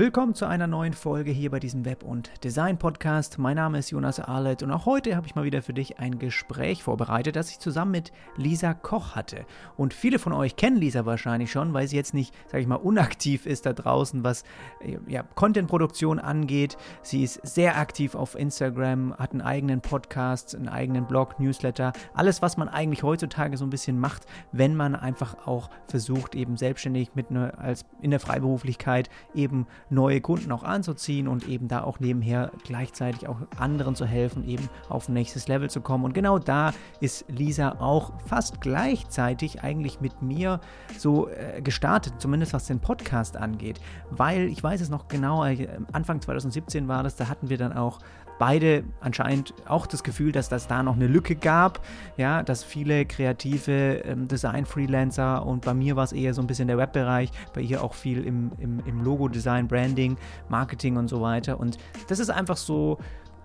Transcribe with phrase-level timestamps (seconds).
[0.00, 3.38] Willkommen zu einer neuen Folge hier bei diesem Web- und Design-Podcast.
[3.38, 6.18] Mein Name ist Jonas Arlet und auch heute habe ich mal wieder für dich ein
[6.18, 9.44] Gespräch vorbereitet, das ich zusammen mit Lisa Koch hatte.
[9.76, 12.76] Und viele von euch kennen Lisa wahrscheinlich schon, weil sie jetzt nicht, sage ich mal,
[12.76, 14.44] unaktiv ist da draußen, was
[15.06, 16.78] ja, Content-Produktion angeht.
[17.02, 21.92] Sie ist sehr aktiv auf Instagram, hat einen eigenen Podcast, einen eigenen Blog, Newsletter.
[22.14, 26.56] Alles, was man eigentlich heutzutage so ein bisschen macht, wenn man einfach auch versucht, eben
[26.56, 31.82] selbstständig mit ne, als in der Freiberuflichkeit eben neue Kunden auch anzuziehen und eben da
[31.82, 36.04] auch nebenher gleichzeitig auch anderen zu helfen, eben auf nächstes Level zu kommen.
[36.04, 40.60] Und genau da ist Lisa auch fast gleichzeitig eigentlich mit mir
[40.96, 45.68] so äh, gestartet, zumindest was den Podcast angeht, weil ich weiß es noch genau, äh,
[45.92, 47.98] Anfang 2017 war das, da hatten wir dann auch
[48.40, 51.84] beide anscheinend auch das Gefühl, dass das da noch eine Lücke gab,
[52.16, 56.66] ja, dass viele kreative ähm, Design-Freelancer und bei mir war es eher so ein bisschen
[56.66, 60.16] der Webbereich, bei ihr auch viel im, im, im Logo-Design, Branding,
[60.48, 61.60] Marketing und so weiter.
[61.60, 61.76] Und
[62.08, 62.96] das ist einfach so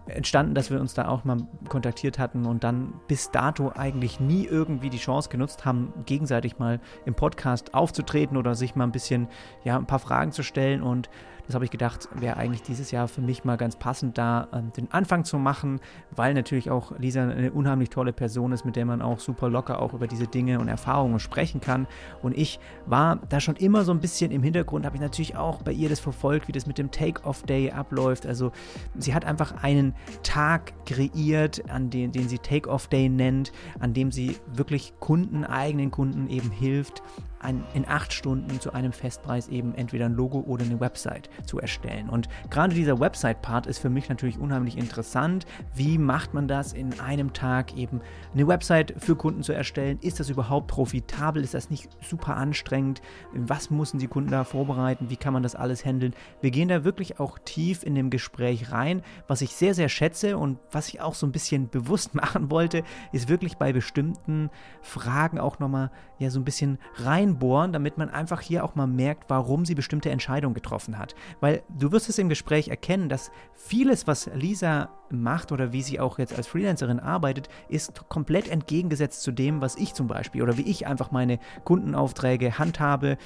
[0.07, 4.45] entstanden, dass wir uns da auch mal kontaktiert hatten und dann bis dato eigentlich nie
[4.45, 9.27] irgendwie die Chance genutzt haben, gegenseitig mal im Podcast aufzutreten oder sich mal ein bisschen,
[9.65, 11.09] ja, ein paar Fragen zu stellen und
[11.47, 14.61] das habe ich gedacht, wäre eigentlich dieses Jahr für mich mal ganz passend, da äh,
[14.75, 15.79] den Anfang zu machen,
[16.15, 19.81] weil natürlich auch Lisa eine unheimlich tolle Person ist, mit der man auch super locker
[19.81, 21.87] auch über diese Dinge und Erfahrungen sprechen kann.
[22.21, 25.61] Und ich war da schon immer so ein bisschen im Hintergrund, habe ich natürlich auch
[25.61, 28.25] bei ihr das verfolgt, wie das mit dem Take-Off-Day abläuft.
[28.25, 28.51] Also
[28.95, 34.37] sie hat einfach einen Tag kreiert, an den, den sie Take-Off-Day nennt, an dem sie
[34.53, 37.03] wirklich Kunden, eigenen Kunden eben hilft,
[37.45, 41.59] ein, in acht Stunden zu einem Festpreis eben entweder ein Logo oder eine Website zu
[41.59, 42.09] erstellen.
[42.09, 45.45] Und gerade dieser Website-Part ist für mich natürlich unheimlich interessant.
[45.73, 48.01] Wie macht man das in einem Tag eben
[48.33, 49.99] eine Website für Kunden zu erstellen?
[50.01, 51.43] Ist das überhaupt profitabel?
[51.43, 53.01] Ist das nicht super anstrengend?
[53.33, 55.09] Was müssen die Kunden da vorbereiten?
[55.09, 56.13] Wie kann man das alles handeln?
[56.41, 59.03] Wir gehen da wirklich auch tief in dem Gespräch rein.
[59.27, 62.83] Was ich sehr, sehr schätze und was ich auch so ein bisschen bewusst machen wollte,
[63.11, 64.49] ist wirklich bei bestimmten
[64.81, 68.87] Fragen auch nochmal ja so ein bisschen rein reinbohren, damit man einfach hier auch mal
[68.87, 71.15] merkt, warum sie bestimmte Entscheidungen getroffen hat.
[71.39, 74.89] Weil du wirst es im Gespräch erkennen, dass vieles, was Lisa
[75.21, 79.75] macht oder wie sie auch jetzt als Freelancerin arbeitet, ist komplett entgegengesetzt zu dem, was
[79.75, 83.17] ich zum Beispiel oder wie ich einfach meine Kundenaufträge handhabe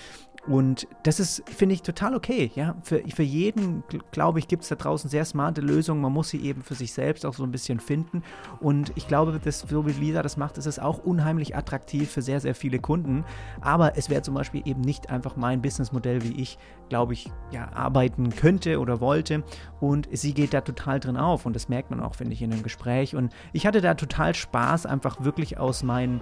[0.48, 2.52] und das ist, finde ich, total okay.
[2.56, 2.76] Ja?
[2.82, 6.02] Für, für jeden, glaube ich, gibt es da draußen sehr smarte Lösungen.
[6.02, 8.24] Man muss sie eben für sich selbst auch so ein bisschen finden.
[8.60, 12.22] Und ich glaube, dass, so wie Lisa das macht, ist es auch unheimlich attraktiv für
[12.22, 13.26] sehr, sehr viele Kunden.
[13.62, 16.58] Aber es wäre zum Beispiel eben nicht einfach mein Businessmodell, wie ich,
[16.88, 19.44] glaube ich, ja, arbeiten könnte oder wollte.
[19.80, 21.46] Und sie geht da total drin auf.
[21.46, 23.16] Und das merkt man auch, finde ich, in dem Gespräch.
[23.16, 26.22] Und ich hatte da total Spaß, einfach wirklich aus meinen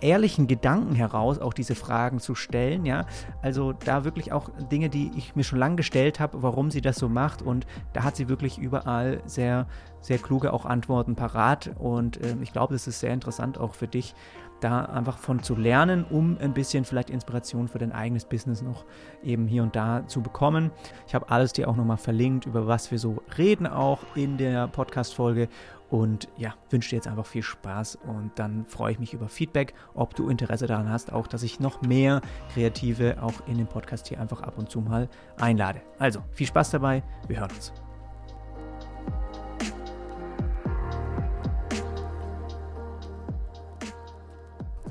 [0.00, 3.06] ehrlichen Gedanken heraus auch diese Fragen zu stellen, ja.
[3.42, 6.96] Also da wirklich auch Dinge, die ich mir schon lange gestellt habe, warum sie das
[6.96, 9.66] so macht und da hat sie wirklich überall sehr,
[10.00, 13.88] sehr kluge auch Antworten parat und äh, ich glaube, das ist sehr interessant auch für
[13.88, 14.14] dich,
[14.60, 18.84] da einfach von zu lernen, um ein bisschen vielleicht Inspiration für dein eigenes Business noch
[19.22, 20.70] eben hier und da zu bekommen.
[21.06, 24.68] Ich habe alles dir auch nochmal verlinkt, über was wir so reden auch in der
[24.68, 25.48] Podcast-Folge
[25.90, 29.74] und ja, wünsche dir jetzt einfach viel Spaß und dann freue ich mich über Feedback,
[29.94, 32.22] ob du Interesse daran hast, auch dass ich noch mehr
[32.52, 35.08] Kreative auch in den Podcast hier einfach ab und zu mal
[35.38, 35.80] einlade.
[35.98, 37.85] Also viel Spaß dabei, wir hören uns.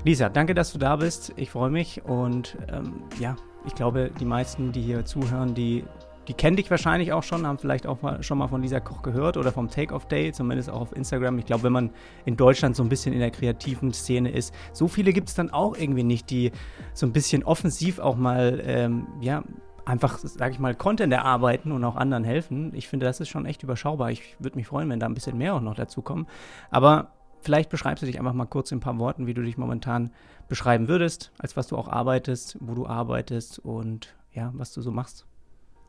[0.05, 1.33] Lisa, danke, dass du da bist.
[1.35, 3.35] Ich freue mich und ähm, ja,
[3.66, 5.83] ich glaube, die meisten, die hier zuhören, die
[6.27, 9.01] die kennen dich wahrscheinlich auch schon, haben vielleicht auch mal, schon mal von Lisa Koch
[9.01, 11.38] gehört oder vom Take-Off-Day, zumindest auch auf Instagram.
[11.39, 11.91] Ich glaube, wenn man
[12.25, 15.51] in Deutschland so ein bisschen in der kreativen Szene ist, so viele gibt es dann
[15.51, 16.51] auch irgendwie nicht, die
[16.93, 19.43] so ein bisschen offensiv auch mal, ähm, ja,
[19.85, 22.72] einfach, sage ich mal, Content erarbeiten und auch anderen helfen.
[22.73, 24.09] Ich finde, das ist schon echt überschaubar.
[24.09, 26.25] Ich würde mich freuen, wenn da ein bisschen mehr auch noch dazu kommen.
[26.72, 27.14] Aber
[27.45, 30.11] vielleicht beschreibst du dich einfach mal kurz in ein paar Worten, wie du dich momentan
[30.50, 34.91] beschreiben würdest, als was du auch arbeitest, wo du arbeitest und ja, was du so
[34.91, 35.25] machst.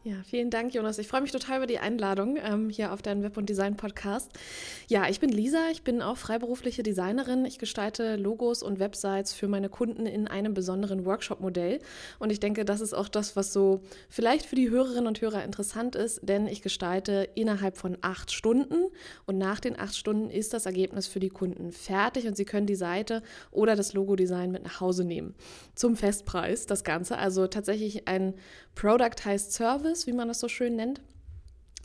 [0.07, 0.99] Ja, vielen Dank, Jonas.
[0.99, 4.31] Ich freue mich total über die Einladung ähm, hier auf deinen Web- und Design-Podcast.
[4.87, 7.45] Ja, ich bin Lisa, ich bin auch freiberufliche Designerin.
[7.45, 11.81] Ich gestalte Logos und Websites für meine Kunden in einem besonderen Workshop-Modell.
[12.21, 15.43] Und ich denke, das ist auch das, was so vielleicht für die Hörerinnen und Hörer
[15.43, 18.85] interessant ist, denn ich gestalte innerhalb von acht Stunden
[19.25, 22.69] und nach den acht Stunden ist das Ergebnis für die Kunden fertig und sie können
[22.69, 25.35] die Seite oder das Logo-Design mit nach Hause nehmen.
[25.75, 27.19] Zum Festpreis das Ganze.
[27.19, 28.35] Also tatsächlich ein
[28.77, 31.01] Product heißt Service, wie man das so schön nennt.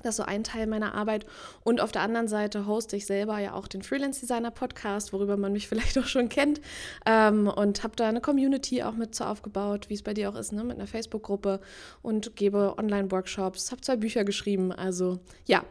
[0.04, 1.26] Das ist so ein Teil meiner Arbeit.
[1.64, 5.38] Und auf der anderen Seite hoste ich selber ja auch den Freelance Designer Podcast, worüber
[5.38, 6.62] man mich vielleicht auch schon kennt.
[7.06, 10.36] Ähm, und habe da eine Community auch mit so aufgebaut, wie es bei dir auch
[10.36, 10.64] ist, ne?
[10.64, 11.60] mit einer Facebook-Gruppe
[12.02, 14.72] und gebe Online-Workshops, habe zwei Bücher geschrieben.
[14.72, 15.64] Also ja,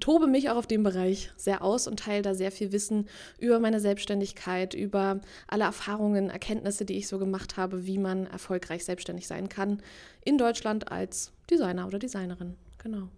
[0.00, 3.08] tobe mich auch auf dem Bereich sehr aus und teile da sehr viel Wissen
[3.38, 8.84] über meine Selbstständigkeit, über alle Erfahrungen, Erkenntnisse, die ich so gemacht habe, wie man erfolgreich
[8.84, 9.82] selbstständig sein kann
[10.24, 12.56] in Deutschland als Designer oder Designerin.
[12.78, 13.08] Genau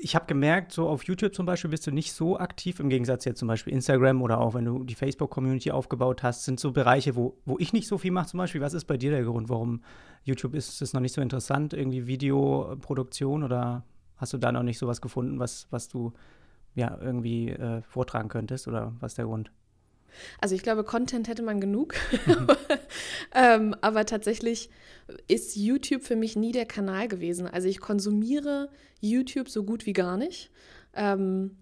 [0.00, 3.24] ich habe gemerkt, so auf YouTube zum Beispiel bist du nicht so aktiv, im Gegensatz
[3.24, 7.16] jetzt zum Beispiel Instagram oder auch wenn du die Facebook-Community aufgebaut hast, sind so Bereiche,
[7.16, 8.60] wo, wo ich nicht so viel mache zum Beispiel.
[8.60, 9.82] Was ist bei dir der Grund, warum
[10.24, 11.72] YouTube ist, ist noch nicht so interessant?
[11.72, 13.84] Irgendwie Videoproduktion oder
[14.16, 16.12] hast du da noch nicht so was gefunden, was, was du
[16.74, 19.50] ja irgendwie äh, vortragen könntest oder was ist der Grund?
[20.40, 21.94] Also ich glaube, Content hätte man genug.
[23.34, 24.70] ähm, aber tatsächlich
[25.26, 27.46] ist YouTube für mich nie der Kanal gewesen.
[27.46, 28.70] Also ich konsumiere
[29.00, 30.50] YouTube so gut wie gar nicht.
[30.94, 31.56] Ähm,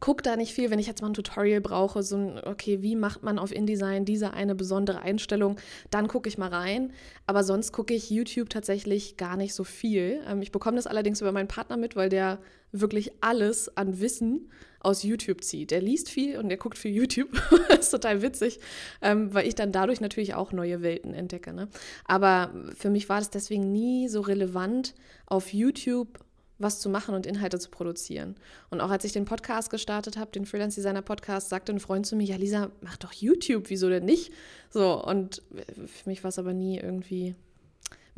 [0.00, 2.96] gucke da nicht viel, wenn ich jetzt mal ein Tutorial brauche, so ein, okay, wie
[2.96, 5.56] macht man auf InDesign diese eine besondere Einstellung,
[5.90, 6.92] dann gucke ich mal rein.
[7.26, 10.20] Aber sonst gucke ich YouTube tatsächlich gar nicht so viel.
[10.26, 12.38] Ähm, ich bekomme das allerdings über meinen Partner mit, weil der
[12.72, 14.50] wirklich alles an Wissen
[14.80, 15.70] aus YouTube zieht.
[15.70, 17.30] Der liest viel und der guckt viel YouTube.
[17.68, 18.60] das ist total witzig,
[19.02, 21.52] ähm, weil ich dann dadurch natürlich auch neue Welten entdecke.
[21.52, 21.68] Ne?
[22.04, 24.94] Aber für mich war das deswegen nie so relevant,
[25.26, 26.18] auf YouTube
[26.58, 28.36] was zu machen und Inhalte zu produzieren.
[28.70, 32.06] Und auch als ich den Podcast gestartet habe, den Freelance Designer Podcast, sagte ein Freund
[32.06, 34.32] zu mir, ja Lisa, mach doch YouTube, wieso denn nicht?
[34.70, 35.42] So, und
[35.86, 37.34] für mich war es aber nie irgendwie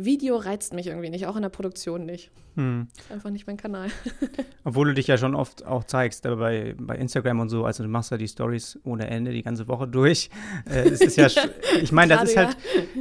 [0.04, 2.30] Video reizt mich irgendwie nicht, auch in der Produktion nicht.
[2.56, 2.88] Hm.
[3.10, 3.88] Einfach nicht mein Kanal.
[4.64, 7.82] Obwohl du dich ja schon oft auch zeigst, äh, bei, bei Instagram und so, also
[7.82, 10.30] du machst ja die Stories ohne Ende die ganze Woche durch.
[10.68, 11.28] Äh, es ist ja,
[11.82, 12.56] ich meine, das ist halt,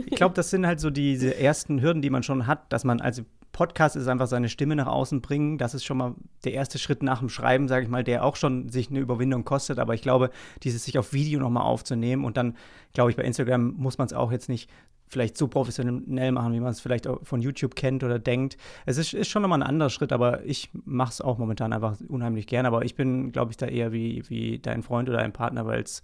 [0.06, 3.02] ich glaube, das sind halt so diese ersten Hürden, die man schon hat, dass man
[3.02, 3.24] als
[3.60, 5.58] Podcast ist einfach seine Stimme nach außen bringen.
[5.58, 6.16] Das ist schon mal
[6.46, 9.44] der erste Schritt nach dem Schreiben, sage ich mal, der auch schon sich eine Überwindung
[9.44, 9.80] kostet.
[9.80, 10.30] Aber ich glaube,
[10.64, 12.56] dieses sich auf Video nochmal aufzunehmen und dann,
[12.94, 14.70] glaube ich, bei Instagram muss man es auch jetzt nicht
[15.10, 18.56] vielleicht so professionell machen, wie man es vielleicht von YouTube kennt oder denkt.
[18.86, 21.98] Es ist, ist schon nochmal ein anderer Schritt, aber ich mache es auch momentan einfach
[22.08, 22.66] unheimlich gern.
[22.66, 25.82] Aber ich bin, glaube ich, da eher wie, wie dein Freund oder dein Partner, weil
[25.82, 26.02] es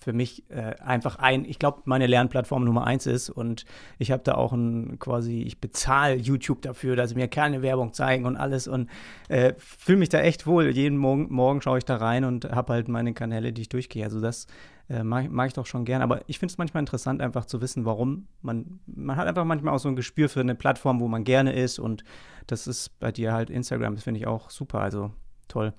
[0.00, 3.64] für mich äh, einfach ein, ich glaube, meine Lernplattform Nummer eins ist und
[3.98, 7.92] ich habe da auch ein quasi, ich bezahle YouTube dafür, dass sie mir keine Werbung
[7.92, 8.88] zeigen und alles und
[9.28, 10.70] äh, fühle mich da echt wohl.
[10.70, 14.04] Jeden Morgen, Morgen schaue ich da rein und habe halt meine Kanäle, die ich durchgehe.
[14.04, 14.46] Also das
[14.88, 16.02] äh, mag, mag, ich doch schon gern.
[16.02, 18.26] Aber ich finde es manchmal interessant, einfach zu wissen, warum.
[18.42, 21.52] Man, man hat einfach manchmal auch so ein Gespür für eine Plattform, wo man gerne
[21.52, 21.78] ist.
[21.78, 22.04] Und
[22.46, 23.94] das ist bei dir halt Instagram.
[23.94, 24.80] Das finde ich auch super.
[24.80, 25.12] Also
[25.48, 25.74] toll.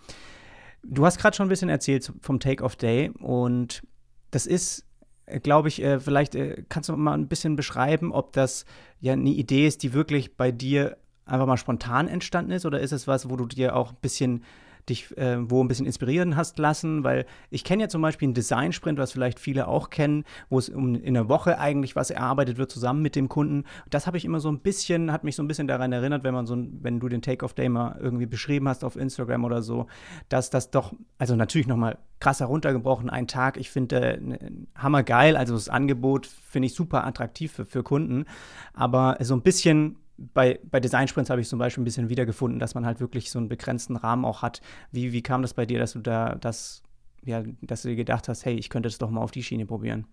[0.84, 3.12] Du hast gerade schon ein bisschen erzählt vom Take-Off Day.
[3.20, 3.84] Und
[4.32, 4.86] das ist
[5.32, 8.66] äh, glaube ich, äh, vielleicht äh, kannst du mal ein bisschen beschreiben, ob das
[9.00, 12.92] ja eine Idee ist, die wirklich bei dir einfach mal spontan entstanden ist oder ist
[12.92, 14.44] es was, wo du dir auch ein bisschen
[14.92, 18.34] dich äh, wo ein bisschen inspirieren hast lassen, weil ich kenne ja zum Beispiel einen
[18.34, 22.58] Design-Sprint, was vielleicht viele auch kennen, wo es um in der Woche eigentlich was erarbeitet
[22.58, 23.64] wird zusammen mit dem Kunden.
[23.90, 26.34] Das habe ich immer so ein bisschen, hat mich so ein bisschen daran erinnert, wenn
[26.34, 29.88] man so, wenn du den Take-off-Day mal irgendwie beschrieben hast auf Instagram oder so,
[30.30, 35.56] dass das doch, also natürlich nochmal krass heruntergebrochen, ein Tag, ich finde äh, hammergeil, also
[35.56, 38.26] das Angebot finde ich super attraktiv für, für Kunden,
[38.74, 39.98] aber so ein bisschen
[40.34, 43.32] bei, bei Design Sprints habe ich zum Beispiel ein bisschen wiedergefunden, dass man halt wirklich
[43.32, 44.62] so einen begrenzten Rahmen auch hat.
[44.92, 46.84] Wie, wie kam das bei dir, dass du da das,
[47.24, 49.66] ja, dass du dir gedacht hast, hey, ich könnte das doch mal auf die Schiene
[49.66, 50.08] probieren?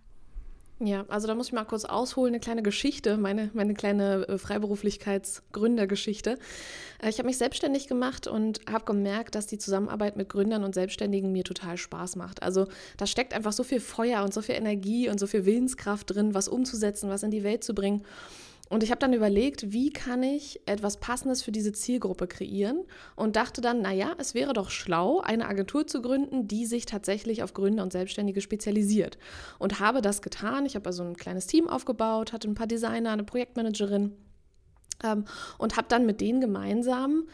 [0.81, 4.37] Ja, also da muss ich mal kurz ausholen, eine kleine Geschichte, meine, meine kleine äh,
[4.37, 6.37] Freiberuflichkeitsgründergeschichte.
[7.03, 10.73] Äh, ich habe mich selbstständig gemacht und habe gemerkt, dass die Zusammenarbeit mit Gründern und
[10.73, 12.43] Selbstständigen mir total Spaß macht.
[12.43, 16.15] Also da steckt einfach so viel Feuer und so viel Energie und so viel Willenskraft
[16.15, 18.05] drin, was umzusetzen, was in die Welt zu bringen.
[18.69, 22.85] Und ich habe dann überlegt, wie kann ich etwas Passendes für diese Zielgruppe kreieren
[23.15, 27.41] und dachte dann, naja, es wäre doch schlau, eine Agentur zu gründen, die sich tatsächlich
[27.41, 29.17] auf Gründer und Selbstständige spezialisiert.
[29.57, 30.67] Und habe das getan.
[30.67, 34.13] Ich habe also ein kleines Team aufgebaut, hatte ein paar Designer, eine Projektmanagerin
[35.03, 35.25] ähm,
[35.57, 37.27] und habe dann mit denen gemeinsam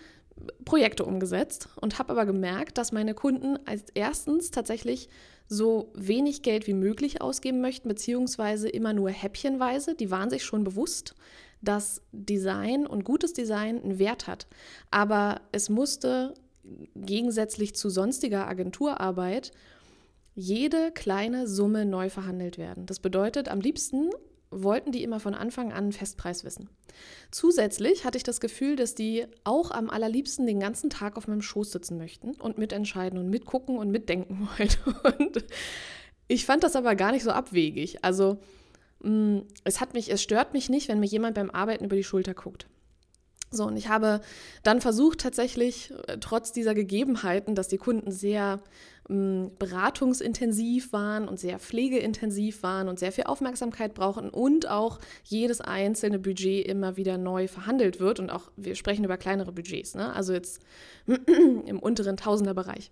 [0.65, 5.09] Projekte umgesetzt und habe aber gemerkt, dass meine Kunden als erstens tatsächlich
[5.47, 9.95] so wenig Geld wie möglich ausgeben möchten, beziehungsweise immer nur häppchenweise.
[9.95, 11.15] Die waren sich schon bewusst,
[11.61, 14.47] dass Design und gutes Design einen Wert hat.
[14.91, 16.33] Aber es musste
[16.95, 19.51] gegensätzlich zu sonstiger Agenturarbeit
[20.33, 22.85] jede kleine Summe neu verhandelt werden.
[22.85, 24.09] Das bedeutet, am liebsten
[24.51, 26.69] wollten die immer von Anfang an einen Festpreis wissen.
[27.31, 31.41] Zusätzlich hatte ich das Gefühl, dass die auch am allerliebsten den ganzen Tag auf meinem
[31.41, 35.23] Schoß sitzen möchten und mitentscheiden und mitgucken und mitdenken wollten.
[35.23, 35.45] Und
[36.27, 38.03] ich fand das aber gar nicht so abwegig.
[38.03, 38.37] Also
[39.03, 42.03] mm, es hat mich, es stört mich nicht, wenn mir jemand beim Arbeiten über die
[42.03, 42.67] Schulter guckt.
[43.51, 44.21] So, und ich habe
[44.63, 48.59] dann versucht, tatsächlich, äh, trotz dieser Gegebenheiten, dass die Kunden sehr
[49.07, 56.17] beratungsintensiv waren und sehr pflegeintensiv waren und sehr viel Aufmerksamkeit brauchen und auch jedes einzelne
[56.17, 58.19] Budget immer wieder neu verhandelt wird.
[58.19, 60.12] Und auch, wir sprechen über kleinere Budgets, ne?
[60.13, 60.59] also jetzt
[61.05, 62.91] im unteren Tausenderbereich.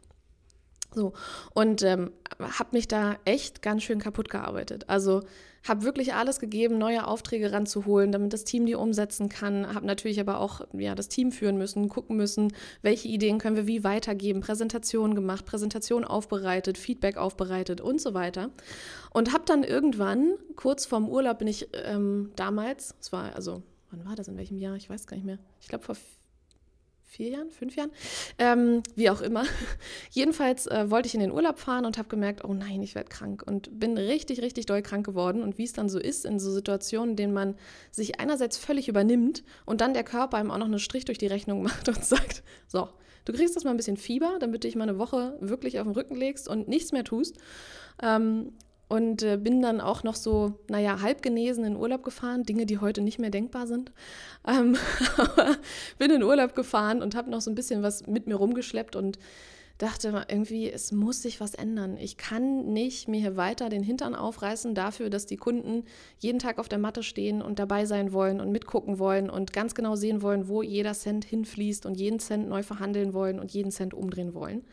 [0.93, 1.13] So,
[1.55, 4.89] und ähm, habe mich da echt ganz schön kaputt gearbeitet.
[4.89, 5.23] Also
[5.67, 9.73] habe wirklich alles gegeben, neue Aufträge ranzuholen, damit das Team die umsetzen kann.
[9.73, 13.67] Habe natürlich aber auch ja, das Team führen müssen, gucken müssen, welche Ideen können wir
[13.67, 18.49] wie weitergeben, Präsentationen gemacht, Präsentation aufbereitet, Feedback aufbereitet und so weiter.
[19.11, 24.05] Und habe dann irgendwann, kurz vorm Urlaub bin ich ähm, damals, es war also, wann
[24.05, 24.75] war das, in welchem Jahr?
[24.75, 25.39] Ich weiß gar nicht mehr.
[25.61, 25.95] Ich glaube vor
[27.13, 27.91] vier Jahren, fünf Jahren,
[28.39, 29.43] ähm, wie auch immer.
[30.09, 33.09] Jedenfalls äh, wollte ich in den Urlaub fahren und habe gemerkt, oh nein, ich werde
[33.09, 35.43] krank und bin richtig, richtig doll krank geworden.
[35.43, 37.55] Und wie es dann so ist in so Situationen, in denen man
[37.91, 41.27] sich einerseits völlig übernimmt und dann der Körper einem auch noch einen Strich durch die
[41.27, 42.89] Rechnung macht und sagt, so,
[43.25, 45.85] du kriegst das mal ein bisschen Fieber, damit du dich mal eine Woche wirklich auf
[45.85, 47.37] den Rücken legst und nichts mehr tust.
[48.01, 48.53] Ähm,
[48.93, 52.77] und äh, bin dann auch noch so, naja, halb genesen in Urlaub gefahren, Dinge, die
[52.77, 53.91] heute nicht mehr denkbar sind.
[54.45, 54.75] Ähm,
[55.97, 59.17] bin in Urlaub gefahren und habe noch so ein bisschen was mit mir rumgeschleppt und
[59.77, 61.95] dachte irgendwie, es muss sich was ändern.
[61.97, 65.85] Ich kann nicht mir hier weiter den Hintern aufreißen dafür, dass die Kunden
[66.19, 69.75] jeden Tag auf der Matte stehen und dabei sein wollen und mitgucken wollen und ganz
[69.75, 73.71] genau sehen wollen, wo jeder Cent hinfließt und jeden Cent neu verhandeln wollen und jeden
[73.71, 74.65] Cent umdrehen wollen.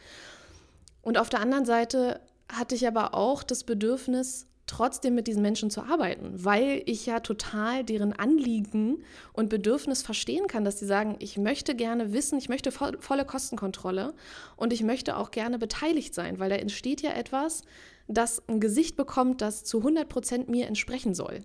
[1.01, 2.21] Und auf der anderen Seite
[2.53, 7.19] hatte ich aber auch das Bedürfnis, trotzdem mit diesen Menschen zu arbeiten, weil ich ja
[7.19, 9.03] total deren Anliegen
[9.33, 13.25] und Bedürfnis verstehen kann, dass sie sagen, ich möchte gerne wissen, ich möchte vo volle
[13.25, 14.15] Kostenkontrolle
[14.57, 17.63] und ich möchte auch gerne beteiligt sein, weil da entsteht ja etwas,
[18.07, 21.41] das ein Gesicht bekommt, das zu 100 Prozent mir entsprechen soll.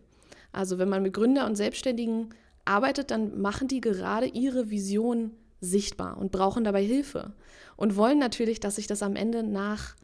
[0.52, 2.30] Also wenn man mit Gründer und Selbstständigen
[2.64, 5.32] arbeitet, dann machen die gerade ihre Vision
[5.62, 7.34] sichtbar und brauchen dabei Hilfe
[7.76, 9.96] und wollen natürlich, dass sich das am Ende nach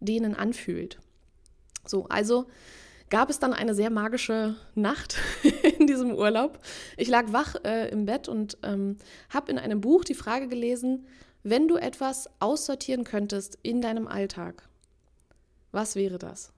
[0.00, 0.98] denen anfühlt.
[1.86, 2.46] So, also
[3.10, 5.16] gab es dann eine sehr magische Nacht
[5.78, 6.58] in diesem Urlaub.
[6.96, 8.96] Ich lag wach äh, im Bett und ähm,
[9.30, 11.06] habe in einem Buch die Frage gelesen,
[11.42, 14.68] wenn du etwas aussortieren könntest in deinem Alltag,
[15.72, 16.52] was wäre das?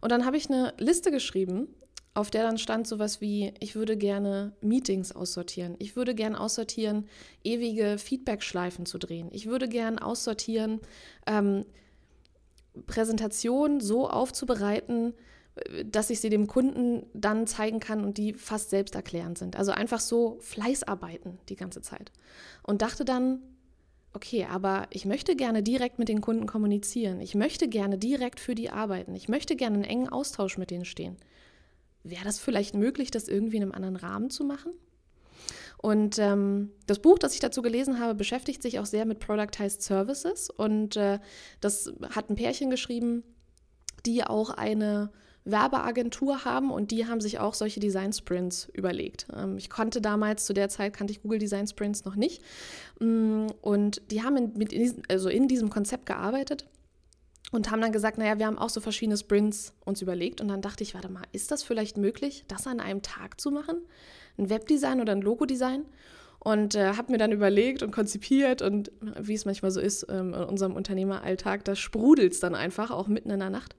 [0.00, 1.68] Und dann habe ich eine Liste geschrieben,
[2.14, 5.76] auf der dann stand sowas wie, ich würde gerne Meetings aussortieren.
[5.78, 7.08] Ich würde gerne aussortieren,
[7.42, 9.28] ewige Feedback-Schleifen zu drehen.
[9.32, 10.80] Ich würde gerne aussortieren,
[11.26, 11.64] ähm,
[12.86, 15.14] Präsentation so aufzubereiten,
[15.84, 19.56] dass ich sie dem Kunden dann zeigen kann und die fast selbsterklärend sind.
[19.56, 22.10] Also einfach so Fleißarbeiten die ganze Zeit.
[22.62, 23.42] Und dachte dann,
[24.14, 27.20] okay, aber ich möchte gerne direkt mit den Kunden kommunizieren.
[27.20, 29.14] Ich möchte gerne direkt für die arbeiten.
[29.14, 31.16] Ich möchte gerne einen engen Austausch mit denen stehen.
[32.02, 34.72] Wäre das vielleicht möglich, das irgendwie in einem anderen Rahmen zu machen?
[35.82, 39.82] Und ähm, das Buch, das ich dazu gelesen habe, beschäftigt sich auch sehr mit Productized
[39.82, 40.48] Services.
[40.48, 41.18] Und äh,
[41.60, 43.24] das hat ein Pärchen geschrieben,
[44.06, 45.10] die auch eine
[45.44, 49.26] Werbeagentur haben und die haben sich auch solche Design Sprints überlegt.
[49.34, 52.42] Ähm, ich konnte damals, zu der Zeit kannte ich Google Design Sprints noch nicht.
[53.00, 56.66] Mm, und die haben in, mit in also in diesem Konzept gearbeitet
[57.50, 60.40] und haben dann gesagt, naja, wir haben auch so verschiedene Sprints uns überlegt.
[60.40, 63.50] Und dann dachte ich, warte mal, ist das vielleicht möglich, das an einem Tag zu
[63.50, 63.82] machen?
[64.38, 65.84] Ein Webdesign oder ein Logodesign
[66.38, 70.34] und äh, habe mir dann überlegt und konzipiert und wie es manchmal so ist ähm,
[70.34, 73.76] in unserem Unternehmeralltag, da sprudelt es dann einfach, auch mitten in der Nacht.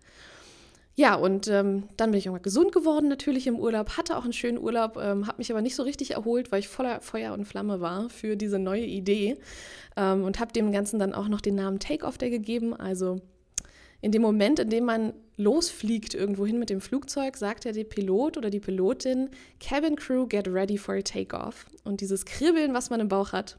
[0.96, 4.34] Ja, und ähm, dann bin ich irgendwann gesund geworden, natürlich im Urlaub, hatte auch einen
[4.34, 7.46] schönen Urlaub, ähm, habe mich aber nicht so richtig erholt, weil ich voller Feuer und
[7.46, 9.38] Flamme war für diese neue Idee
[9.98, 13.22] ähm, und habe dem Ganzen dann auch noch den Namen Take-Off Day gegeben, also
[14.04, 18.36] in dem Moment, in dem man losfliegt irgendwo hin mit dem Flugzeug, sagt der Pilot
[18.36, 19.30] oder die Pilotin,
[19.62, 21.66] Cabin Crew, get ready for a takeoff.
[21.86, 23.58] Und dieses Kribbeln, was man im Bauch hat,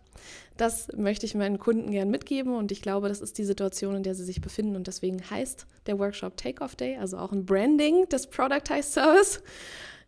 [0.58, 2.54] das möchte ich meinen Kunden gern mitgeben.
[2.54, 4.76] Und ich glaube, das ist die Situation, in der sie sich befinden.
[4.76, 9.42] Und deswegen heißt der Workshop Takeoff Day, also auch ein Branding des Productized Service.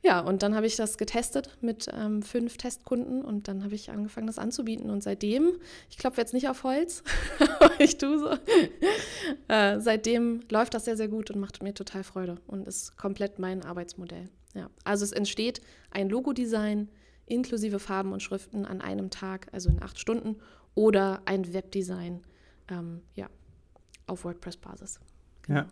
[0.06, 3.90] Ja, und dann habe ich das getestet mit ähm, fünf Testkunden und dann habe ich
[3.90, 4.88] angefangen, das anzubieten.
[4.88, 5.56] Und seitdem,
[5.90, 7.02] ich klopfe jetzt nicht auf Holz,
[7.40, 8.28] aber ich tue so,
[9.48, 13.40] äh, seitdem läuft das sehr, sehr gut und macht mir total Freude und ist komplett
[13.40, 14.28] mein Arbeitsmodell.
[14.54, 15.60] Ja, also es entsteht
[15.90, 16.88] ein Logodesign
[17.26, 20.36] inklusive Farben und Schriften an einem Tag, also in acht Stunden,
[20.76, 22.22] oder ein Webdesign,
[22.68, 23.28] ähm, ja,
[24.06, 25.00] auf WordPress-Basis.
[25.42, 25.62] Genau.
[25.62, 25.66] Ja.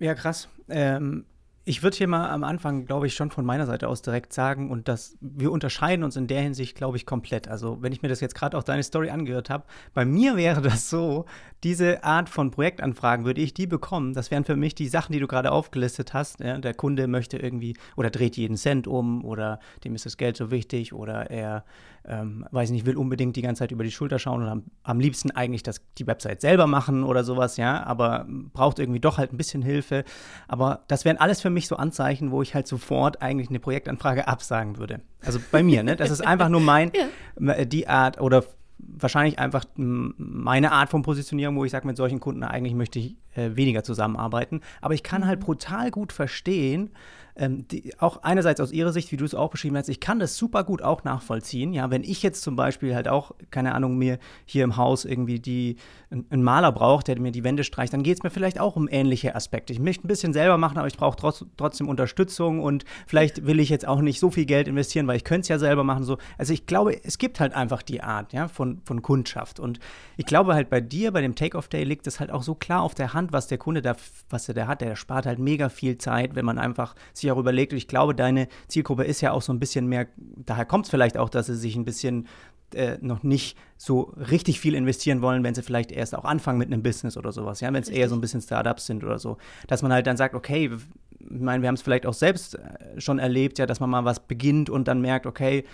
[0.00, 0.48] Ja, krass.
[0.68, 1.24] Ähm,
[1.66, 4.70] ich würde hier mal am Anfang, glaube ich, schon von meiner Seite aus direkt sagen
[4.70, 7.48] und dass wir unterscheiden uns in der Hinsicht, glaube ich, komplett.
[7.48, 10.60] Also wenn ich mir das jetzt gerade auch deine Story angehört habe, bei mir wäre
[10.60, 11.24] das so,
[11.62, 14.12] diese Art von Projektanfragen würde ich die bekommen.
[14.12, 16.40] Das wären für mich die Sachen, die du gerade aufgelistet hast.
[16.40, 16.58] Ja?
[16.58, 20.50] Der Kunde möchte irgendwie oder dreht jeden Cent um oder dem ist das Geld so
[20.50, 21.64] wichtig oder er,
[22.06, 25.00] ähm, weiß nicht, will unbedingt die ganze Zeit über die Schulter schauen und am, am
[25.00, 29.32] liebsten eigentlich das, die Website selber machen oder sowas, ja, aber braucht irgendwie doch halt
[29.32, 30.04] ein bisschen Hilfe.
[30.46, 34.28] Aber das wären alles für mich so Anzeichen, wo ich halt sofort eigentlich eine Projektanfrage
[34.28, 35.00] absagen würde.
[35.24, 35.96] Also bei mir, ne?
[35.96, 36.92] Das ist einfach nur mein,
[37.38, 37.64] ja.
[37.64, 38.44] die Art oder
[38.78, 43.16] wahrscheinlich einfach meine Art von Positionierung, wo ich sage, mit solchen Kunden eigentlich möchte ich
[43.34, 44.60] äh, weniger zusammenarbeiten.
[44.80, 45.44] Aber ich kann halt mhm.
[45.44, 46.90] brutal gut verstehen,
[47.36, 50.18] ähm, die, auch einerseits aus ihrer Sicht, wie du es auch beschrieben hast, ich kann
[50.18, 51.72] das super gut auch nachvollziehen.
[51.72, 55.40] Ja, wenn ich jetzt zum Beispiel halt auch, keine Ahnung, mir hier im Haus irgendwie
[55.40, 55.76] die,
[56.10, 58.88] einen Maler braucht, der mir die Wände streicht, dann geht es mir vielleicht auch um
[58.88, 59.72] ähnliche Aspekte.
[59.72, 63.58] Ich möchte ein bisschen selber machen, aber ich brauche trotz, trotzdem Unterstützung und vielleicht will
[63.58, 66.04] ich jetzt auch nicht so viel Geld investieren, weil ich könnte es ja selber machen.
[66.04, 66.18] So.
[66.38, 69.58] Also ich glaube, es gibt halt einfach die Art ja, von, von Kundschaft.
[69.58, 69.80] Und
[70.16, 72.94] ich glaube halt bei dir, bei dem Take-Off-Day liegt es halt auch so klar auf
[72.94, 73.96] der Hand, was der Kunde da,
[74.30, 74.80] was er da hat.
[74.80, 77.88] Der spart halt mega viel Zeit, wenn man einfach sich sich auch überlegt, und ich
[77.88, 81.28] glaube, deine Zielgruppe ist ja auch so ein bisschen mehr, daher kommt es vielleicht auch,
[81.28, 82.28] dass sie sich ein bisschen
[82.74, 86.72] äh, noch nicht so richtig viel investieren wollen, wenn sie vielleicht erst auch anfangen mit
[86.72, 89.38] einem Business oder sowas, ja, wenn es eher so ein bisschen Startups sind oder so,
[89.66, 90.70] dass man halt dann sagt, okay,
[91.18, 94.04] ich meine, wir haben es vielleicht auch selbst äh, schon erlebt, ja, dass man mal
[94.04, 95.64] was beginnt und dann merkt, okay,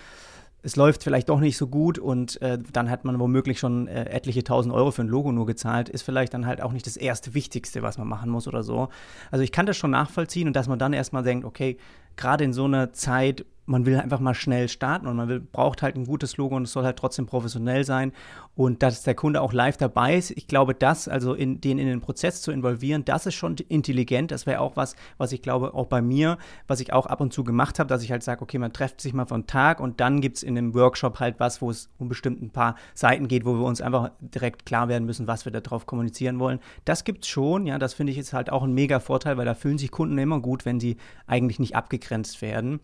[0.63, 4.05] es läuft vielleicht doch nicht so gut und äh, dann hat man womöglich schon äh,
[4.05, 6.97] etliche tausend Euro für ein Logo nur gezahlt, ist vielleicht dann halt auch nicht das
[6.97, 8.89] erste Wichtigste, was man machen muss oder so.
[9.31, 11.77] Also ich kann das schon nachvollziehen und dass man dann erstmal denkt, okay,
[12.15, 15.81] gerade in so einer Zeit, man will einfach mal schnell starten und man will, braucht
[15.81, 18.11] halt ein gutes Logo und es soll halt trotzdem professionell sein
[18.55, 20.31] und dass der Kunde auch live dabei ist.
[20.31, 24.31] Ich glaube, das, also in, den in den Prozess zu involvieren, das ist schon intelligent.
[24.31, 26.37] Das wäre auch was, was ich glaube, auch bei mir,
[26.67, 28.99] was ich auch ab und zu gemacht habe, dass ich halt sage, okay, man trifft
[28.99, 31.89] sich mal von Tag und dann gibt es in einem Workshop halt was, wo es
[31.97, 35.45] um bestimmt ein paar Seiten geht, wo wir uns einfach direkt klar werden müssen, was
[35.45, 36.59] wir darauf kommunizieren wollen.
[36.85, 39.45] Das gibt es schon, ja, das finde ich jetzt halt auch ein mega Vorteil, weil
[39.45, 42.81] da fühlen sich Kunden immer gut, wenn sie eigentlich nicht abgegrenzt werden.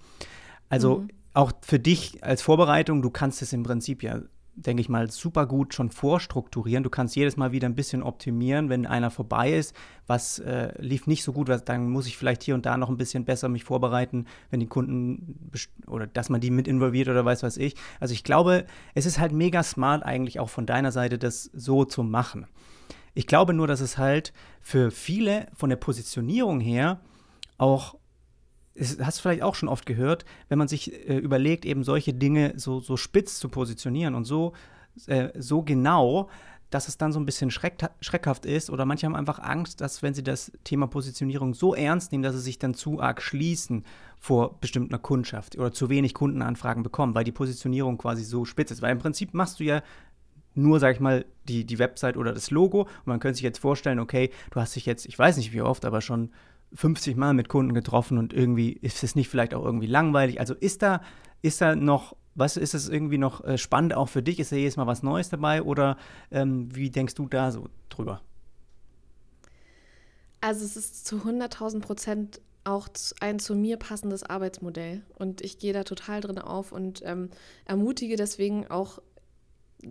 [0.70, 1.10] Also mhm.
[1.34, 4.22] auch für dich als Vorbereitung, du kannst es im Prinzip ja,
[4.58, 6.84] denke ich mal, super gut schon vorstrukturieren.
[6.84, 9.76] Du kannst jedes Mal wieder ein bisschen optimieren, wenn einer vorbei ist.
[10.08, 12.90] Was äh, lief nicht so gut, was, dann muss ich vielleicht hier und da noch
[12.90, 15.52] ein bisschen besser mich vorbereiten, wenn die Kunden
[15.86, 17.76] oder dass man die mit involviert oder weiß was ich.
[18.00, 21.86] Also ich glaube, es ist halt mega smart eigentlich auch von deiner Seite, das so
[21.86, 22.48] zu machen.
[23.14, 27.00] Ich glaube nur, dass es halt für viele von der Positionierung her
[27.60, 27.96] auch
[28.78, 32.14] es, hast du vielleicht auch schon oft gehört, wenn man sich äh, überlegt, eben solche
[32.14, 34.54] Dinge so, so spitz zu positionieren und so,
[35.08, 36.30] äh, so genau,
[36.70, 40.04] dass es dann so ein bisschen schreck, schreckhaft ist oder manche haben einfach Angst, dass
[40.04, 43.86] wenn sie das Thema Positionierung so ernst nehmen, dass sie sich dann zu arg schließen
[44.20, 48.82] vor bestimmter Kundschaft oder zu wenig Kundenanfragen bekommen, weil die Positionierung quasi so spitz ist.
[48.82, 49.82] Weil im Prinzip machst du ja
[50.56, 53.60] nur, sag ich mal, die, die Website oder das Logo und man könnte sich jetzt
[53.60, 56.32] vorstellen, okay, du hast dich jetzt, ich weiß nicht wie oft, aber schon
[56.74, 60.40] 50 Mal mit Kunden getroffen und irgendwie ist es nicht vielleicht auch irgendwie langweilig.
[60.40, 61.02] Also ist da,
[61.42, 64.40] ist da noch, was ist es irgendwie noch äh, spannend auch für dich?
[64.40, 65.98] Ist da jedes Mal was Neues dabei oder
[66.32, 68.22] ähm, wie denkst du da so drüber?
[70.42, 72.90] Also es ist zu 100.000 Prozent auch
[73.22, 77.30] ein zu mir passendes Arbeitsmodell und ich gehe da total drin auf und ähm,
[77.66, 79.00] ermutige deswegen auch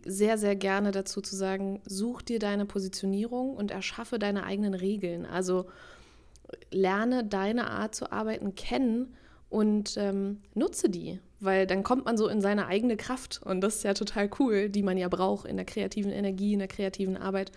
[0.05, 5.25] sehr, sehr gerne dazu zu sagen, such dir deine Positionierung und erschaffe deine eigenen Regeln.
[5.25, 5.67] Also
[6.71, 9.15] lerne deine Art zu arbeiten kennen
[9.49, 13.77] und ähm, nutze die, weil dann kommt man so in seine eigene Kraft und das
[13.77, 17.17] ist ja total cool, die man ja braucht in der kreativen Energie, in der kreativen
[17.17, 17.53] Arbeit.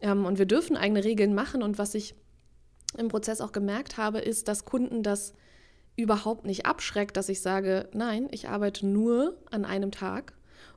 [0.00, 2.14] Ähm, und wir dürfen eigene Regeln machen und was ich
[2.96, 5.34] im Prozess auch gemerkt habe, ist, dass Kunden das
[5.96, 10.34] überhaupt nicht abschreckt, dass ich sage, nein, ich arbeite nur an einem Tag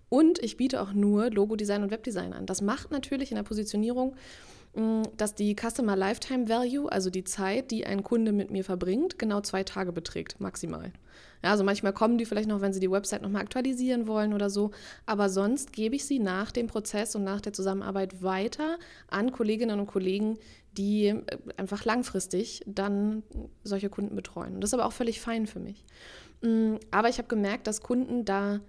[0.10, 2.46] und ich biete auch nur Logo-Design und Webdesign an.
[2.46, 4.16] Das macht natürlich in der Positionierung
[5.16, 9.42] dass die Customer Lifetime Value, also die Zeit, die ein Kunde mit mir verbringt, genau
[9.42, 10.94] zwei Tage beträgt, maximal.
[11.44, 14.50] Ja, also manchmal kommen die vielleicht noch, wenn sie die Website nochmal aktualisieren wollen oder
[14.50, 14.72] so,
[15.06, 19.80] aber sonst gebe ich sie nach dem Prozess und nach der Zusammenarbeit weiter an Kolleginnen
[19.80, 20.38] und Kollegen,
[20.78, 21.24] die äh,
[21.58, 23.24] einfach langfristig dann
[23.64, 24.62] solche Kunden betreuen.
[24.62, 25.84] das ist aber auch völlig fein für mich.
[26.42, 28.60] Mm, aber ich habe gemerkt, dass Kunden da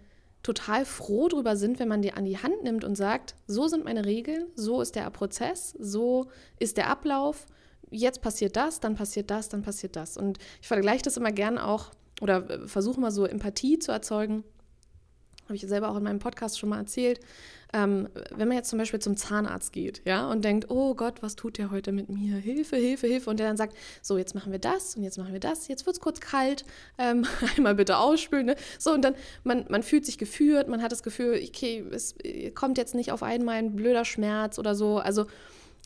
[0.42, 3.84] total froh drüber sind, wenn man die an die Hand nimmt und sagt, so sind
[3.84, 7.46] meine Regeln, so ist der Prozess, so ist der Ablauf,
[7.90, 10.16] jetzt passiert das, dann passiert das, dann passiert das.
[10.16, 14.44] Und ich vergleiche das immer gern auch oder versuche mal so Empathie zu erzeugen
[15.48, 17.20] habe ich selber auch in meinem Podcast schon mal erzählt,
[17.74, 21.36] ähm, wenn man jetzt zum Beispiel zum Zahnarzt geht, ja, und denkt, oh Gott, was
[21.36, 22.36] tut der heute mit mir?
[22.36, 23.28] Hilfe, Hilfe, Hilfe.
[23.28, 25.84] Und der dann sagt, so, jetzt machen wir das und jetzt machen wir das, jetzt
[25.84, 26.64] wird es kurz kalt,
[26.96, 27.26] ähm,
[27.56, 28.46] einmal bitte ausspülen.
[28.46, 28.56] Ne?
[28.78, 32.14] So, und dann, man, man fühlt sich geführt, man hat das Gefühl, okay, es
[32.54, 34.98] kommt jetzt nicht auf einmal ein blöder Schmerz oder so.
[34.98, 35.26] Also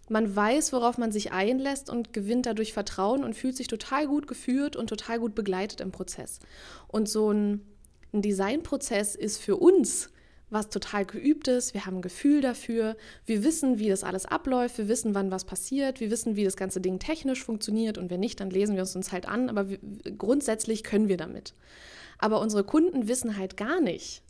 [0.08, 4.28] man weiß, worauf man sich einlässt und gewinnt dadurch Vertrauen und fühlt sich total gut
[4.28, 6.38] geführt und total gut begleitet im Prozess.
[6.86, 7.62] Und so ein,
[8.12, 10.11] ein Designprozess ist für uns
[10.52, 14.78] was total geübt ist, wir haben ein Gefühl dafür, wir wissen, wie das alles abläuft,
[14.78, 18.20] wir wissen, wann was passiert, wir wissen, wie das ganze Ding technisch funktioniert und wenn
[18.20, 19.78] nicht, dann lesen wir es uns halt an, aber wir,
[20.18, 21.54] grundsätzlich können wir damit.
[22.18, 24.22] Aber unsere Kunden wissen halt gar nicht,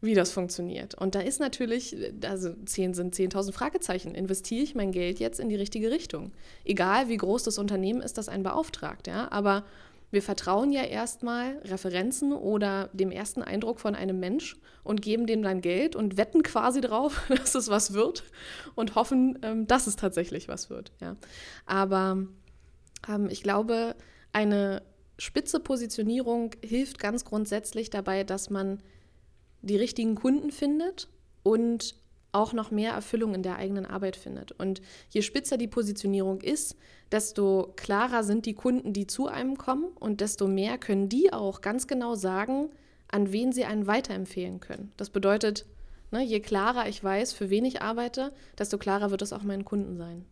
[0.00, 0.94] wie das funktioniert.
[0.94, 4.14] Und da ist natürlich, also 10 sind 10.000 Fragezeichen.
[4.14, 6.30] Investiere ich mein Geld jetzt in die richtige Richtung?
[6.64, 9.64] Egal, wie groß das Unternehmen ist, das einen beauftragt, ja, aber
[10.10, 15.42] wir vertrauen ja erstmal Referenzen oder dem ersten Eindruck von einem Mensch und geben dem
[15.42, 18.24] dann Geld und wetten quasi drauf, dass es was wird
[18.74, 20.92] und hoffen, ähm, dass es tatsächlich was wird.
[21.00, 21.16] Ja.
[21.66, 22.24] Aber
[23.08, 23.94] ähm, ich glaube,
[24.32, 24.82] eine
[25.18, 28.82] spitze Positionierung hilft ganz grundsätzlich dabei, dass man
[29.60, 31.08] die richtigen Kunden findet
[31.42, 31.96] und
[32.32, 34.52] auch noch mehr Erfüllung in der eigenen Arbeit findet.
[34.52, 36.76] Und je spitzer die Positionierung ist,
[37.10, 41.60] desto klarer sind die Kunden, die zu einem kommen und desto mehr können die auch
[41.60, 42.70] ganz genau sagen,
[43.10, 44.92] an wen sie einen weiterempfehlen können.
[44.98, 45.64] Das bedeutet,
[46.10, 49.64] ne, je klarer ich weiß, für wen ich arbeite, desto klarer wird es auch meinen
[49.64, 50.26] Kunden sein.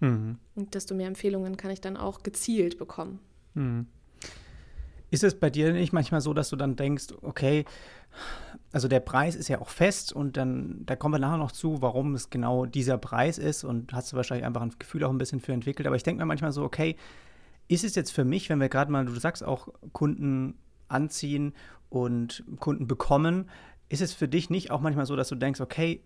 [0.00, 0.38] Mhm.
[0.56, 3.20] Und desto mehr Empfehlungen kann ich dann auch gezielt bekommen.
[3.54, 3.86] Mhm.
[5.10, 7.64] Ist es bei dir nicht manchmal so, dass du dann denkst, okay,
[8.72, 11.82] also der Preis ist ja auch fest und dann, da kommen wir nachher noch zu,
[11.82, 15.18] warum es genau dieser Preis ist und hast du wahrscheinlich einfach ein Gefühl auch ein
[15.18, 15.86] bisschen für entwickelt.
[15.86, 16.96] Aber ich denke mir manchmal so, okay,
[17.66, 20.54] ist es jetzt für mich, wenn wir gerade mal, du sagst auch Kunden
[20.88, 21.54] anziehen
[21.88, 23.48] und Kunden bekommen,
[23.88, 26.02] ist es für dich nicht auch manchmal so, dass du denkst, okay,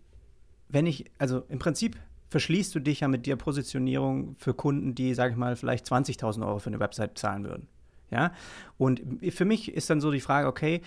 [0.68, 1.98] wenn ich, also im Prinzip
[2.30, 6.46] verschließt du dich ja mit der Positionierung für Kunden, die, sage ich mal, vielleicht 20.000
[6.46, 7.68] Euro für eine Website zahlen würden.
[8.10, 8.32] Ja,
[8.78, 10.82] und für mich ist dann so die Frage, okay,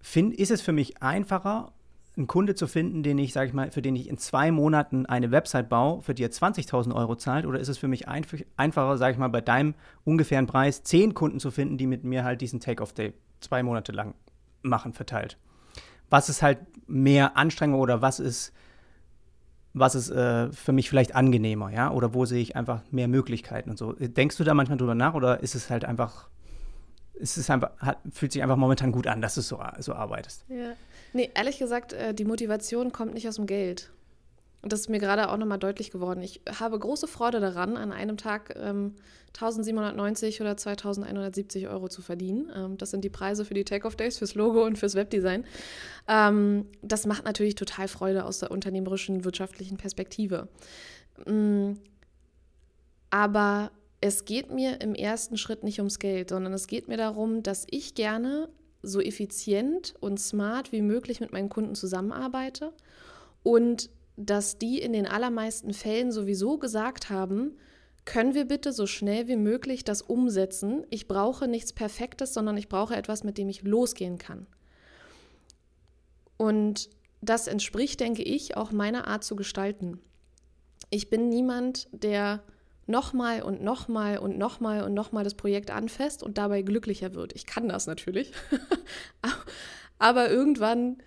[0.00, 1.72] find, ist es für mich einfacher,
[2.16, 5.04] einen Kunde zu finden, den ich, sage ich mal, für den ich in zwei Monaten
[5.04, 7.44] eine Website baue, für die er 20.000 Euro zahlt?
[7.44, 11.12] Oder ist es für mich einf einfacher, sage ich mal, bei deinem ungefähren Preis zehn
[11.12, 14.14] Kunden zu finden, die mit mir halt diesen Take-off-Day zwei Monate lang
[14.62, 15.36] machen, verteilt?
[16.08, 18.52] Was ist halt mehr Anstrengung oder was ist,
[19.74, 21.90] was ist äh, für mich vielleicht angenehmer, ja?
[21.90, 23.92] Oder wo sehe ich einfach mehr Möglichkeiten und so?
[23.92, 26.30] Denkst du da manchmal drüber nach oder ist es halt einfach
[27.20, 30.44] es ist einfach, hat, fühlt sich einfach momentan gut an, dass du so, so arbeitest.
[30.48, 30.74] Ja.
[31.12, 33.90] Nee, ehrlich gesagt, äh, die Motivation kommt nicht aus dem Geld.
[34.62, 36.22] Und das ist mir gerade auch nochmal deutlich geworden.
[36.22, 38.96] Ich habe große Freude daran, an einem Tag ähm,
[39.28, 42.50] 1790 oder 2170 Euro zu verdienen.
[42.54, 45.44] Ähm, das sind die Preise für die Take-Off-Days, fürs Logo und fürs Webdesign.
[46.08, 50.48] Ähm, das macht natürlich total Freude aus der unternehmerischen, wirtschaftlichen Perspektive.
[51.26, 51.78] Ähm,
[53.10, 53.70] aber
[54.06, 57.66] es geht mir im ersten Schritt nicht ums Geld, sondern es geht mir darum, dass
[57.68, 58.48] ich gerne
[58.82, 62.72] so effizient und smart wie möglich mit meinen Kunden zusammenarbeite
[63.42, 67.58] und dass die in den allermeisten Fällen sowieso gesagt haben,
[68.04, 70.86] können wir bitte so schnell wie möglich das umsetzen?
[70.90, 74.46] Ich brauche nichts Perfektes, sondern ich brauche etwas, mit dem ich losgehen kann.
[76.36, 76.88] Und
[77.20, 79.98] das entspricht, denke ich, auch meiner Art zu gestalten.
[80.90, 82.44] Ich bin niemand, der
[82.86, 87.34] nochmal und nochmal und nochmal und nochmal das Projekt anfasst und dabei glücklicher wird.
[87.34, 88.32] Ich kann das natürlich.
[89.98, 90.98] Aber irgendwann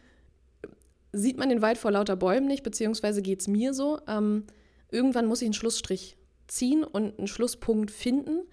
[1.11, 3.99] sieht man den Wald vor lauter Bäumen nicht, beziehungsweise geht es mir so.
[4.07, 4.45] Ähm,
[4.91, 8.43] irgendwann muss ich einen Schlussstrich ziehen und einen Schlusspunkt finden.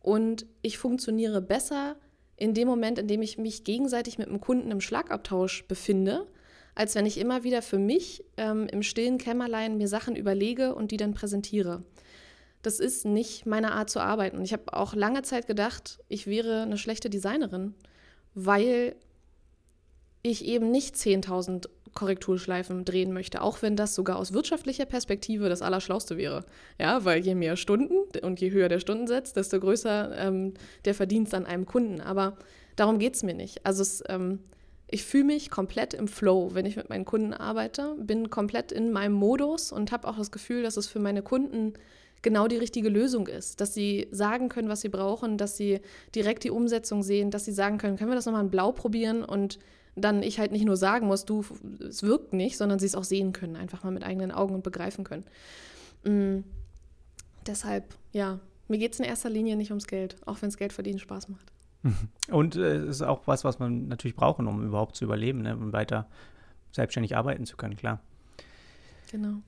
[0.00, 1.96] Und ich funktioniere besser
[2.36, 6.26] in dem Moment, in dem ich mich gegenseitig mit dem Kunden im Schlagabtausch befinde,
[6.74, 10.90] als wenn ich immer wieder für mich ähm, im stillen Kämmerlein mir Sachen überlege und
[10.90, 11.82] die dann präsentiere
[12.66, 14.38] das ist nicht meine Art zu arbeiten.
[14.38, 17.74] Und ich habe auch lange Zeit gedacht, ich wäre eine schlechte Designerin,
[18.34, 18.96] weil
[20.22, 25.62] ich eben nicht 10.000 Korrekturschleifen drehen möchte, auch wenn das sogar aus wirtschaftlicher Perspektive das
[25.62, 26.44] Allerschlauste wäre.
[26.80, 31.34] Ja, weil je mehr Stunden und je höher der Stundensatz, desto größer ähm, der Verdienst
[31.34, 32.00] an einem Kunden.
[32.00, 32.36] Aber
[32.74, 33.64] darum geht es mir nicht.
[33.64, 34.40] Also es, ähm,
[34.88, 38.90] ich fühle mich komplett im Flow, wenn ich mit meinen Kunden arbeite, bin komplett in
[38.90, 41.74] meinem Modus und habe auch das Gefühl, dass es für meine Kunden
[42.22, 43.60] genau die richtige Lösung ist.
[43.60, 45.80] Dass sie sagen können, was sie brauchen, dass sie
[46.14, 49.24] direkt die Umsetzung sehen, dass sie sagen können, können wir das nochmal in Blau probieren
[49.24, 49.58] und
[49.96, 51.44] dann ich halt nicht nur sagen muss, du,
[51.80, 54.62] es wirkt nicht, sondern sie es auch sehen können, einfach mal mit eigenen Augen und
[54.62, 55.24] begreifen können.
[56.04, 56.44] Mhm.
[57.46, 60.72] Deshalb, ja, mir geht es in erster Linie nicht ums Geld, auch wenn es Geld
[60.72, 61.52] verdienen Spaß macht.
[62.30, 65.42] Und äh, es äh, ist auch was, was man natürlich braucht, um überhaupt zu überleben
[65.42, 65.56] ne?
[65.56, 66.08] und weiter
[66.72, 68.00] selbstständig arbeiten zu können, klar.
[69.10, 69.42] Genau.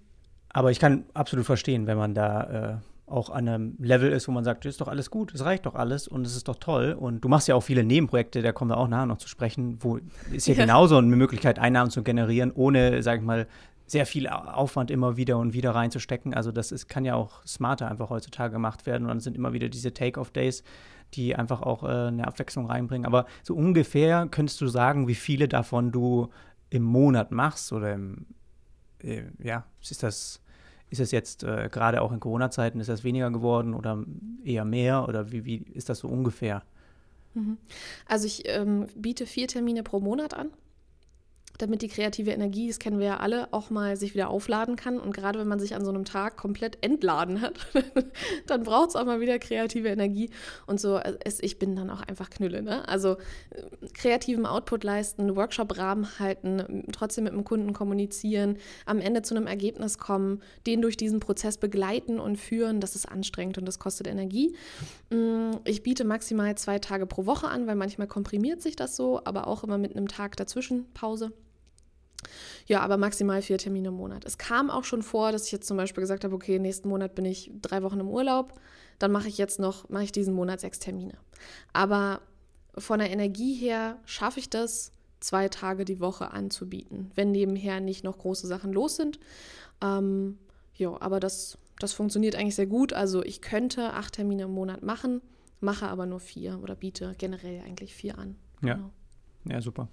[0.58, 2.42] Aber ich kann absolut verstehen, wenn man da
[2.72, 5.66] äh, auch an einem Level ist, wo man sagt, ist doch alles gut, es reicht
[5.66, 6.96] doch alles und es ist doch toll.
[6.98, 9.78] Und du machst ja auch viele Nebenprojekte, da kommen wir auch nachher noch zu sprechen,
[9.78, 10.00] wo
[10.32, 10.64] ist ja, ja.
[10.64, 13.46] genauso eine Möglichkeit, Einnahmen zu generieren, ohne, sag ich mal,
[13.86, 16.34] sehr viel Aufwand immer wieder und wieder reinzustecken.
[16.34, 19.04] Also das ist, kann ja auch smarter einfach heutzutage gemacht werden.
[19.04, 20.64] Und dann sind immer wieder diese Take-off-Days,
[21.14, 23.06] die einfach auch äh, eine Abwechslung reinbringen.
[23.06, 26.30] Aber so ungefähr könntest du sagen, wie viele davon du
[26.68, 28.26] im Monat machst oder im,
[29.04, 30.42] äh, ja, ist das
[30.90, 34.04] ist es jetzt äh, gerade auch in Corona-Zeiten, ist das weniger geworden oder
[34.44, 36.62] eher mehr oder wie, wie ist das so ungefähr?
[37.34, 37.58] Mhm.
[38.06, 40.50] Also ich ähm, biete vier Termine pro Monat an
[41.58, 44.98] damit die kreative Energie, das kennen wir ja alle, auch mal sich wieder aufladen kann.
[44.98, 47.54] Und gerade wenn man sich an so einem Tag komplett entladen hat,
[48.46, 50.30] dann braucht es auch mal wieder kreative Energie.
[50.66, 52.62] Und so, äh, es, ich bin dann auch einfach Knülle.
[52.62, 52.88] Ne?
[52.88, 53.16] Also
[53.50, 59.48] äh, kreativen Output leisten, Workshop-Rahmen halten, trotzdem mit dem Kunden kommunizieren, am Ende zu einem
[59.48, 64.06] Ergebnis kommen, den durch diesen Prozess begleiten und führen, das ist anstrengend und das kostet
[64.06, 64.54] Energie.
[65.10, 69.20] Mm, ich biete maximal zwei Tage pro Woche an, weil manchmal komprimiert sich das so,
[69.24, 71.32] aber auch immer mit einem Tag dazwischen Pause.
[72.66, 74.24] Ja, aber maximal vier Termine im Monat.
[74.24, 77.14] Es kam auch schon vor, dass ich jetzt zum Beispiel gesagt habe, okay, nächsten Monat
[77.14, 78.54] bin ich drei Wochen im Urlaub,
[78.98, 81.14] dann mache ich jetzt noch, mache ich diesen Monat sechs Termine.
[81.72, 82.20] Aber
[82.76, 88.04] von der Energie her schaffe ich das, zwei Tage die Woche anzubieten, wenn nebenher nicht
[88.04, 89.18] noch große Sachen los sind.
[89.82, 90.38] Ähm,
[90.74, 92.92] ja, aber das, das funktioniert eigentlich sehr gut.
[92.92, 95.20] Also ich könnte acht Termine im Monat machen,
[95.60, 98.36] mache aber nur vier oder biete generell eigentlich vier an.
[98.62, 98.90] Ja, genau.
[99.44, 99.88] ja super.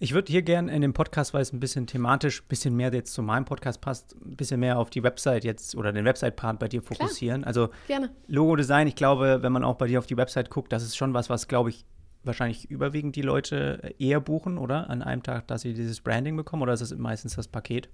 [0.00, 2.92] Ich würde hier gerne in dem Podcast, weil es ein bisschen thematisch, ein bisschen mehr
[2.92, 6.58] jetzt zu meinem Podcast passt, ein bisschen mehr auf die Website jetzt oder den Website-Part
[6.58, 7.42] bei dir fokussieren.
[7.42, 7.48] Klar.
[7.48, 8.10] Also gerne.
[8.26, 11.14] Logo-Design, ich glaube, wenn man auch bei dir auf die Website guckt, das ist schon
[11.14, 11.84] was, was, glaube ich,
[12.24, 14.90] wahrscheinlich überwiegend die Leute eher buchen, oder?
[14.90, 17.88] An einem Tag, dass sie dieses Branding bekommen, oder ist es meistens das Paket?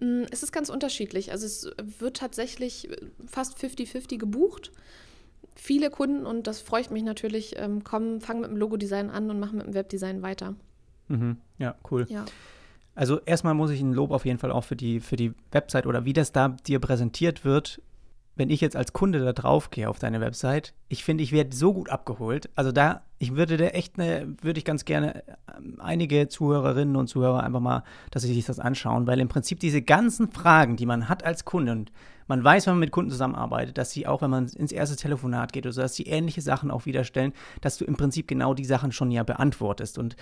[0.00, 1.32] Mm, es ist ganz unterschiedlich.
[1.32, 2.88] Also es wird tatsächlich
[3.26, 4.70] fast 50-50 gebucht
[5.54, 9.40] viele Kunden, und das freut mich natürlich, ähm, kommen, fangen mit dem Logodesign an und
[9.40, 10.54] machen mit dem Webdesign weiter.
[11.08, 11.38] Mhm.
[11.58, 12.06] Ja, cool.
[12.08, 12.24] Ja.
[12.94, 15.86] Also erstmal muss ich ein Lob auf jeden Fall auch für die, für die Website
[15.86, 17.80] oder wie das da dir präsentiert wird,
[18.36, 21.54] wenn ich jetzt als Kunde da drauf gehe auf deine Website, ich finde, ich werde
[21.54, 22.48] so gut abgeholt.
[22.54, 25.22] Also da, ich würde da echt eine, würde ich ganz gerne
[25.54, 29.60] ähm, einige Zuhörerinnen und Zuhörer einfach mal, dass sie sich das anschauen, weil im Prinzip
[29.60, 31.92] diese ganzen Fragen, die man hat als Kunde und
[32.28, 35.52] man weiß, wenn man mit Kunden zusammenarbeitet, dass sie auch, wenn man ins erste Telefonat
[35.52, 38.54] geht oder so, dass sie ähnliche Sachen auch wieder stellen, dass du im Prinzip genau
[38.54, 39.98] die Sachen schon ja beantwortest.
[39.98, 40.16] Und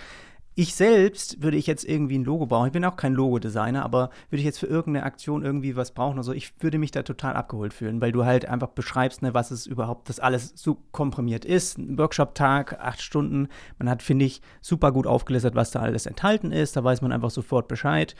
[0.59, 2.67] ich selbst würde ich jetzt irgendwie ein Logo bauen.
[2.67, 6.15] Ich bin auch kein Logo-Designer, aber würde ich jetzt für irgendeine Aktion irgendwie was brauchen
[6.15, 9.33] oder so, ich würde mich da total abgeholt fühlen, weil du halt einfach beschreibst, ne,
[9.33, 11.77] was es überhaupt, das alles so komprimiert ist.
[11.77, 13.47] Ein Workshop-Tag, acht Stunden.
[13.77, 16.75] Man hat, finde ich, super gut aufgelistet, was da alles enthalten ist.
[16.75, 18.13] Da weiß man einfach sofort Bescheid.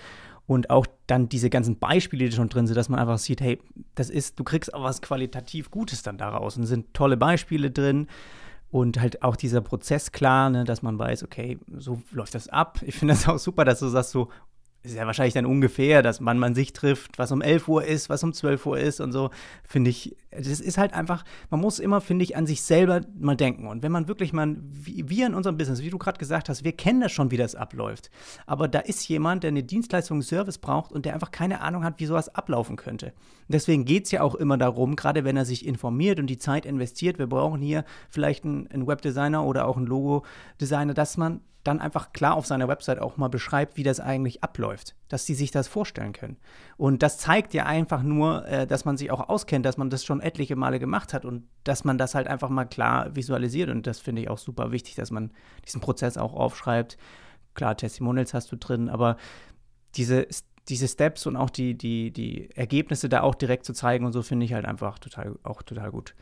[0.47, 3.59] Und auch dann diese ganzen Beispiele, die schon drin sind, dass man einfach sieht, hey,
[3.95, 6.55] das ist, du kriegst auch was qualitativ Gutes dann daraus.
[6.55, 8.07] Und sind tolle Beispiele drin.
[8.71, 12.79] Und halt auch dieser Prozess klar, ne, dass man weiß, okay, so läuft das ab.
[12.83, 14.29] Ich finde das auch super, dass du sagst, so,
[14.81, 18.09] ist ja wahrscheinlich dann ungefähr, dass man, man sich trifft, was um 11 Uhr ist,
[18.09, 19.29] was um 12 Uhr ist und so,
[19.63, 23.35] finde ich, das ist halt einfach, man muss immer, finde ich, an sich selber mal
[23.35, 23.67] denken.
[23.67, 26.63] Und wenn man wirklich mal, wie wir in unserem Business, wie du gerade gesagt hast,
[26.63, 28.09] wir kennen das schon, wie das abläuft.
[28.45, 31.83] Aber da ist jemand, der eine Dienstleistung, einen Service braucht und der einfach keine Ahnung
[31.83, 33.11] hat, wie sowas ablaufen könnte.
[33.49, 36.65] Deswegen geht es ja auch immer darum, gerade wenn er sich informiert und die Zeit
[36.65, 41.81] investiert, wir brauchen hier vielleicht einen, einen Webdesigner oder auch einen Logo-Designer, dass man dann
[41.81, 45.51] einfach klar auf seiner Website auch mal beschreibt, wie das eigentlich abläuft, dass sie sich
[45.51, 46.37] das vorstellen können.
[46.77, 50.05] Und das zeigt ja einfach nur, äh, dass man sich auch auskennt, dass man das
[50.05, 53.69] schon etliche Male gemacht hat und dass man das halt einfach mal klar visualisiert.
[53.69, 55.31] Und das finde ich auch super wichtig, dass man
[55.65, 56.97] diesen Prozess auch aufschreibt.
[57.55, 59.17] Klar, Testimonials hast du drin, aber
[59.95, 60.27] diese,
[60.69, 64.21] diese Steps und auch die, die, die Ergebnisse da auch direkt zu zeigen und so
[64.21, 66.15] finde ich halt einfach total, auch total gut.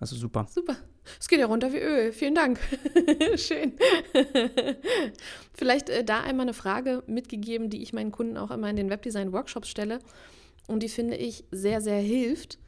[0.00, 0.46] Also super.
[0.48, 0.76] Super.
[1.18, 2.12] Es geht ja runter wie Öl.
[2.12, 2.60] Vielen Dank.
[3.36, 3.72] Schön.
[5.54, 8.90] Vielleicht äh, da einmal eine Frage mitgegeben, die ich meinen Kunden auch immer in den
[8.90, 9.98] Webdesign-Workshops stelle
[10.68, 12.58] und die finde ich sehr, sehr hilft.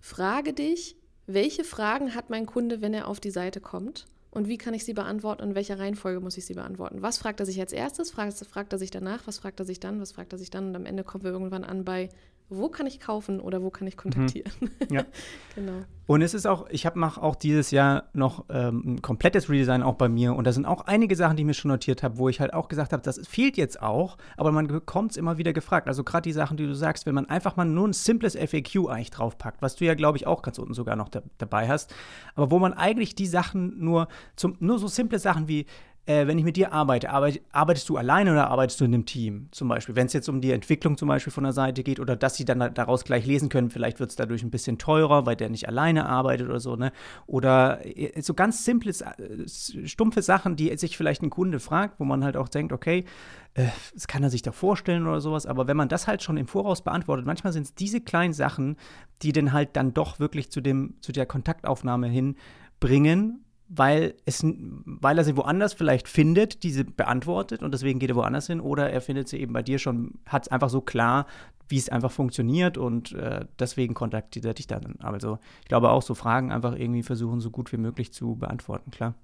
[0.00, 4.06] Frage dich, welche Fragen hat mein Kunde, wenn er auf die Seite kommt?
[4.30, 7.02] Und wie kann ich sie beantworten in welcher Reihenfolge muss ich sie beantworten?
[7.02, 8.10] Was fragt er sich als erstes?
[8.10, 9.26] Fragt, fragt er sich danach?
[9.26, 10.00] Was fragt er sich dann?
[10.00, 10.68] Was fragt er sich dann?
[10.68, 12.08] Und am Ende kommen wir irgendwann an bei,
[12.50, 14.52] wo kann ich kaufen oder wo kann ich kontaktieren.
[14.60, 14.68] Mhm.
[14.90, 15.04] Ja.
[15.54, 15.84] genau.
[16.06, 19.82] Und es ist auch, ich habe mache auch dieses Jahr noch ähm, ein komplettes Redesign
[19.82, 22.16] auch bei mir und da sind auch einige Sachen, die ich mir schon notiert habe,
[22.16, 25.36] wo ich halt auch gesagt habe, das fehlt jetzt auch, aber man bekommt es immer
[25.36, 25.86] wieder gefragt.
[25.86, 28.88] Also gerade die Sachen, die du sagst, wenn man einfach mal nur ein simples FAQ
[28.88, 31.94] eigentlich draufpackt, was du ja glaube ich auch ganz unten sogar noch da, dabei hast,
[32.34, 35.66] aber wo man eigentlich die Sachen nur zum nur so simple Sachen wie
[36.08, 39.04] äh, wenn ich mit dir arbeite, arbeit, arbeitest du alleine oder arbeitest du in einem
[39.04, 39.94] Team zum Beispiel?
[39.94, 42.46] Wenn es jetzt um die Entwicklung zum Beispiel von der Seite geht oder dass sie
[42.46, 45.68] dann daraus gleich lesen können, vielleicht wird es dadurch ein bisschen teurer, weil der nicht
[45.68, 46.92] alleine arbeitet oder so, ne?
[47.26, 49.46] Oder äh, so ganz simple, äh,
[49.86, 53.04] stumpfe Sachen, die sich vielleicht ein Kunde fragt, wo man halt auch denkt, okay,
[53.52, 56.38] äh, das kann er sich da vorstellen oder sowas, aber wenn man das halt schon
[56.38, 58.76] im Voraus beantwortet, manchmal sind es diese kleinen Sachen,
[59.20, 65.18] die dann halt dann doch wirklich zu dem, zu der Kontaktaufnahme hinbringen weil, es, weil
[65.18, 69.00] er sie woanders vielleicht findet, diese beantwortet und deswegen geht er woanders hin oder er
[69.00, 71.26] findet sie eben bei dir schon, hat es einfach so klar,
[71.68, 74.96] wie es einfach funktioniert und äh, deswegen kontaktiert er dich dann.
[75.00, 78.90] Also ich glaube auch so Fragen einfach irgendwie versuchen, so gut wie möglich zu beantworten,
[78.90, 79.14] klar.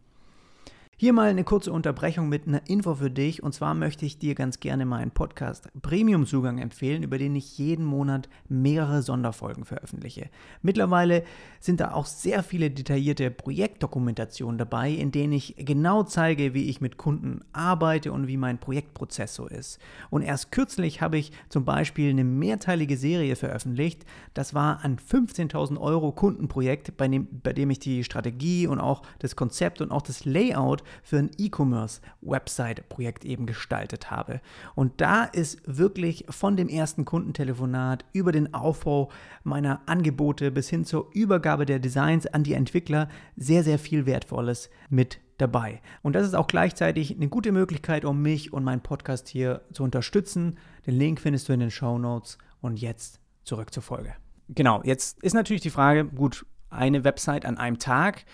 [0.96, 3.42] Hier mal eine kurze Unterbrechung mit einer Info für dich.
[3.42, 7.84] Und zwar möchte ich dir ganz gerne meinen Podcast Premium-Zugang empfehlen, über den ich jeden
[7.84, 10.30] Monat mehrere Sonderfolgen veröffentliche.
[10.62, 11.24] Mittlerweile
[11.58, 16.80] sind da auch sehr viele detaillierte Projektdokumentationen dabei, in denen ich genau zeige, wie ich
[16.80, 19.80] mit Kunden arbeite und wie mein Projektprozess so ist.
[20.10, 24.04] Und erst kürzlich habe ich zum Beispiel eine mehrteilige Serie veröffentlicht.
[24.32, 29.02] Das war ein 15.000 Euro Kundenprojekt, bei dem, bei dem ich die Strategie und auch
[29.18, 34.40] das Konzept und auch das Layout für ein E-Commerce-Website-Projekt eben gestaltet habe.
[34.74, 39.10] Und da ist wirklich von dem ersten Kundentelefonat über den Aufbau
[39.42, 44.70] meiner Angebote bis hin zur Übergabe der Designs an die Entwickler sehr, sehr viel Wertvolles
[44.88, 45.80] mit dabei.
[46.02, 49.82] Und das ist auch gleichzeitig eine gute Möglichkeit, um mich und meinen Podcast hier zu
[49.82, 50.58] unterstützen.
[50.86, 52.38] Den Link findest du in den Show Notes.
[52.60, 54.14] Und jetzt zurück zur Folge.
[54.48, 58.24] Genau, jetzt ist natürlich die Frage, gut, eine Website an einem Tag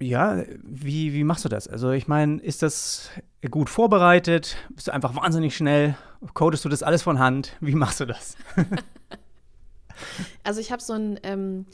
[0.00, 1.68] ja, wie, wie machst du das?
[1.68, 3.10] Also ich meine, ist das
[3.50, 4.56] gut vorbereitet?
[4.70, 5.96] Bist du einfach wahnsinnig schnell?
[6.34, 7.56] Codest du das alles von Hand?
[7.60, 8.36] Wie machst du das?
[10.42, 11.66] also ich habe so ein, ähm,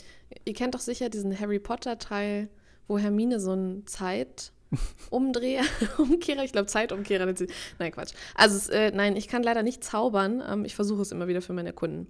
[0.44, 2.48] ihr kennt doch sicher diesen Harry Potter-Teil,
[2.88, 5.64] wo Hermine so einen Zeitumdreher,
[5.98, 7.32] Umkehrer, ich glaube Zeitumkehrer.
[7.78, 8.12] Nein, Quatsch.
[8.34, 10.42] Also äh, nein, ich kann leider nicht zaubern.
[10.48, 12.08] Ähm, ich versuche es immer wieder für meine Kunden.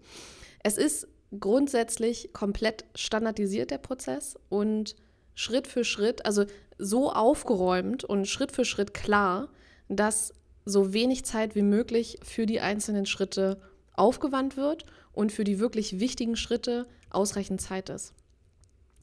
[0.62, 4.96] Es ist grundsätzlich komplett standardisiert, der Prozess, und
[5.36, 6.46] Schritt für Schritt, also
[6.78, 9.48] so aufgeräumt und Schritt für Schritt klar,
[9.88, 10.32] dass
[10.64, 13.60] so wenig Zeit wie möglich für die einzelnen Schritte
[13.92, 18.14] aufgewandt wird und für die wirklich wichtigen Schritte ausreichend Zeit ist.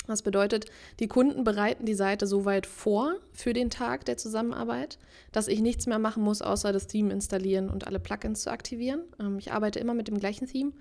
[0.07, 0.65] Das bedeutet,
[0.99, 4.97] die Kunden bereiten die Seite so weit vor für den Tag der Zusammenarbeit,
[5.31, 9.03] dass ich nichts mehr machen muss, außer das Theme installieren und alle Plugins zu aktivieren.
[9.19, 10.73] Ähm, ich arbeite immer mit dem gleichen Theme,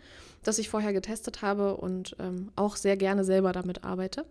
[0.43, 4.25] das ich vorher getestet habe und ähm, auch sehr gerne selber damit arbeite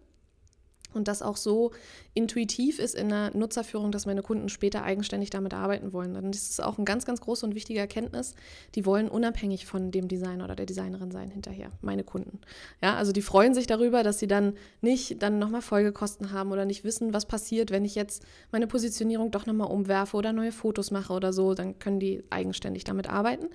[0.95, 1.71] und das auch so
[2.13, 6.13] intuitiv ist in der Nutzerführung, dass meine Kunden später eigenständig damit arbeiten wollen.
[6.13, 8.35] Dann ist es auch ein ganz, ganz große und wichtige Erkenntnis.
[8.75, 12.39] Die wollen unabhängig von dem Designer oder der Designerin sein hinterher, meine Kunden.
[12.81, 16.65] Ja, also die freuen sich darüber, dass sie dann nicht dann nochmal Folgekosten haben oder
[16.65, 20.91] nicht wissen, was passiert, wenn ich jetzt meine Positionierung doch nochmal umwerfe oder neue Fotos
[20.91, 21.53] mache oder so.
[21.53, 23.47] Dann können die eigenständig damit arbeiten.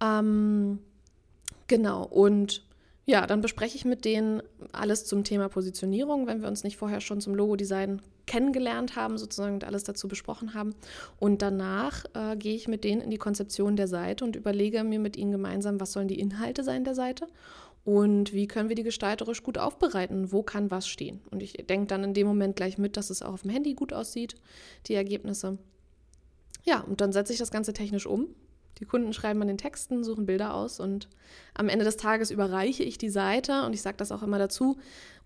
[0.00, 0.78] Ähm,
[1.66, 2.67] genau, und
[3.08, 7.00] ja, dann bespreche ich mit denen alles zum Thema Positionierung, wenn wir uns nicht vorher
[7.00, 10.74] schon zum Logo-Design kennengelernt haben, sozusagen alles dazu besprochen haben.
[11.18, 14.98] Und danach äh, gehe ich mit denen in die Konzeption der Seite und überlege mir
[14.98, 17.28] mit ihnen gemeinsam, was sollen die Inhalte sein der Seite
[17.86, 21.22] und wie können wir die gestalterisch gut aufbereiten, wo kann was stehen.
[21.30, 23.72] Und ich denke dann in dem Moment gleich mit, dass es auch auf dem Handy
[23.72, 24.34] gut aussieht,
[24.86, 25.56] die Ergebnisse.
[26.62, 28.26] Ja, und dann setze ich das Ganze technisch um
[28.78, 31.08] die Kunden schreiben an den Texten, suchen Bilder aus und
[31.54, 34.78] am Ende des Tages überreiche ich die Seite und ich sage das auch immer dazu,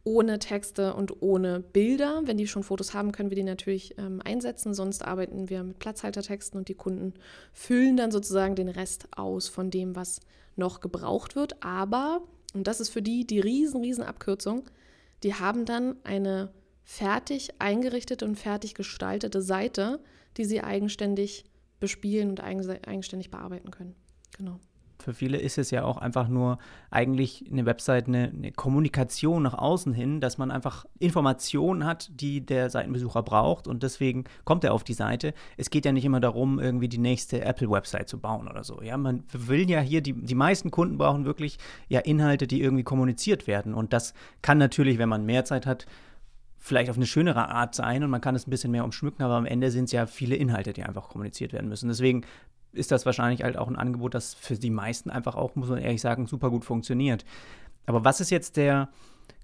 [0.04, 2.22] ohne Texte und ohne Bilder.
[2.24, 4.74] Wenn die schon Fotos haben, können wir die natürlich ähm, einsetzen.
[4.74, 7.14] Sonst arbeiten wir mit Platzhaltertexten und die Kunden
[7.52, 10.20] füllen dann sozusagen den Rest aus von dem, was
[10.56, 11.62] noch gebraucht wird.
[11.62, 14.64] Aber, und das ist für die die riesen, riesen Abkürzung,
[15.22, 16.50] die haben dann eine
[16.84, 20.00] fertig eingerichtete und fertig gestaltete Seite,
[20.36, 21.44] die sie eigenständig
[21.82, 23.96] bespielen und eigenständig bearbeiten können.
[24.38, 24.60] Genau.
[25.00, 26.58] Für viele ist es ja auch einfach nur
[26.92, 32.46] eigentlich eine Website, eine, eine, Kommunikation nach außen hin, dass man einfach Informationen hat, die
[32.46, 35.34] der Seitenbesucher braucht und deswegen kommt er auf die Seite.
[35.56, 38.80] Es geht ja nicht immer darum, irgendwie die nächste Apple-Website zu bauen oder so.
[38.80, 42.84] Ja, man will ja hier, die, die meisten Kunden brauchen wirklich ja Inhalte, die irgendwie
[42.84, 45.86] kommuniziert werden und das kann natürlich, wenn man mehr Zeit hat,
[46.62, 49.34] vielleicht auf eine schönere Art sein und man kann es ein bisschen mehr umschmücken, aber
[49.34, 51.88] am Ende sind es ja viele Inhalte, die einfach kommuniziert werden müssen.
[51.88, 52.24] Deswegen
[52.72, 55.78] ist das wahrscheinlich halt auch ein Angebot, das für die meisten einfach auch, muss man
[55.78, 57.24] ehrlich sagen, super gut funktioniert.
[57.84, 58.90] Aber was ist jetzt der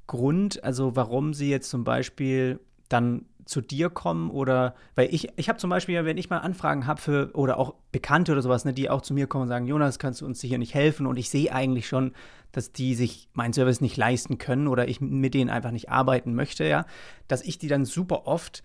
[0.06, 5.48] Grund, also warum sie jetzt zum Beispiel dann zu dir kommen oder weil ich, ich
[5.48, 8.74] habe zum Beispiel, wenn ich mal Anfragen habe für oder auch Bekannte oder sowas, ne,
[8.74, 11.06] die auch zu mir kommen und sagen, Jonas, kannst du uns hier nicht helfen?
[11.06, 12.12] Und ich sehe eigentlich schon,
[12.52, 16.34] dass die sich meinen Service nicht leisten können oder ich mit denen einfach nicht arbeiten
[16.34, 16.84] möchte, ja,
[17.26, 18.62] dass ich die dann super oft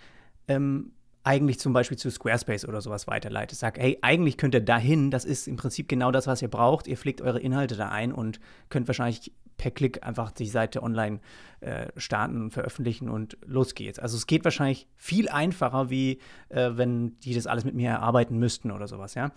[0.50, 0.92] ähm,
[1.24, 3.56] eigentlich zum Beispiel zu Squarespace oder sowas weiterleite.
[3.56, 6.88] Sag, hey, eigentlich könnt ihr dahin, das ist im Prinzip genau das, was ihr braucht.
[6.88, 9.32] Ihr pflegt eure Inhalte da ein und könnt wahrscheinlich
[9.64, 11.22] per Klick einfach die Seite online
[11.62, 13.98] äh, starten, veröffentlichen und los geht's.
[13.98, 18.38] Also es geht wahrscheinlich viel einfacher, wie äh, wenn die das alles mit mir erarbeiten
[18.38, 19.32] müssten oder sowas, ja.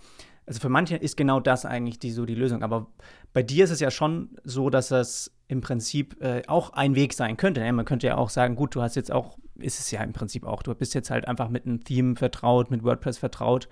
[0.45, 2.65] Also für manche ist genau das eigentlich die, so die Lösung.
[2.65, 2.89] Aber
[3.33, 7.15] bei dir ist es ja schon so, dass das im Prinzip äh, auch ein Weg
[7.15, 7.61] sein könnte.
[7.61, 7.73] Ne?
[7.73, 10.45] Man könnte ja auch sagen, gut, du hast jetzt auch, ist es ja im Prinzip
[10.45, 13.69] auch, du bist jetzt halt einfach mit einem Theme vertraut, mit WordPress vertraut.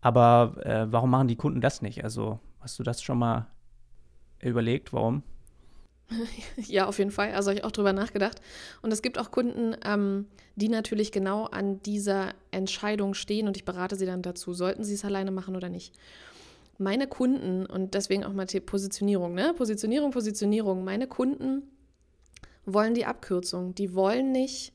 [0.00, 2.04] Aber äh, warum machen die Kunden das nicht?
[2.04, 3.46] Also hast du das schon mal
[4.40, 4.92] überlegt?
[4.92, 5.22] Warum?
[6.56, 7.32] Ja, auf jeden Fall.
[7.32, 8.40] Also habe ich auch drüber nachgedacht.
[8.82, 13.64] Und es gibt auch Kunden, ähm, die natürlich genau an dieser Entscheidung stehen und ich
[13.64, 15.94] berate sie dann dazu, sollten sie es alleine machen oder nicht.
[16.78, 19.52] Meine Kunden, und deswegen auch mal Positionierung, ne?
[19.56, 20.84] Positionierung, Positionierung.
[20.84, 21.62] Meine Kunden
[22.66, 23.74] wollen die Abkürzung.
[23.74, 24.72] Die wollen nicht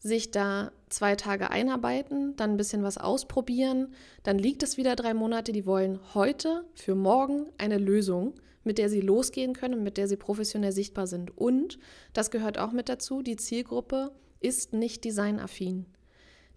[0.00, 5.14] sich da zwei Tage einarbeiten, dann ein bisschen was ausprobieren, dann liegt es wieder drei
[5.14, 5.52] Monate.
[5.52, 8.34] Die wollen heute für morgen eine Lösung
[8.66, 11.36] mit der sie losgehen können und mit der sie professionell sichtbar sind.
[11.36, 11.78] Und,
[12.12, 15.86] das gehört auch mit dazu, die Zielgruppe ist nicht designaffin.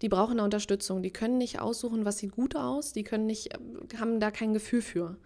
[0.02, 1.02] Die brauchen eine Unterstützung.
[1.02, 2.92] Die können nicht aussuchen, was sieht gut aus.
[2.92, 3.50] Die können nicht,
[3.98, 5.16] haben da kein Gefühl für.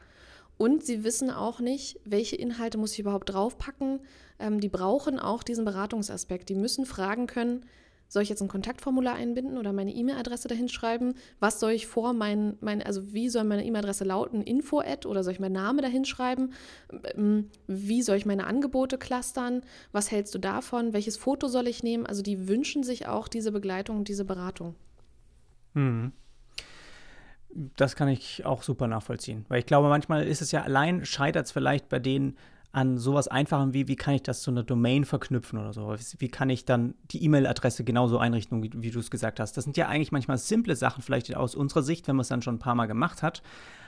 [0.57, 4.01] Und sie wissen auch nicht, welche Inhalte muss ich überhaupt draufpacken.
[4.39, 6.49] Ähm, die brauchen auch diesen Beratungsaspekt.
[6.49, 7.67] Die müssen fragen können,
[8.15, 11.15] soll ich jetzt ein Kontaktformular einbinden oder meine E-Mail-Adresse dahin schreiben?
[11.41, 14.41] Was soll ich vor mein, mein also wie soll meine E-Mail-Adresse lauten?
[14.41, 16.53] Info-Ad oder soll ich meinen Namen dahin schreiben?
[17.17, 19.63] Ähm, wie soll ich meine Angebote clustern?
[19.91, 20.93] Was hältst du davon?
[20.93, 22.07] Welches Foto soll ich nehmen?
[22.07, 24.77] Also die wünschen sich auch diese Begleitung und diese Beratung.
[25.75, 26.13] Hm.
[27.77, 29.45] Das kann ich auch super nachvollziehen.
[29.49, 32.37] Weil ich glaube, manchmal ist es ja allein, scheitert es vielleicht bei denen,
[32.75, 35.95] an sowas Einfachem wie, wie kann ich das zu einer Domain verknüpfen oder so?
[36.19, 39.57] Wie kann ich dann die E-Mail-Adresse genauso einrichten, wie, wie du es gesagt hast?
[39.57, 42.43] Das sind ja eigentlich manchmal simple Sachen, vielleicht aus unserer Sicht, wenn man es dann
[42.43, 43.43] schon ein paar Mal gemacht hat.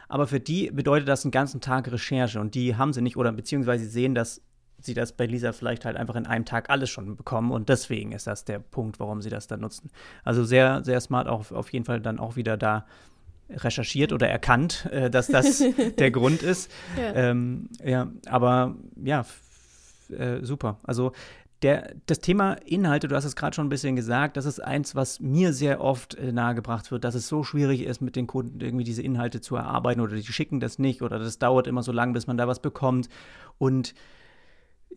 [0.09, 3.33] Aber für die bedeutet das einen ganzen Tag Recherche und die haben sie nicht oder
[3.33, 4.41] beziehungsweise sehen, dass
[4.79, 8.13] sie das bei Lisa vielleicht halt einfach in einem Tag alles schon bekommen und deswegen
[8.13, 9.91] ist das der Punkt, warum sie das dann nutzen.
[10.23, 12.87] Also sehr, sehr smart auch auf jeden Fall dann auch wieder da
[13.51, 15.63] recherchiert oder erkannt, äh, dass das
[15.99, 16.71] der Grund ist.
[16.97, 19.25] Ja, ähm, ja aber ja,
[20.11, 20.79] äh, super.
[20.83, 21.13] Also
[21.63, 24.95] der, das Thema Inhalte, du hast es gerade schon ein bisschen gesagt, das ist eins,
[24.95, 28.61] was mir sehr oft äh, nahegebracht wird, dass es so schwierig ist, mit den Kunden
[28.61, 31.93] irgendwie diese Inhalte zu erarbeiten oder die schicken das nicht oder das dauert immer so
[31.93, 33.09] lange, bis man da was bekommt.
[33.59, 33.95] Und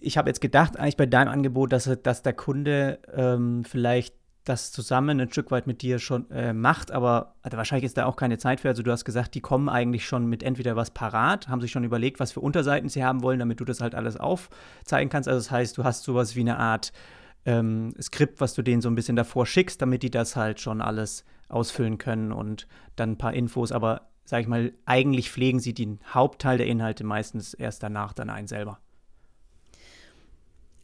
[0.02, 4.16] ich habe jetzt gedacht, eigentlich bei deinem Angebot, dass, dass der Kunde ähm, vielleicht
[4.50, 8.06] das zusammen ein Stück weit mit dir schon äh, macht, aber also wahrscheinlich ist da
[8.06, 8.68] auch keine Zeit für.
[8.68, 11.84] Also du hast gesagt, die kommen eigentlich schon mit entweder was parat, haben sich schon
[11.84, 15.30] überlegt, was für Unterseiten sie haben wollen, damit du das halt alles aufzeigen kannst.
[15.30, 16.92] Also das heißt, du hast sowas wie eine Art
[17.46, 20.82] ähm, Skript, was du denen so ein bisschen davor schickst, damit die das halt schon
[20.82, 23.72] alles ausfüllen können und dann ein paar Infos.
[23.72, 28.30] Aber sag ich mal, eigentlich pflegen sie den Hauptteil der Inhalte meistens erst danach dann
[28.30, 28.80] ein selber.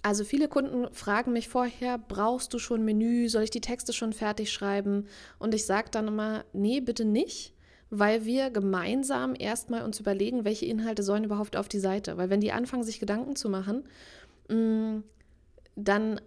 [0.05, 4.13] Also viele Kunden fragen mich vorher, brauchst du schon Menü, soll ich die Texte schon
[4.13, 5.07] fertig schreiben?
[5.39, 7.55] Und ich sage dann immer, nee, bitte nicht,
[7.89, 12.17] weil wir gemeinsam erstmal uns überlegen, welche Inhalte sollen überhaupt auf die Seite.
[12.17, 13.83] Weil wenn die anfangen, sich Gedanken zu machen,
[14.47, 14.97] mm,
[15.75, 16.21] dann,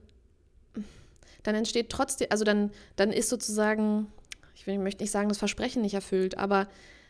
[1.45, 4.09] dann entsteht trotzdem, also dann, dann ist sozusagen,
[4.57, 6.67] ich, möchte nicht sagen, das Versprechen nicht erfüllt, aber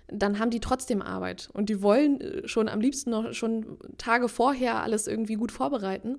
[0.07, 4.29] dann haben die trotzdem Arbeit und die wollen äh, schon am liebsten noch schon Tage
[4.29, 6.19] vorher alles irgendwie gut vorbereiten.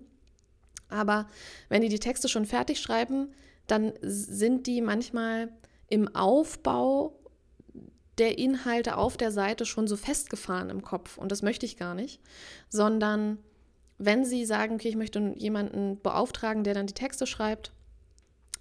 [0.90, 1.28] Aber
[1.70, 3.32] wenn die die Texte schon fertig schreiben,
[3.68, 5.50] dann sind die manchmal
[5.88, 7.16] im Aufbau
[8.18, 11.18] der Inhalte auf der Seite schon so festgefahren im Kopf.
[11.18, 12.20] Und das möchte ich gar nicht.
[12.70, 13.38] Sondern
[13.98, 17.72] wenn sie sagen, okay, ich möchte jemanden beauftragen, der dann die Texte schreibt,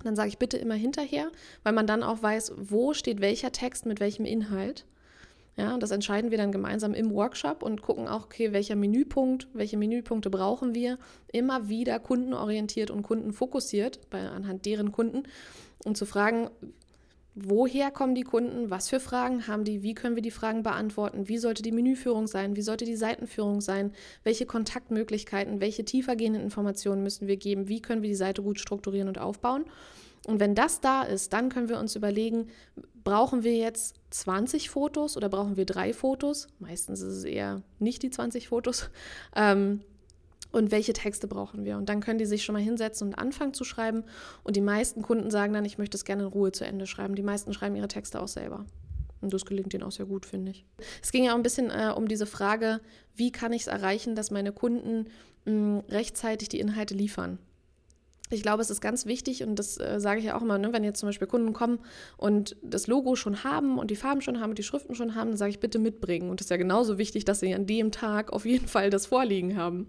[0.05, 1.31] dann sage ich bitte immer hinterher,
[1.65, 4.85] weil man dann auch weiß, wo steht welcher Text mit welchem Inhalt.
[5.59, 9.77] Ja, das entscheiden wir dann gemeinsam im Workshop und gucken auch, okay, welcher Menüpunkt, welche
[9.77, 10.99] Menüpunkte brauchen wir,
[11.33, 15.25] immer wieder kundenorientiert und kundenfokussiert bei, anhand deren Kunden,
[15.85, 16.49] um zu fragen,
[17.35, 21.29] woher kommen die Kunden, was für Fragen haben die, wie können wir die Fragen beantworten,
[21.29, 23.93] wie sollte die Menüführung sein, wie sollte die Seitenführung sein,
[24.23, 29.09] welche Kontaktmöglichkeiten, welche tiefergehenden Informationen müssen wir geben, wie können wir die Seite gut strukturieren
[29.09, 29.65] und aufbauen.
[30.29, 32.49] Und wenn das da ist, dann können wir uns überlegen,
[33.03, 36.49] brauchen wir jetzt 20 Fotos oder brauchen wir drei Fotos?
[36.59, 38.91] Meistens ist es eher nicht die 20 Fotos.
[39.35, 39.81] Ähm,
[40.51, 41.77] und welche Texte brauchen wir?
[41.77, 44.05] Und dann können die sich schon mal hinsetzen und anfangen zu schreiben.
[44.45, 47.15] Und die meisten Kunden sagen dann, ich möchte es gerne in Ruhe zu Ende schreiben.
[47.15, 48.65] Die meisten schreiben ihre Texte auch selber.
[49.21, 50.65] Und das gelingt ihnen auch sehr gut, finde ich.
[51.03, 52.81] Es ging ja auch ein bisschen äh, um diese Frage,
[53.15, 55.07] wie kann ich es erreichen, dass meine Kunden
[55.45, 57.39] mh, rechtzeitig die Inhalte liefern
[58.31, 60.73] ich glaube, es ist ganz wichtig und das äh, sage ich ja auch immer, ne,
[60.73, 61.79] wenn jetzt zum Beispiel Kunden kommen
[62.17, 65.29] und das Logo schon haben und die Farben schon haben und die Schriften schon haben,
[65.29, 66.31] dann sage ich bitte mitbringen.
[66.31, 69.07] Und es ist ja genauso wichtig, dass sie an dem Tag auf jeden Fall das
[69.07, 69.87] Vorliegen haben.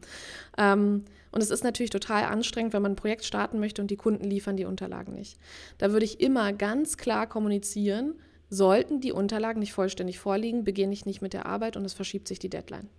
[0.58, 3.98] Ähm, und es ist natürlich total anstrengend, wenn man ein Projekt starten möchte und die
[3.98, 5.38] Kunden liefern die Unterlagen nicht.
[5.78, 8.16] Da würde ich immer ganz klar kommunizieren,
[8.50, 12.28] sollten die Unterlagen nicht vollständig vorliegen, beginne ich nicht mit der Arbeit und es verschiebt
[12.28, 12.90] sich die Deadline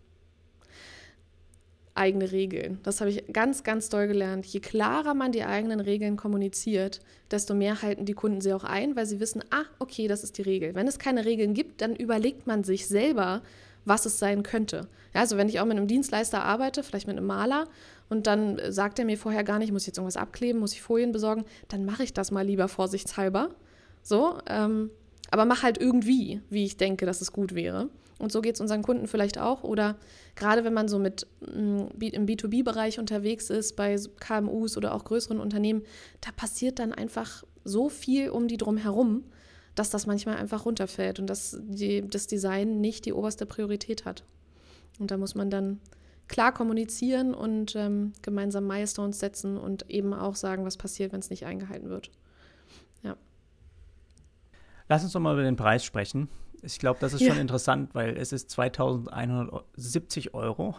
[1.94, 2.78] eigene Regeln.
[2.82, 4.46] Das habe ich ganz, ganz doll gelernt.
[4.46, 8.96] Je klarer man die eigenen Regeln kommuniziert, desto mehr halten die Kunden sie auch ein,
[8.96, 10.74] weil sie wissen, ah, okay, das ist die Regel.
[10.74, 13.42] Wenn es keine Regeln gibt, dann überlegt man sich selber,
[13.84, 14.88] was es sein könnte.
[15.14, 17.66] Ja, also wenn ich auch mit einem Dienstleister arbeite, vielleicht mit einem Maler,
[18.08, 20.82] und dann sagt er mir vorher gar nicht, muss ich jetzt irgendwas abkleben, muss ich
[20.82, 23.50] Folien besorgen, dann mache ich das mal lieber vorsichtshalber.
[24.02, 24.90] So, ähm,
[25.30, 27.88] aber mach halt irgendwie, wie ich denke, dass es gut wäre.
[28.20, 29.64] Und so geht es unseren Kunden vielleicht auch.
[29.64, 29.96] Oder
[30.36, 35.40] gerade wenn man so mit mm, im B2B-Bereich unterwegs ist, bei KMUs oder auch größeren
[35.40, 35.82] Unternehmen,
[36.20, 39.24] da passiert dann einfach so viel um die drum herum,
[39.74, 44.24] dass das manchmal einfach runterfällt und dass die, das Design nicht die oberste Priorität hat.
[44.98, 45.80] Und da muss man dann
[46.28, 51.30] klar kommunizieren und ähm, gemeinsam Milestones setzen und eben auch sagen, was passiert, wenn es
[51.30, 52.10] nicht eingehalten wird.
[53.02, 53.16] Ja.
[54.88, 56.28] Lass uns doch mal über den Preis sprechen.
[56.62, 57.30] Ich glaube, das ist ja.
[57.30, 60.76] schon interessant, weil es ist 2170 Euro.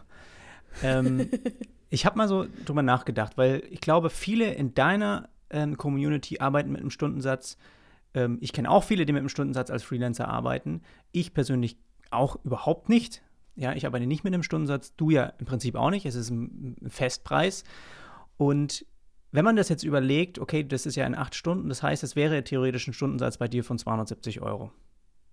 [0.84, 1.30] Ähm,
[1.90, 6.72] ich habe mal so drüber nachgedacht, weil ich glaube, viele in deiner ähm, Community arbeiten
[6.72, 7.58] mit einem Stundensatz.
[8.14, 10.82] Ähm, ich kenne auch viele, die mit einem Stundensatz als Freelancer arbeiten.
[11.12, 11.78] Ich persönlich
[12.10, 13.22] auch überhaupt nicht.
[13.56, 14.96] Ja, ich arbeite nicht mit einem Stundensatz.
[14.96, 16.06] Du ja im Prinzip auch nicht.
[16.06, 17.64] Es ist ein Festpreis.
[18.38, 18.86] Und
[19.32, 22.16] wenn man das jetzt überlegt, okay, das ist ja in acht Stunden, das heißt, es
[22.16, 24.72] wäre theoretisch ein Stundensatz bei dir von 270 Euro.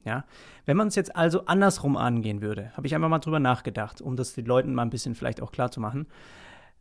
[0.05, 0.25] Ja?
[0.65, 4.17] Wenn man es jetzt also andersrum angehen würde, habe ich einfach mal drüber nachgedacht, um
[4.17, 6.07] das den Leuten mal ein bisschen vielleicht auch klar zu machen.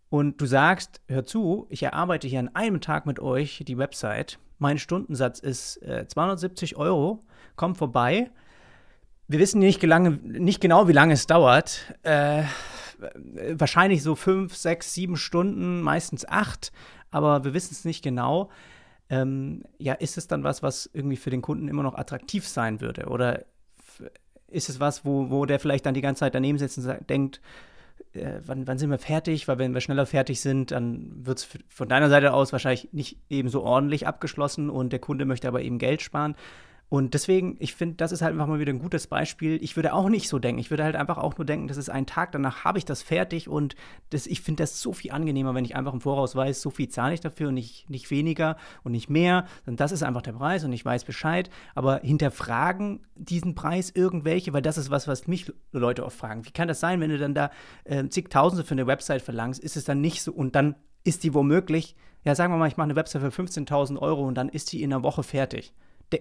[0.09, 4.39] Und du sagst, hör zu, ich erarbeite hier an einem Tag mit euch die Website.
[4.57, 7.25] Mein Stundensatz ist äh, 270 Euro.
[7.55, 8.31] Kommt vorbei.
[9.27, 11.93] Wir wissen nicht, gelange, nicht genau, wie lange es dauert.
[12.03, 12.43] Äh,
[13.53, 16.71] wahrscheinlich so fünf, sechs, sieben Stunden, meistens acht,
[17.11, 18.49] aber wir wissen es nicht genau
[19.09, 22.81] ähm, ja, ist es dann was, was irgendwie für den Kunden immer noch attraktiv sein
[22.81, 23.07] würde?
[23.07, 23.45] Oder
[24.47, 27.41] ist es was, wo, wo der vielleicht dann die ganze Zeit daneben sitzt und denkt,
[28.13, 29.47] äh, wann, wann, sind wir fertig?
[29.47, 33.17] Weil wenn wir schneller fertig sind, dann wird es von deiner Seite aus wahrscheinlich nicht
[33.29, 36.35] eben so ordentlich abgeschlossen und der Kunde möchte aber eben Geld sparen.
[36.89, 39.61] Und deswegen, ich finde, das ist halt einfach mal wieder ein gutes Beispiel.
[39.61, 40.59] Ich würde auch nicht so denken.
[40.59, 43.01] Ich würde halt einfach auch nur denken, das ist ein Tag, danach habe ich das
[43.01, 43.75] fertig und
[44.09, 46.87] das, ich finde das so viel angenehmer, wenn ich einfach im Voraus weiß, so viel
[46.87, 49.47] zahle ich dafür und nicht, nicht weniger und nicht mehr.
[49.65, 51.49] Und das ist einfach der Preis und ich weiß Bescheid.
[51.75, 56.45] Aber hinterfragen diesen Preis irgendwelche, weil das ist was, was mich Leute oft fragen.
[56.45, 57.51] Wie kann das sein, wenn du dann da
[57.83, 61.33] äh, zigtausende für eine Website verlangst, ist es dann nicht so und dann ist die
[61.33, 64.71] womöglich, ja, sagen wir mal, ich mache eine Website für 15.000 Euro und dann ist
[64.71, 65.73] die in einer Woche fertig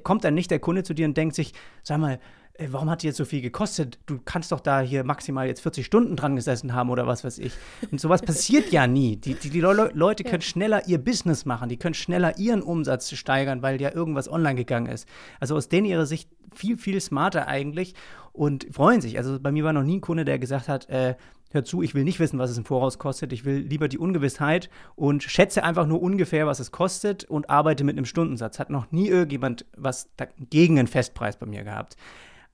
[0.03, 2.19] kommt dann nicht der Kunde zu dir und denkt sich, sag mal,
[2.59, 3.99] ey, warum hat die jetzt so viel gekostet?
[4.07, 7.39] Du kannst doch da hier maximal jetzt 40 Stunden dran gesessen haben oder was weiß
[7.39, 7.53] ich.
[7.91, 9.17] Und sowas passiert ja nie.
[9.17, 13.13] Die, die, die Le Leute können schneller ihr Business machen, die können schneller ihren Umsatz
[13.15, 15.09] steigern, weil ja irgendwas online gegangen ist.
[15.41, 17.95] Also aus denen ihrer Sicht viel, viel smarter eigentlich
[18.33, 19.19] und freuen sich.
[19.19, 21.17] Also bei mir war noch nie ein Kunde, der gesagt hat, äh,
[21.53, 23.33] hör zu, ich will nicht wissen, was es im Voraus kostet.
[23.33, 27.85] Ich will lieber die Ungewissheit und schätze einfach nur ungefähr, was es kostet und arbeite
[27.85, 28.59] mit einem Stundensatz.
[28.59, 30.09] Hat noch nie irgendjemand was
[30.51, 31.97] gegen einen Festpreis bei mir gehabt.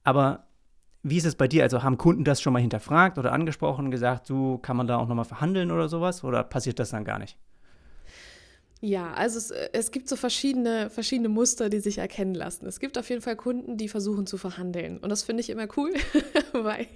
[0.04, 0.46] Aber
[1.02, 1.62] wie ist es bei dir?
[1.62, 5.08] Also haben Kunden das schon mal hinterfragt oder angesprochen, gesagt, so kann man da auch
[5.08, 6.22] nochmal verhandeln oder sowas?
[6.22, 7.36] Oder passiert das dann gar nicht?
[8.84, 12.66] Ja, also es, es, gibt so verschiedene, verschiedene Muster, die sich erkennen lassen.
[12.66, 14.98] Es gibt auf jeden Fall Kunden, die versuchen zu verhandeln.
[14.98, 15.92] Und das finde ich immer cool,
[16.52, 16.88] weil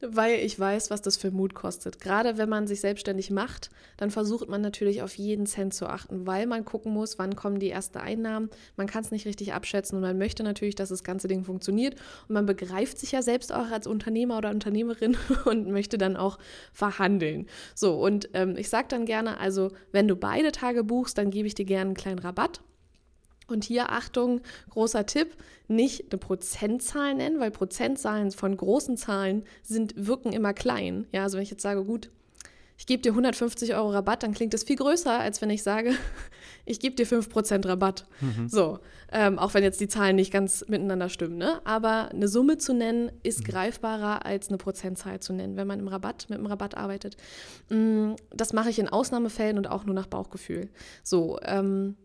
[0.00, 2.00] weil ich weiß, was das für Mut kostet.
[2.00, 6.26] Gerade wenn man sich selbstständig macht, dann versucht man natürlich auf jeden Cent zu achten,
[6.26, 8.50] weil man gucken muss, wann kommen die ersten Einnahmen.
[8.76, 11.94] Man kann es nicht richtig abschätzen und man möchte natürlich, dass das ganze Ding funktioniert.
[12.28, 16.38] Und man begreift sich ja selbst auch als Unternehmer oder Unternehmerin und möchte dann auch
[16.72, 17.46] verhandeln.
[17.74, 21.46] So, und ähm, ich sage dann gerne, also wenn du beide Tage buchst, dann gebe
[21.46, 22.62] ich dir gerne einen kleinen Rabatt.
[23.50, 24.40] Und hier Achtung,
[24.70, 25.36] großer Tipp,
[25.68, 31.06] nicht eine Prozentzahl nennen, weil Prozentzahlen von großen Zahlen sind, wirken immer klein.
[31.12, 32.10] Ja, also wenn ich jetzt sage, gut,
[32.80, 35.92] ich gebe dir 150 Euro Rabatt, dann klingt das viel größer, als wenn ich sage,
[36.64, 38.06] ich gebe dir 5% Rabatt.
[38.22, 38.48] Mhm.
[38.48, 38.78] So,
[39.12, 41.36] ähm, auch wenn jetzt die Zahlen nicht ganz miteinander stimmen.
[41.36, 41.60] Ne?
[41.64, 43.52] Aber eine Summe zu nennen, ist mhm.
[43.52, 47.18] greifbarer als eine Prozentzahl zu nennen, wenn man im Rabatt, mit dem Rabatt arbeitet.
[47.68, 50.70] Mm, das mache ich in Ausnahmefällen und auch nur nach Bauchgefühl.
[51.02, 51.96] So, ähm,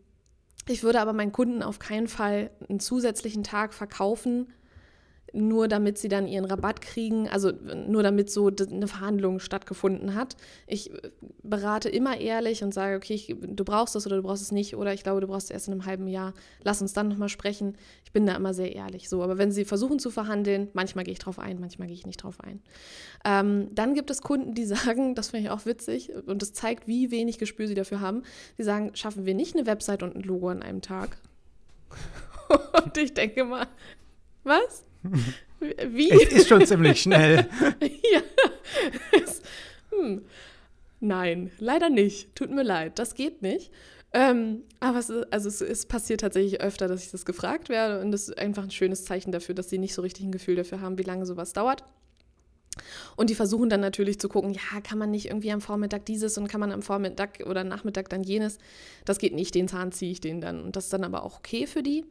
[0.72, 4.52] ich würde aber meinen Kunden auf keinen Fall einen zusätzlichen Tag verkaufen,
[5.36, 10.36] nur damit sie dann ihren Rabatt kriegen, also nur damit so eine Verhandlung stattgefunden hat.
[10.66, 11.10] Ich äh,
[11.42, 14.76] berate immer ehrlich und sage, okay, ich, du brauchst es oder du brauchst es nicht
[14.76, 16.32] oder ich glaube, du brauchst es erst in einem halben Jahr.
[16.62, 17.76] Lass uns dann nochmal sprechen.
[18.04, 19.22] Ich bin da immer sehr ehrlich so.
[19.22, 22.22] Aber wenn sie versuchen zu verhandeln, manchmal gehe ich drauf ein, manchmal gehe ich nicht
[22.22, 22.62] drauf ein.
[23.24, 26.88] Ähm, dann gibt es Kunden, die sagen, das finde ich auch witzig und das zeigt,
[26.88, 28.22] wie wenig Gespür sie dafür haben.
[28.58, 31.18] Die sagen, schaffen wir nicht eine Website und ein Logo an einem Tag?
[32.84, 33.66] und ich denke mal,
[34.44, 34.84] was?
[35.88, 36.10] Wie?
[36.10, 37.48] Es ist schon ziemlich schnell.
[37.80, 38.20] ja.
[39.12, 39.42] Es,
[39.90, 40.22] hm.
[41.00, 42.34] Nein, leider nicht.
[42.34, 43.70] Tut mir leid, das geht nicht.
[44.12, 48.12] Ähm, aber es, also es, es, passiert tatsächlich öfter, dass ich das gefragt werde und
[48.12, 50.80] das ist einfach ein schönes Zeichen dafür, dass sie nicht so richtig ein Gefühl dafür
[50.80, 51.84] haben, wie lange sowas dauert.
[53.16, 56.38] Und die versuchen dann natürlich zu gucken, ja, kann man nicht irgendwie am Vormittag dieses
[56.38, 58.58] und kann man am Vormittag oder Nachmittag dann jenes.
[59.04, 60.62] Das geht nicht, den Zahn ziehe ich den dann.
[60.62, 62.04] Und das ist dann aber auch okay für die.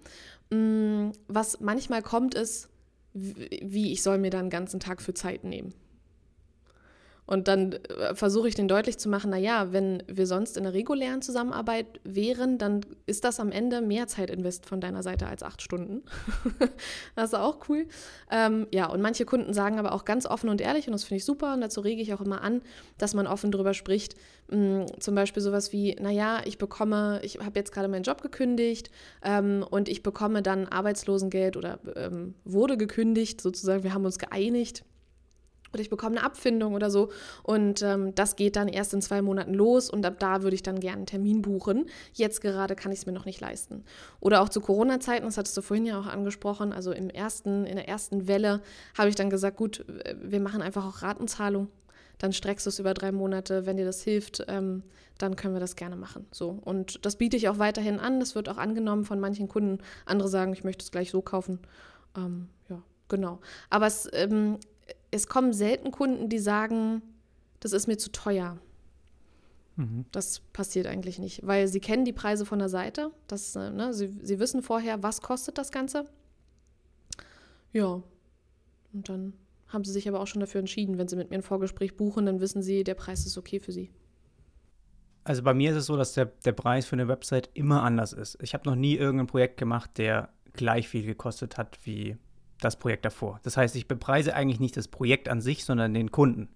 [0.50, 2.70] Mm, was manchmal kommt, ist,
[3.16, 5.74] wie ich soll mir da einen ganzen Tag für Zeit nehmen.
[7.26, 10.74] Und dann äh, versuche ich den deutlich zu machen, naja, wenn wir sonst in der
[10.74, 15.62] regulären Zusammenarbeit wären, dann ist das am Ende mehr Zeitinvest von deiner Seite als acht
[15.62, 16.04] Stunden.
[17.16, 17.88] das ist auch cool.
[18.30, 21.18] Ähm, ja, und manche Kunden sagen aber auch ganz offen und ehrlich, und das finde
[21.18, 22.62] ich super, und dazu rege ich auch immer an,
[22.98, 24.16] dass man offen drüber spricht.
[24.52, 28.92] Ähm, zum Beispiel sowas wie, naja, ich bekomme, ich habe jetzt gerade meinen Job gekündigt
[29.24, 34.84] ähm, und ich bekomme dann Arbeitslosengeld oder ähm, wurde gekündigt, sozusagen, wir haben uns geeinigt
[35.74, 37.10] oder ich bekomme eine Abfindung oder so.
[37.44, 40.64] Und ähm, das geht dann erst in zwei Monaten los und ab da würde ich
[40.64, 41.86] dann gerne einen Termin buchen.
[42.14, 43.84] Jetzt gerade kann ich es mir noch nicht leisten.
[44.20, 47.76] Oder auch zu Corona-Zeiten, das hattest du vorhin ja auch angesprochen, also im ersten, in
[47.76, 48.62] der ersten Welle
[48.98, 49.86] habe ich dann gesagt, gut,
[50.22, 51.68] wir machen einfach auch Ratenzahlung.
[52.18, 54.84] Dann streckst du es über drei Monate, wenn dir das hilft, ähm,
[55.18, 56.28] dann können wir das gerne machen.
[56.32, 56.60] So.
[56.64, 58.20] Und das biete ich auch weiterhin an.
[58.20, 59.80] Das wird auch angenommen von manchen Kunden.
[60.06, 61.60] Andere sagen, ich möchte es gleich so kaufen.
[62.18, 63.40] Ähm, ja, genau.
[63.70, 64.60] Aber es ähm,
[65.16, 67.02] es kommen selten Kunden, die sagen,
[67.60, 68.58] das ist mir zu teuer.
[69.78, 70.06] Mhm.
[70.12, 73.12] Das passiert eigentlich nicht, weil sie kennen die Preise von der Seite.
[73.28, 76.06] Das, äh, ne, sie, sie wissen vorher, was kostet das Ganze.
[77.74, 78.02] Ja,
[78.94, 79.34] und dann
[79.68, 80.98] haben sie sich aber auch schon dafür entschieden.
[80.98, 83.72] Wenn sie mit mir ein Vorgespräch buchen, dann wissen sie, der Preis ist okay für
[83.72, 83.90] sie.
[85.24, 88.14] Also bei mir ist es so, dass der, der Preis für eine Website immer anders
[88.14, 88.38] ist.
[88.42, 92.16] Ich habe noch nie irgendein Projekt gemacht, der gleich viel gekostet hat wie
[92.60, 93.40] das Projekt davor.
[93.44, 96.50] Das heißt, ich bepreise eigentlich nicht das Projekt an sich, sondern den Kunden,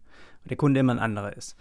[0.44, 1.56] weil der Kunde immer ein anderer ist.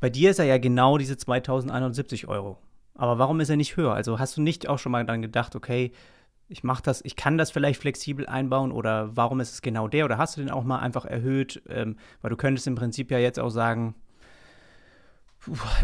[0.00, 2.58] Bei dir ist er ja genau diese 2071 Euro.
[2.94, 3.94] Aber warum ist er nicht höher?
[3.94, 5.92] Also hast du nicht auch schon mal dann gedacht, okay,
[6.48, 10.04] ich mache das, ich kann das vielleicht flexibel einbauen oder warum ist es genau der?
[10.04, 11.62] Oder hast du den auch mal einfach erhöht?
[11.68, 13.94] Ähm, weil du könntest im Prinzip ja jetzt auch sagen,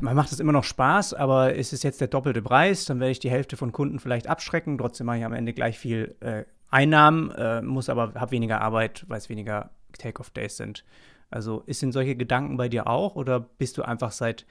[0.01, 3.13] man macht es immer noch Spaß, aber ist es jetzt der doppelte Preis, dann werde
[3.13, 4.79] ich die Hälfte von Kunden vielleicht abschrecken.
[4.79, 9.05] Trotzdem mache ich am Ende gleich viel äh, Einnahmen, äh, muss aber, habe weniger Arbeit,
[9.09, 10.85] weil es weniger Take-off-Days sind.
[11.31, 14.47] Also ist sind solche Gedanken bei dir auch oder bist du einfach seit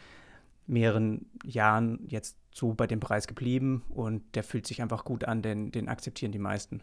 [0.67, 5.41] mehreren Jahren jetzt so bei dem Preis geblieben und der fühlt sich einfach gut an,
[5.41, 6.81] denn den akzeptieren die meisten?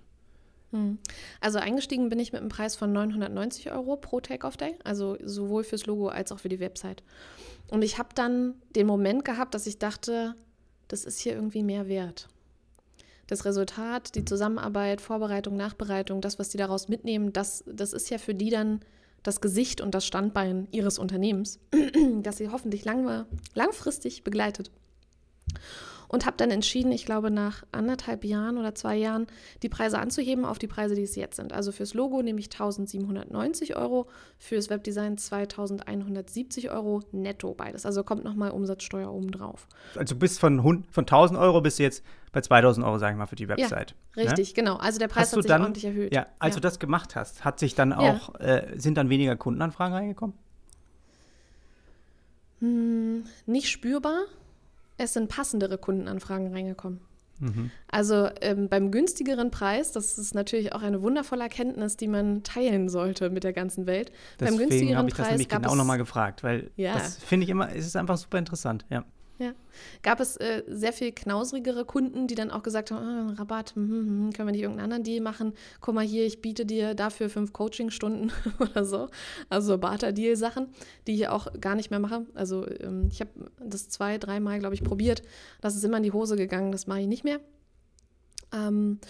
[0.72, 0.98] Hm.
[1.40, 5.86] Also eingestiegen bin ich mit einem Preis von 990 Euro pro Take-off-Day, also sowohl fürs
[5.86, 7.02] Logo als auch für die Website.
[7.70, 10.34] Und ich habe dann den Moment gehabt, dass ich dachte,
[10.88, 12.28] das ist hier irgendwie mehr wert
[13.26, 18.18] das Resultat, die Zusammenarbeit, Vorbereitung, Nachbereitung, das, was die daraus mitnehmen, das, das ist ja
[18.18, 18.80] für die dann
[19.22, 21.58] das Gesicht und das Standbein ihres Unternehmens,
[22.22, 24.70] das sie hoffentlich lang, langfristig begleitet
[26.08, 29.26] und habe dann entschieden, ich glaube nach anderthalb Jahren oder zwei Jahren,
[29.62, 31.52] die Preise anzuheben auf die Preise, die es jetzt sind.
[31.52, 34.06] Also fürs Logo nehme ich 1790 Euro,
[34.38, 37.86] fürs Webdesign 2170 Euro netto beides.
[37.86, 39.68] Also kommt nochmal Umsatzsteuer obendrauf.
[39.96, 43.26] Also bist von, von 1000 Euro bist du jetzt bei 2000 Euro, sagen wir mal,
[43.26, 43.94] für die Website.
[44.14, 44.54] Ja, richtig, ne?
[44.54, 44.76] genau.
[44.76, 46.14] Also der Preis hast hat sich dann, ordentlich erhöht.
[46.14, 46.60] Ja, als ja.
[46.60, 48.56] du das gemacht hast, hat sich dann auch, ja.
[48.56, 50.36] äh, sind dann weniger Kundenanfragen reingekommen?
[52.60, 54.24] Hm, nicht spürbar
[54.96, 57.00] es sind passendere Kundenanfragen reingekommen.
[57.38, 57.70] Mhm.
[57.88, 62.88] Also ähm, beim günstigeren Preis, das ist natürlich auch eine wundervolle Erkenntnis, die man teilen
[62.88, 64.10] sollte mit der ganzen Welt.
[64.40, 66.94] Deswegen beim günstigeren ich Preis das nämlich genau nochmal gefragt, weil ja.
[66.94, 69.04] das finde ich immer, es ist einfach super interessant, ja.
[69.38, 69.52] Ja.
[70.02, 73.88] Gab es äh, sehr viel knausrigere Kunden, die dann auch gesagt haben, oh, Rabatt, hm,
[73.88, 75.52] hm, hm, können wir nicht irgendeinen anderen Deal machen?
[75.82, 79.08] Guck mal hier, ich biete dir dafür fünf Coachingstunden oder so.
[79.50, 80.68] Also Barter-Deal-Sachen,
[81.06, 82.24] die ich auch gar nicht mehr mache.
[82.34, 83.30] Also ähm, ich habe
[83.60, 85.22] das zwei, dreimal, glaube ich, probiert.
[85.60, 87.40] Das ist immer in die Hose gegangen, das mache ich nicht mehr.
[88.52, 89.00] Ähm,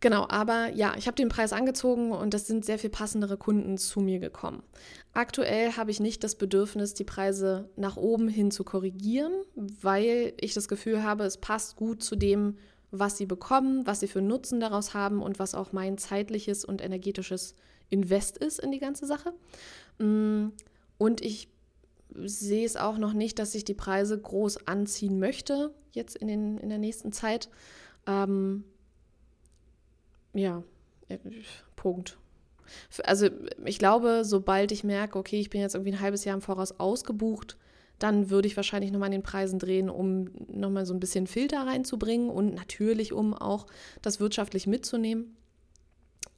[0.00, 3.78] Genau, aber ja, ich habe den Preis angezogen und es sind sehr viel passendere Kunden
[3.78, 4.62] zu mir gekommen.
[5.14, 10.52] Aktuell habe ich nicht das Bedürfnis, die Preise nach oben hin zu korrigieren, weil ich
[10.52, 12.58] das Gefühl habe, es passt gut zu dem,
[12.90, 16.82] was sie bekommen, was sie für Nutzen daraus haben und was auch mein zeitliches und
[16.82, 17.54] energetisches
[17.88, 19.32] Invest ist in die ganze Sache.
[19.98, 20.48] Mm,
[20.98, 21.48] und ich
[22.14, 26.58] sehe es auch noch nicht, dass ich die Preise groß anziehen möchte, jetzt in, den,
[26.58, 27.48] in der nächsten Zeit.
[28.06, 28.64] Ähm,
[30.36, 30.62] ja,
[31.08, 31.18] äh,
[31.74, 32.18] Punkt.
[33.04, 33.28] Also
[33.64, 36.78] ich glaube, sobald ich merke, okay, ich bin jetzt irgendwie ein halbes Jahr im Voraus
[36.80, 37.56] ausgebucht,
[37.98, 41.66] dann würde ich wahrscheinlich nochmal an den Preisen drehen, um nochmal so ein bisschen Filter
[41.66, 43.66] reinzubringen und natürlich, um auch
[44.02, 45.36] das wirtschaftlich mitzunehmen.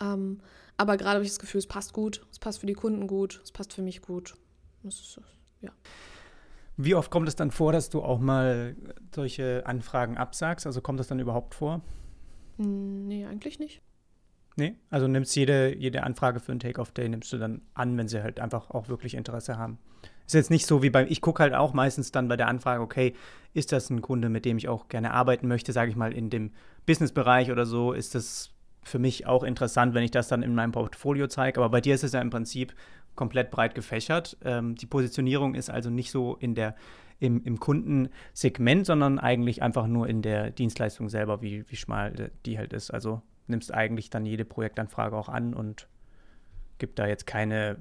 [0.00, 0.40] Ähm,
[0.76, 3.40] aber gerade habe ich das Gefühl, es passt gut, es passt für die Kunden gut,
[3.42, 4.34] es passt für mich gut.
[4.84, 5.20] Ist,
[5.60, 5.72] ja.
[6.76, 8.76] Wie oft kommt es dann vor, dass du auch mal
[9.12, 10.66] solche Anfragen absagst?
[10.66, 11.80] Also kommt das dann überhaupt vor?
[12.58, 13.82] Nee, eigentlich nicht.
[14.58, 18.24] Nee, also nimmst jede, jede Anfrage für einen Take-Off-Day, nimmst du dann an, wenn sie
[18.24, 19.78] halt einfach auch wirklich Interesse haben.
[20.26, 22.82] Ist jetzt nicht so wie beim, ich gucke halt auch meistens dann bei der Anfrage,
[22.82, 23.14] okay,
[23.54, 26.28] ist das ein Kunde, mit dem ich auch gerne arbeiten möchte, sage ich mal, in
[26.28, 26.50] dem
[26.86, 28.52] Business-Bereich oder so, ist das
[28.82, 31.60] für mich auch interessant, wenn ich das dann in meinem Portfolio zeige.
[31.60, 32.74] Aber bei dir ist es ja im Prinzip
[33.14, 34.36] komplett breit gefächert.
[34.44, 36.74] Ähm, die Positionierung ist also nicht so in der,
[37.20, 42.58] im, im Kundensegment, sondern eigentlich einfach nur in der Dienstleistung selber, wie, wie schmal die
[42.58, 42.90] halt ist.
[42.90, 45.88] Also nimmst eigentlich dann jede Projektanfrage auch an und
[46.78, 47.78] gibt da jetzt keine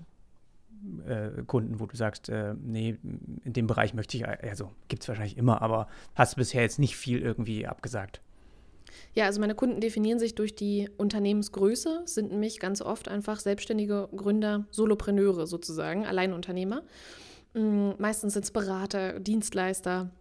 [1.07, 2.97] äh, Kunden, wo du sagst, äh, nee,
[3.43, 6.95] in dem Bereich möchte ich, also gibt es wahrscheinlich immer, aber hast bisher jetzt nicht
[6.95, 8.21] viel irgendwie abgesagt.
[9.13, 14.09] Ja, also meine Kunden definieren sich durch die Unternehmensgröße, sind nämlich ganz oft einfach selbstständige
[14.15, 16.83] Gründer, Solopreneure sozusagen, Alleinunternehmer.
[17.53, 20.11] Mm, meistens sind es Berater, Dienstleister,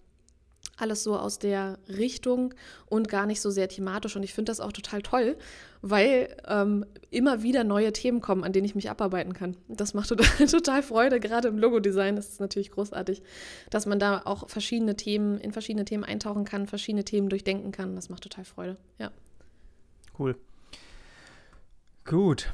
[0.77, 2.55] alles so aus der Richtung
[2.87, 4.17] und gar nicht so sehr thematisch.
[4.17, 5.37] Und ich finde das auch total toll,
[5.83, 9.57] weil ähm, immer wieder neue Themen kommen, an denen ich mich abarbeiten kann.
[9.69, 12.17] Das macht total, total Freude, gerade im Logodesign.
[12.17, 13.23] Das ist natürlich großartig,
[13.71, 17.97] dass man da auch verschiedene Themen, in verschiedene Themen eintauchen kann, verschiedene Themen durchdenken kann.
[17.97, 19.11] Das macht total Freude, ja.
[20.19, 20.37] Cool.
[22.05, 22.53] Gut.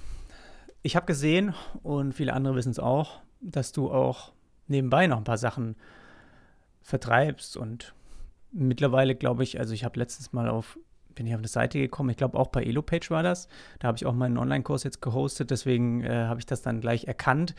[0.82, 4.32] Ich habe gesehen, und viele andere wissen es auch, dass du auch
[4.66, 5.76] nebenbei noch ein paar Sachen
[6.82, 7.94] vertreibst und
[8.52, 10.78] mittlerweile glaube ich, also ich habe letztens mal auf,
[11.14, 13.48] bin ich auf eine Seite gekommen, ich glaube auch bei Elopage war das.
[13.78, 17.04] Da habe ich auch meinen Online-Kurs jetzt gehostet, deswegen äh, habe ich das dann gleich
[17.04, 17.54] erkannt,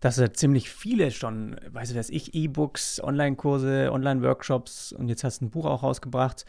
[0.00, 5.40] dass da ziemlich viele schon, weiß ich was ich, E-Books, Online-Kurse, Online-Workshops und jetzt hast
[5.40, 6.44] du ein Buch auch rausgebracht.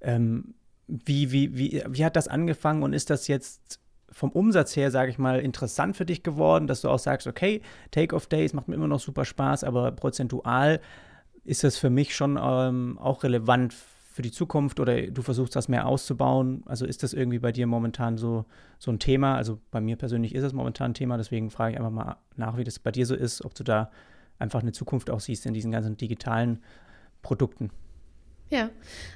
[0.00, 0.54] Ähm,
[0.88, 3.80] wie, wie, wie, wie hat das angefangen und ist das jetzt
[4.10, 7.62] vom Umsatz her, sage ich mal, interessant für dich geworden, dass du auch sagst, okay,
[7.90, 10.80] Take-Off-Days macht mir immer noch super Spaß, aber prozentual
[11.44, 15.68] ist das für mich schon ähm, auch relevant für die Zukunft oder du versuchst das
[15.68, 16.62] mehr auszubauen?
[16.66, 18.44] Also ist das irgendwie bei dir momentan so,
[18.78, 19.36] so ein Thema?
[19.36, 22.56] Also bei mir persönlich ist es momentan ein Thema, deswegen frage ich einfach mal nach,
[22.58, 23.90] wie das bei dir so ist, ob du da
[24.38, 26.60] einfach eine Zukunft auch siehst in diesen ganzen digitalen
[27.22, 27.70] Produkten.
[28.52, 28.68] Ja,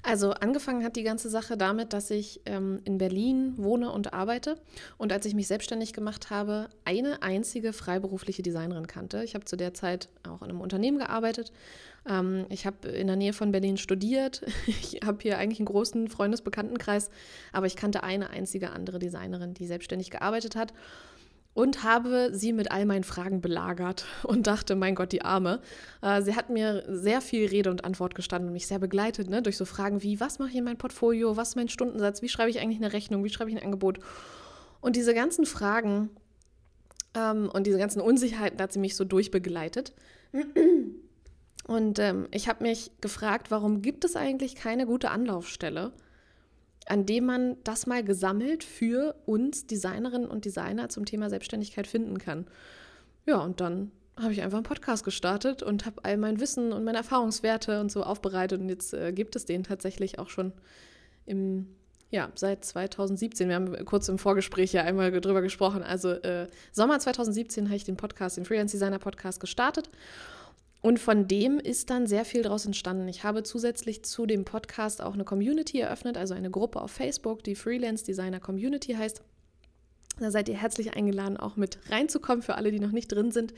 [0.02, 4.56] also angefangen hat die ganze Sache damit, dass ich ähm, in Berlin wohne und arbeite
[4.96, 9.22] und als ich mich selbstständig gemacht habe, eine einzige freiberufliche Designerin kannte.
[9.24, 11.52] Ich habe zu der Zeit auch in einem Unternehmen gearbeitet.
[12.08, 14.40] Ähm, ich habe in der Nähe von Berlin studiert.
[14.66, 17.10] Ich habe hier eigentlich einen großen Freundesbekanntenkreis,
[17.52, 20.72] aber ich kannte eine einzige andere Designerin, die selbstständig gearbeitet hat
[21.56, 25.60] und habe sie mit all meinen Fragen belagert und dachte, mein Gott, die Arme.
[26.02, 29.40] Äh, sie hat mir sehr viel Rede und Antwort gestanden und mich sehr begleitet, ne,
[29.40, 32.28] durch so Fragen wie, was mache ich in mein Portfolio, was ist mein Stundensatz, wie
[32.28, 34.00] schreibe ich eigentlich eine Rechnung, wie schreibe ich ein Angebot.
[34.82, 36.10] Und diese ganzen Fragen
[37.14, 39.94] ähm, und diese ganzen Unsicherheiten hat sie mich so durchbegleitet.
[41.66, 45.92] Und ähm, ich habe mich gefragt, warum gibt es eigentlich keine gute Anlaufstelle?
[46.86, 52.18] An dem man das mal gesammelt für uns Designerinnen und Designer zum Thema Selbstständigkeit finden
[52.18, 52.46] kann.
[53.26, 56.84] Ja, und dann habe ich einfach einen Podcast gestartet und habe all mein Wissen und
[56.84, 58.60] meine Erfahrungswerte und so aufbereitet.
[58.60, 60.52] Und jetzt äh, gibt es den tatsächlich auch schon
[61.26, 61.66] im,
[62.10, 63.48] ja, seit 2017.
[63.48, 65.82] Wir haben kurz im Vorgespräch ja einmal drüber gesprochen.
[65.82, 69.90] Also äh, Sommer 2017 habe ich den Podcast, den Freelance Designer Podcast gestartet.
[70.86, 73.08] Und von dem ist dann sehr viel daraus entstanden.
[73.08, 77.42] Ich habe zusätzlich zu dem Podcast auch eine Community eröffnet, also eine Gruppe auf Facebook,
[77.42, 79.20] die Freelance Designer Community heißt.
[80.20, 83.52] Da seid ihr herzlich eingeladen, auch mit reinzukommen für alle, die noch nicht drin sind.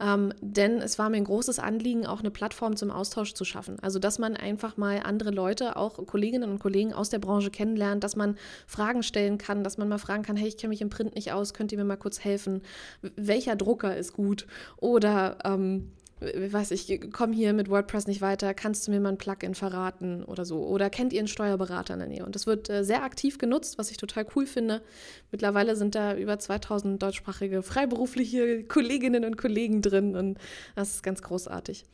[0.00, 3.78] Ähm, denn es war mir ein großes Anliegen, auch eine Plattform zum Austausch zu schaffen.
[3.82, 8.02] Also, dass man einfach mal andere Leute, auch Kolleginnen und Kollegen aus der Branche kennenlernt,
[8.02, 10.88] dass man Fragen stellen kann, dass man mal fragen kann, hey, ich kenne mich im
[10.88, 12.62] Print nicht aus, könnt ihr mir mal kurz helfen?
[13.02, 14.46] Welcher Drucker ist gut?
[14.78, 15.92] Oder ähm,
[16.22, 20.24] weiß ich, komme hier mit WordPress nicht weiter, kannst du mir mal ein Plugin verraten
[20.24, 20.64] oder so?
[20.64, 22.24] Oder kennt ihr einen Steuerberater in der Nähe?
[22.24, 24.82] Und das wird äh, sehr aktiv genutzt, was ich total cool finde.
[25.30, 30.38] Mittlerweile sind da über 2000 deutschsprachige freiberufliche Kolleginnen und Kollegen drin und
[30.76, 31.84] das ist ganz großartig.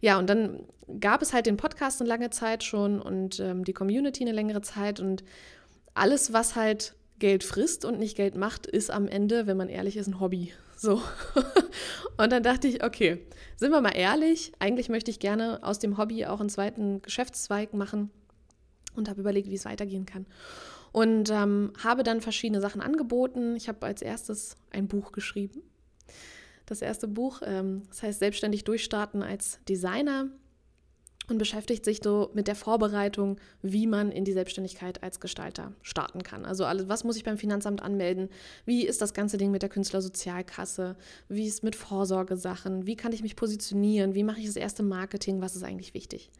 [0.00, 0.60] Ja, und dann
[1.00, 4.62] gab es halt den Podcast eine lange Zeit schon und ähm, die Community eine längere
[4.62, 5.24] Zeit und
[5.94, 9.96] alles, was halt Geld frisst und nicht Geld macht, ist am Ende, wenn man ehrlich
[9.96, 10.52] ist, ein Hobby.
[10.78, 11.02] So.
[12.16, 13.26] und dann dachte ich, okay,
[13.56, 17.74] sind wir mal ehrlich, eigentlich möchte ich gerne aus dem Hobby auch einen zweiten Geschäftszweig
[17.74, 18.10] machen
[18.94, 20.26] und habe überlegt, wie es weitergehen kann.
[20.92, 23.56] Und ähm, habe dann verschiedene Sachen angeboten.
[23.56, 25.62] Ich habe als erstes ein Buch geschrieben.
[26.64, 30.28] Das erste Buch, ähm, das heißt Selbstständig durchstarten als Designer
[31.28, 36.22] und beschäftigt sich so mit der Vorbereitung, wie man in die Selbstständigkeit als Gestalter starten
[36.22, 36.44] kann.
[36.44, 38.28] Also alles, was muss ich beim Finanzamt anmelden?
[38.64, 40.96] Wie ist das ganze Ding mit der Künstlersozialkasse?
[41.28, 42.86] Wie ist mit Vorsorgesachen?
[42.86, 44.14] Wie kann ich mich positionieren?
[44.14, 45.40] Wie mache ich das erste Marketing?
[45.40, 46.30] Was ist eigentlich wichtig?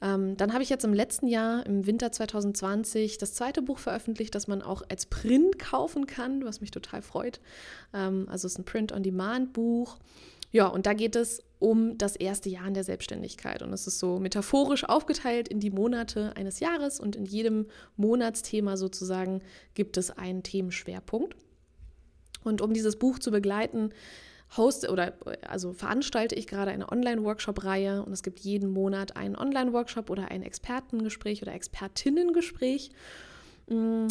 [0.00, 4.34] Ähm, dann habe ich jetzt im letzten Jahr, im Winter 2020, das zweite Buch veröffentlicht,
[4.34, 7.40] das man auch als Print kaufen kann, was mich total freut.
[7.92, 9.98] Ähm, also es ist ein Print-on-Demand-Buch.
[10.54, 13.60] Ja, und da geht es um das erste Jahr in der Selbstständigkeit.
[13.60, 18.76] Und es ist so metaphorisch aufgeteilt in die Monate eines Jahres und in jedem Monatsthema
[18.76, 19.42] sozusagen
[19.74, 21.34] gibt es einen Themenschwerpunkt.
[22.44, 23.90] Und um dieses Buch zu begleiten,
[24.56, 30.08] host oder also veranstalte ich gerade eine Online-Workshop-Reihe und es gibt jeden Monat einen Online-Workshop
[30.08, 32.92] oder ein Expertengespräch oder Expertinnengespräch,
[33.68, 34.06] mm,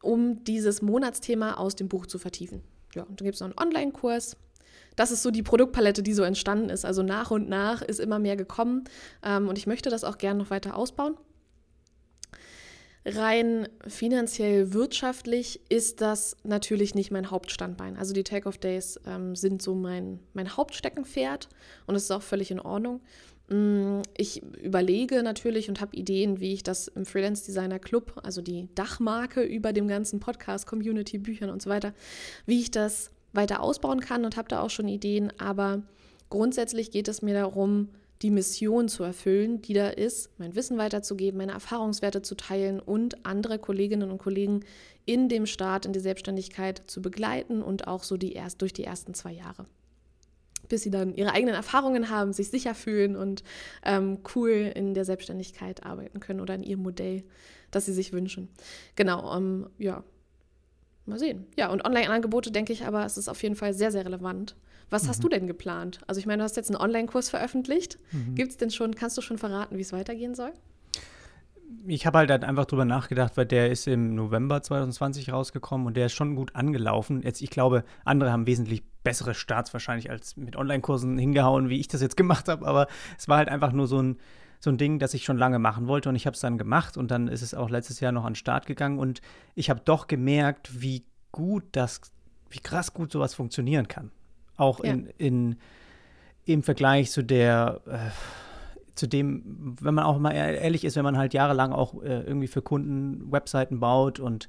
[0.00, 2.62] um dieses Monatsthema aus dem Buch zu vertiefen.
[2.94, 4.38] Ja, und dann gibt es noch einen Online-Kurs,
[4.96, 6.84] das ist so die Produktpalette, die so entstanden ist.
[6.84, 8.84] Also nach und nach ist immer mehr gekommen
[9.22, 11.16] ähm, und ich möchte das auch gerne noch weiter ausbauen.
[13.08, 17.96] Rein finanziell wirtschaftlich ist das natürlich nicht mein Hauptstandbein.
[17.96, 21.48] Also die Take-Off-Days ähm, sind so mein, mein Hauptsteckenpferd
[21.86, 23.00] und das ist auch völlig in Ordnung.
[23.48, 28.42] Mm, ich überlege natürlich und habe Ideen, wie ich das im Freelance Designer Club, also
[28.42, 31.94] die Dachmarke über dem ganzen Podcast, Community, Büchern und so weiter,
[32.44, 35.32] wie ich das weiter ausbauen kann und habe da auch schon Ideen.
[35.38, 35.82] Aber
[36.30, 37.88] grundsätzlich geht es mir darum,
[38.22, 43.26] die Mission zu erfüllen, die da ist, mein Wissen weiterzugeben, meine Erfahrungswerte zu teilen und
[43.26, 44.64] andere Kolleginnen und Kollegen
[45.04, 48.84] in dem Start in die Selbstständigkeit zu begleiten und auch so die erst durch die
[48.84, 49.66] ersten zwei Jahre.
[50.68, 53.44] Bis sie dann ihre eigenen Erfahrungen haben, sich sicher fühlen und
[53.84, 57.22] ähm, cool in der Selbstständigkeit arbeiten können oder in ihrem Modell,
[57.70, 58.48] das sie sich wünschen.
[58.96, 60.02] Genau, ähm, ja,
[61.06, 61.46] Mal sehen.
[61.56, 64.56] Ja, und Online-Angebote denke ich aber, es ist auf jeden Fall sehr, sehr relevant.
[64.90, 65.08] Was mhm.
[65.08, 66.00] hast du denn geplant?
[66.06, 67.98] Also ich meine, du hast jetzt einen Online-Kurs veröffentlicht.
[68.12, 68.34] Mhm.
[68.34, 70.52] Gibt es denn schon, kannst du schon verraten, wie es weitergehen soll?
[71.88, 76.06] Ich habe halt einfach drüber nachgedacht, weil der ist im November 2020 rausgekommen und der
[76.06, 77.22] ist schon gut angelaufen.
[77.22, 81.88] Jetzt, ich glaube, andere haben wesentlich bessere Starts wahrscheinlich als mit Online-Kursen hingehauen, wie ich
[81.88, 82.66] das jetzt gemacht habe.
[82.66, 82.86] Aber
[83.18, 84.16] es war halt einfach nur so ein,
[84.60, 86.96] so ein Ding, das ich schon lange machen wollte und ich habe es dann gemacht
[86.96, 89.20] und dann ist es auch letztes Jahr noch an den Start gegangen und
[89.54, 92.00] ich habe doch gemerkt, wie gut das,
[92.50, 94.10] wie krass gut sowas funktionieren kann.
[94.56, 94.92] Auch ja.
[94.92, 95.56] in, in,
[96.44, 101.18] im Vergleich zu der, äh, zu dem, wenn man auch mal ehrlich ist, wenn man
[101.18, 104.48] halt jahrelang auch äh, irgendwie für Kunden Webseiten baut und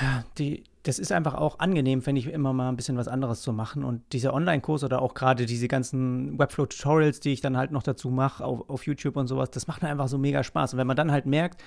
[0.00, 3.42] ja, die, das ist einfach auch angenehm, finde ich, immer mal ein bisschen was anderes
[3.42, 3.84] zu machen.
[3.84, 8.10] Und dieser Online-Kurs oder auch gerade diese ganzen Webflow-Tutorials, die ich dann halt noch dazu
[8.10, 10.72] mache auf, auf YouTube und sowas, das macht mir einfach so mega Spaß.
[10.72, 11.62] Und wenn man dann halt merkt,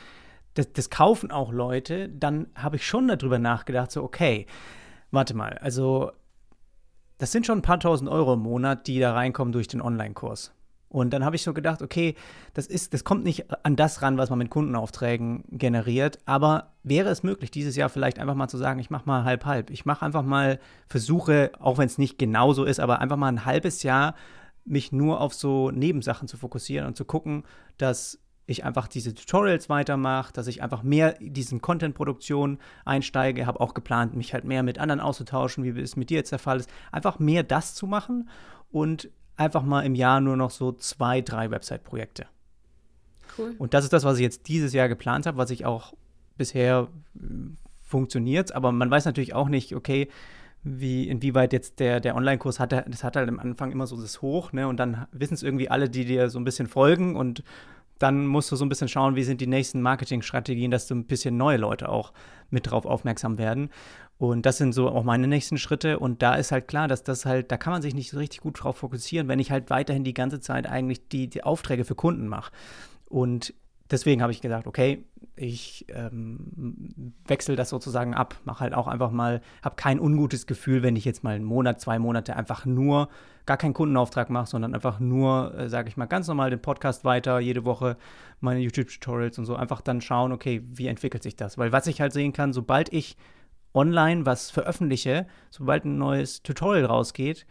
[0.55, 4.47] das, das kaufen auch Leute, dann habe ich schon darüber nachgedacht, so, okay,
[5.11, 6.11] warte mal, also
[7.17, 10.51] das sind schon ein paar tausend Euro im Monat, die da reinkommen durch den Online-Kurs.
[10.95, 12.15] Und dann habe ich so gedacht, okay,
[12.53, 17.09] das ist, das kommt nicht an das ran, was man mit Kundenaufträgen generiert, aber wäre
[17.09, 19.71] es möglich, dieses Jahr vielleicht einfach mal zu sagen, ich mache mal halb halb.
[19.71, 23.27] Ich mache einfach mal Versuche, auch wenn es nicht genau so ist, aber einfach mal
[23.27, 24.15] ein halbes Jahr
[24.63, 27.43] mich nur auf so Nebensachen zu fokussieren und zu gucken,
[27.77, 33.59] dass ich einfach diese Tutorials weitermache, dass ich einfach mehr in diesen Content-Produktion einsteige, habe
[33.59, 36.61] auch geplant, mich halt mehr mit anderen auszutauschen, wie es mit dir jetzt der Fall
[36.61, 38.29] ist, einfach mehr das zu machen
[38.71, 42.27] und einfach mal im Jahr nur noch so zwei, drei Website-Projekte.
[43.37, 43.55] Cool.
[43.57, 45.93] Und das ist das, was ich jetzt dieses Jahr geplant habe, was ich auch
[46.37, 47.23] bisher äh,
[47.81, 48.53] funktioniert.
[48.53, 50.09] Aber man weiß natürlich auch nicht, okay,
[50.63, 54.21] wie, inwieweit jetzt der, der Online-Kurs hat, das hat halt am Anfang immer so das
[54.21, 54.67] Hoch, ne?
[54.67, 57.43] Und dann wissen es irgendwie alle, die dir so ein bisschen folgen und
[57.99, 61.05] dann musst du so ein bisschen schauen, wie sind die nächsten Marketingstrategien, dass du ein
[61.05, 62.13] bisschen neue Leute auch
[62.49, 63.69] mit drauf aufmerksam werden.
[64.17, 65.99] Und das sind so auch meine nächsten Schritte.
[65.99, 68.41] Und da ist halt klar, dass das halt, da kann man sich nicht so richtig
[68.41, 71.95] gut drauf fokussieren, wenn ich halt weiterhin die ganze Zeit eigentlich die, die Aufträge für
[71.95, 72.51] Kunden mache.
[73.05, 73.53] Und
[73.91, 75.03] deswegen habe ich gesagt, okay,
[75.35, 80.81] ich ähm, wechsle das sozusagen ab, mache halt auch einfach mal, habe kein ungutes Gefühl,
[80.81, 83.09] wenn ich jetzt mal einen Monat, zwei Monate einfach nur
[83.45, 87.05] gar keinen Kundenauftrag mache, sondern einfach nur, äh, sage ich mal, ganz normal den Podcast
[87.05, 87.97] weiter, jede Woche
[88.39, 91.57] meine YouTube-Tutorials und so, einfach dann schauen, okay, wie entwickelt sich das?
[91.57, 93.17] Weil was ich halt sehen kann, sobald ich
[93.73, 97.45] online was veröffentliche, sobald ein neues Tutorial rausgeht,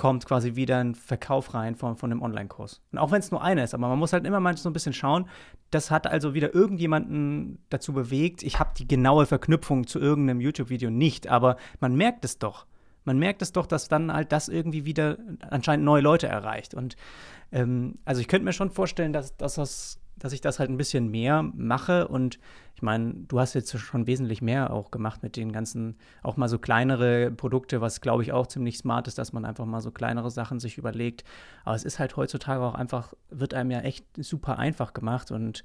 [0.00, 2.80] kommt quasi wieder ein Verkauf rein von, von dem Online-Kurs.
[2.90, 4.72] Und auch wenn es nur einer ist, aber man muss halt immer mal so ein
[4.72, 5.28] bisschen schauen,
[5.70, 8.42] das hat also wieder irgendjemanden dazu bewegt.
[8.42, 12.64] Ich habe die genaue Verknüpfung zu irgendeinem YouTube-Video nicht, aber man merkt es doch.
[13.04, 15.18] Man merkt es doch, dass dann halt das irgendwie wieder
[15.50, 16.72] anscheinend neue Leute erreicht.
[16.72, 16.96] Und
[17.52, 20.76] ähm, also ich könnte mir schon vorstellen, dass, dass das dass ich das halt ein
[20.76, 22.06] bisschen mehr mache.
[22.06, 22.38] Und
[22.76, 26.48] ich meine, du hast jetzt schon wesentlich mehr auch gemacht mit den ganzen, auch mal
[26.48, 29.90] so kleinere Produkte, was glaube ich auch ziemlich smart ist, dass man einfach mal so
[29.90, 31.24] kleinere Sachen sich überlegt.
[31.64, 35.32] Aber es ist halt heutzutage auch einfach, wird einem ja echt super einfach gemacht.
[35.32, 35.64] Und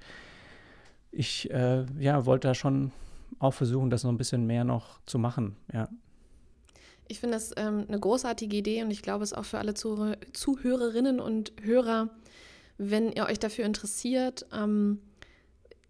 [1.12, 2.92] ich äh, ja, wollte da schon
[3.40, 5.90] auch versuchen, das noch ein bisschen mehr noch zu machen, ja.
[7.08, 9.76] Ich finde das ähm, eine großartige Idee und ich glaube, es ist auch für alle
[9.76, 12.10] Zuhörerinnen und Hörer
[12.78, 14.46] wenn ihr euch dafür interessiert.
[14.54, 15.00] Ähm,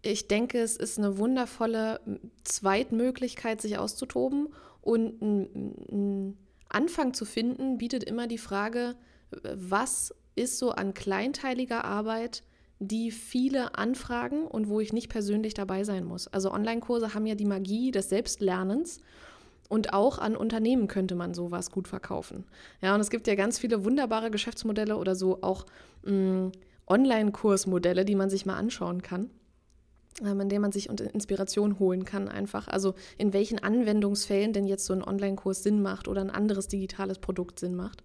[0.02, 2.00] ich denke, es ist eine wundervolle
[2.44, 4.48] Zweitmöglichkeit, sich auszutoben.
[4.82, 6.36] Und ein
[6.68, 8.94] Anfang zu finden, bietet immer die Frage,
[9.30, 12.44] was ist so an kleinteiliger Arbeit,
[12.78, 16.28] die viele anfragen und wo ich nicht persönlich dabei sein muss.
[16.28, 19.00] Also Online-Kurse haben ja die Magie des Selbstlernens.
[19.68, 22.44] Und auch an Unternehmen könnte man sowas gut verkaufen.
[22.80, 25.66] Ja, und es gibt ja ganz viele wunderbare Geschäftsmodelle oder so auch
[26.04, 26.52] mh,
[26.86, 29.30] Online-Kursmodelle, die man sich mal anschauen kann,
[30.24, 32.68] ähm, in denen man sich Inspiration holen kann einfach.
[32.68, 37.18] Also in welchen Anwendungsfällen denn jetzt so ein Online-Kurs Sinn macht oder ein anderes digitales
[37.18, 38.02] Produkt Sinn macht.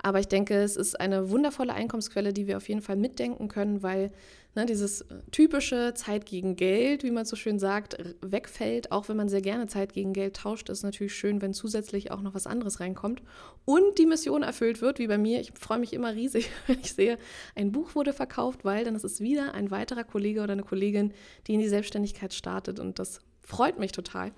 [0.00, 3.82] Aber ich denke, es ist eine wundervolle Einkommensquelle, die wir auf jeden Fall mitdenken können,
[3.82, 4.12] weil
[4.58, 8.92] ne, dieses typische Zeit gegen Geld, wie man so schön sagt, wegfällt.
[8.92, 12.20] Auch wenn man sehr gerne Zeit gegen Geld tauscht, ist natürlich schön, wenn zusätzlich auch
[12.20, 13.22] noch was anderes reinkommt
[13.64, 15.40] und die Mission erfüllt wird, wie bei mir.
[15.40, 17.18] Ich freue mich immer riesig, wenn ich sehe,
[17.54, 21.12] ein Buch wurde verkauft, weil dann ist es wieder ein weiterer Kollege oder eine Kollegin,
[21.46, 24.32] die in die Selbstständigkeit startet und das freut mich total.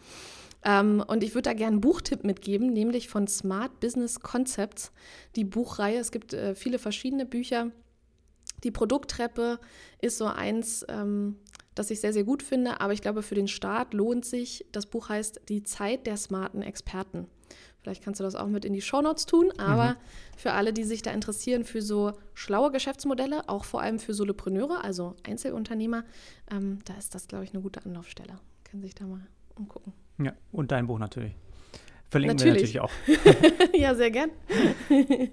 [0.62, 4.92] Ähm, und ich würde da gerne einen Buchtipp mitgeben, nämlich von Smart Business Concepts,
[5.34, 5.98] die Buchreihe.
[5.98, 7.70] Es gibt äh, viele verschiedene Bücher
[8.64, 9.58] die Produkttreppe
[10.00, 11.36] ist so eins, ähm,
[11.74, 14.86] das ich sehr, sehr gut finde, aber ich glaube, für den Start lohnt sich, das
[14.86, 17.26] Buch heißt Die Zeit der smarten Experten.
[17.82, 19.96] Vielleicht kannst du das auch mit in die Shownotes tun, aber mhm.
[20.36, 24.84] für alle, die sich da interessieren für so schlaue Geschäftsmodelle, auch vor allem für Solopreneure,
[24.84, 26.04] also Einzelunternehmer,
[26.50, 28.38] ähm, da ist das, glaube ich, eine gute Anlaufstelle.
[28.64, 29.94] Können sich da mal umgucken.
[30.18, 31.34] Ja, und dein Buch natürlich.
[32.10, 32.74] Verlinken natürlich.
[32.74, 33.74] wir natürlich auch.
[33.78, 34.30] ja, sehr gern.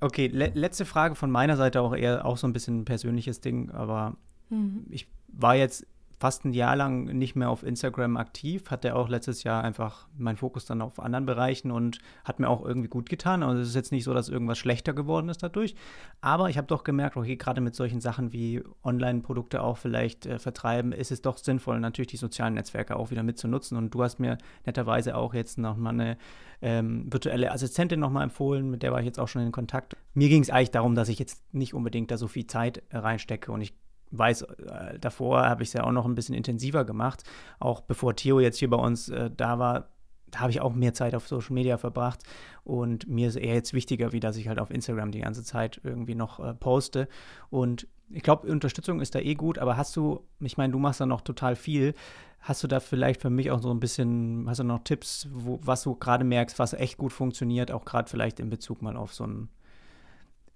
[0.00, 3.40] okay, le letzte Frage von meiner Seite auch eher auch so ein bisschen ein persönliches
[3.40, 4.16] Ding, aber
[4.48, 4.86] mhm.
[4.90, 5.86] ich war jetzt
[6.18, 10.36] fast ein Jahr lang nicht mehr auf Instagram aktiv, hatte auch letztes Jahr einfach meinen
[10.36, 13.42] Fokus dann auf anderen Bereichen und hat mir auch irgendwie gut getan.
[13.42, 15.74] Also es ist jetzt nicht so, dass irgendwas schlechter geworden ist dadurch.
[16.22, 20.38] Aber ich habe doch gemerkt, okay, gerade mit solchen Sachen wie Online-Produkte auch vielleicht äh,
[20.38, 23.76] vertreiben, ist es doch sinnvoll, natürlich die sozialen Netzwerke auch wieder mitzunutzen.
[23.76, 26.16] Und du hast mir netterweise auch jetzt noch mal eine
[26.62, 29.96] ähm, virtuelle Assistentin noch mal empfohlen, mit der war ich jetzt auch schon in Kontakt.
[30.14, 33.52] Mir ging es eigentlich darum, dass ich jetzt nicht unbedingt da so viel Zeit reinstecke
[33.52, 33.74] und ich
[34.10, 37.24] weiß, äh, davor habe ich es ja auch noch ein bisschen intensiver gemacht.
[37.58, 39.88] Auch bevor Theo jetzt hier bei uns äh, da war,
[40.30, 42.22] da habe ich auch mehr Zeit auf Social Media verbracht.
[42.64, 45.80] Und mir ist eher jetzt wichtiger, wie dass ich halt auf Instagram die ganze Zeit
[45.84, 47.08] irgendwie noch äh, poste.
[47.50, 51.00] Und ich glaube, Unterstützung ist da eh gut, aber hast du, ich meine, du machst
[51.00, 51.94] da noch total viel.
[52.40, 55.58] Hast du da vielleicht für mich auch so ein bisschen, hast du noch Tipps, wo,
[55.62, 59.12] was du gerade merkst, was echt gut funktioniert, auch gerade vielleicht in Bezug mal auf
[59.12, 59.48] so ein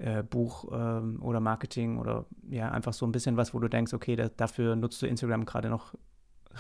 [0.01, 3.93] äh, Buch ähm, oder Marketing oder ja, einfach so ein bisschen was, wo du denkst,
[3.93, 5.95] okay, da, dafür nutzt du Instagram gerade noch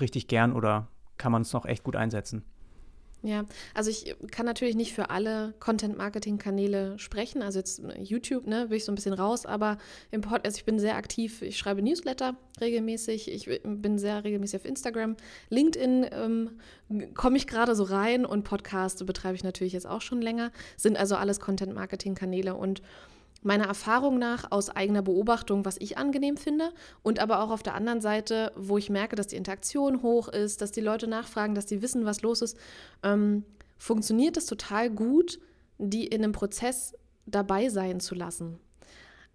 [0.01, 2.45] richtig gern oder kann man es noch echt gut einsetzen?
[3.22, 7.43] Ja, also ich kann natürlich nicht für alle Content-Marketing-Kanäle sprechen.
[7.43, 9.76] Also jetzt äh, YouTube, ne, bin ich so ein bisschen raus, aber
[10.11, 14.61] im Pod, also ich bin sehr aktiv, ich schreibe Newsletter regelmäßig, ich bin sehr regelmäßig
[14.61, 15.16] auf Instagram.
[15.51, 16.51] LinkedIn ähm,
[17.12, 20.51] komme ich gerade so rein und Podcast betreibe ich natürlich jetzt auch schon länger.
[20.78, 22.80] Sind also alles Content-Marketing-Kanäle und
[23.43, 26.72] meiner Erfahrung nach aus eigener Beobachtung, was ich angenehm finde
[27.03, 30.61] und aber auch auf der anderen Seite, wo ich merke, dass die Interaktion hoch ist,
[30.61, 32.59] dass die Leute nachfragen, dass die wissen, was los ist,
[33.03, 33.45] ähm,
[33.78, 35.41] funktioniert es total gut,
[35.78, 36.95] die in einem Prozess
[37.26, 38.59] dabei sein zu lassen.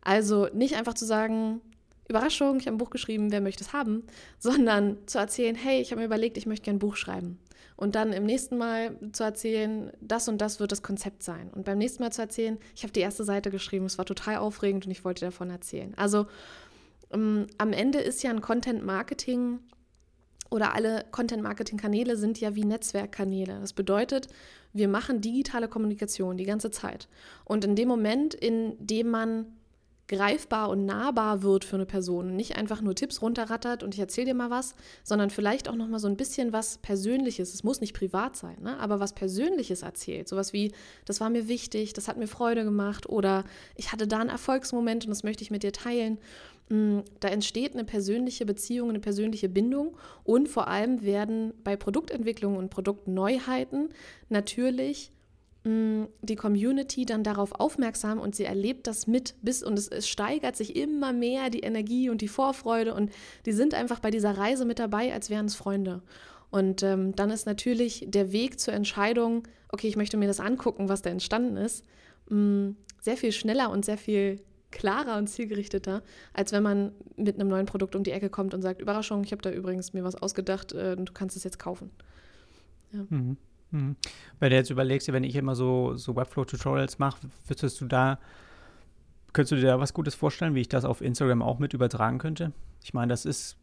[0.02, 1.62] Also nicht einfach zu sagen,
[2.08, 4.04] Überraschung, ich habe ein Buch geschrieben, wer möchte es haben,
[4.40, 7.40] sondern zu erzählen, hey, ich habe mir überlegt, ich möchte gerne ein Buch schreiben.
[7.78, 11.50] Und dann im nächsten Mal zu erzählen, das und das wird das Konzept sein.
[11.54, 14.38] Und beim nächsten Mal zu erzählen, ich habe die erste Seite geschrieben, es war total
[14.38, 15.94] aufregend und ich wollte davon erzählen.
[15.98, 16.28] Also
[17.12, 19.60] ähm, am Ende ist ja ein Content Marketing
[20.50, 23.60] oder alle Content Marketing Kanäle sind ja wie Netzwerkkanäle.
[23.60, 24.30] Das bedeutet,
[24.72, 27.10] wir machen digitale Kommunikation die ganze Zeit.
[27.44, 29.48] Und in dem Moment, in dem man
[30.08, 32.36] greifbar und nahbar wird für eine Person.
[32.36, 35.88] Nicht einfach nur Tipps runterrattert und ich erzähle dir mal was, sondern vielleicht auch noch
[35.88, 37.54] mal so ein bisschen was Persönliches.
[37.54, 38.78] Es muss nicht privat sein, ne?
[38.80, 40.28] aber was Persönliches erzählt.
[40.28, 40.72] Sowas wie,
[41.06, 43.46] das war mir wichtig, das hat mir Freude gemacht oder
[43.76, 46.20] ich hatte da einen Erfolgsmoment und das möchte ich mit dir teilen.
[46.70, 52.58] Mm, da entsteht eine persönliche Beziehung, eine persönliche Bindung und vor allem werden bei Produktentwicklung
[52.58, 53.90] und Produktneuheiten
[54.30, 55.12] natürlich
[55.68, 60.56] die Community dann darauf aufmerksam und sie erlebt das mit bis und es, es, steigert
[60.56, 63.12] sich immer mehr die Energie und die Vorfreude und
[63.48, 66.04] die sind einfach bei dieser Reise mit dabei, als wären es Freunde.
[66.52, 70.88] Und ähm, dann ist natürlich der Weg zur Entscheidung, okay, ich möchte mir das angucken,
[70.88, 71.84] was da entstanden ist,
[72.30, 76.04] mh, sehr viel schneller und sehr viel klarer und zielgerichteter,
[76.34, 79.32] als wenn man mit einem neuen Produkt um die Ecke kommt und sagt, Überraschung, ich
[79.32, 81.90] habe da übrigens mir was ausgedacht, äh, du kannst es jetzt kaufen.
[82.92, 83.08] Ja.
[83.10, 83.38] Mhm.
[83.72, 83.96] Mhm.
[84.40, 88.20] Wenn du jetzt überlegst, wenn ich immer so, so Webflow-Tutorials mache, würdest du da,
[89.34, 92.18] könntest du dir da was Gutes vorstellen, wie ich das auf Instagram auch mit übertragen
[92.18, 92.52] könnte?
[92.84, 93.58] Ich meine, das ist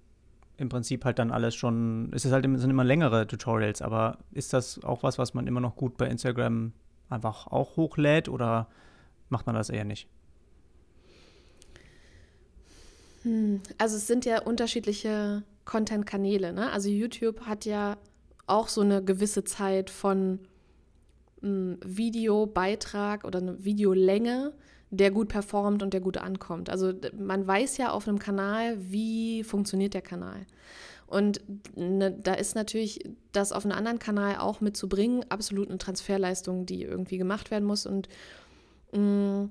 [0.57, 4.53] im Prinzip halt dann alles schon, es ist halt, sind immer längere Tutorials, aber ist
[4.53, 6.73] das auch was, was man immer noch gut bei Instagram
[7.09, 8.69] einfach auch hochlädt oder
[9.29, 10.09] macht man das eher nicht?
[13.23, 16.53] Hm, also es sind ja unterschiedliche Content-Kanäle.
[16.53, 16.71] Ne?
[16.71, 17.97] Also YouTube hat ja
[18.53, 20.39] auch so eine gewisse Zeit von
[21.41, 24.53] hm, Videobeitrag oder eine Videolänge,
[24.91, 26.69] der gut performt und der gut ankommt.
[26.69, 30.47] Also man weiß ja auf einem Kanal, wie funktioniert der Kanal.
[31.07, 31.41] Und
[31.77, 33.01] ne, da ist natürlich
[33.33, 37.87] das auf einen anderen Kanal auch mitzubringen, absolut eine Transferleistung, die irgendwie gemacht werden muss.
[37.87, 38.09] Und
[38.93, 39.51] mh, hm,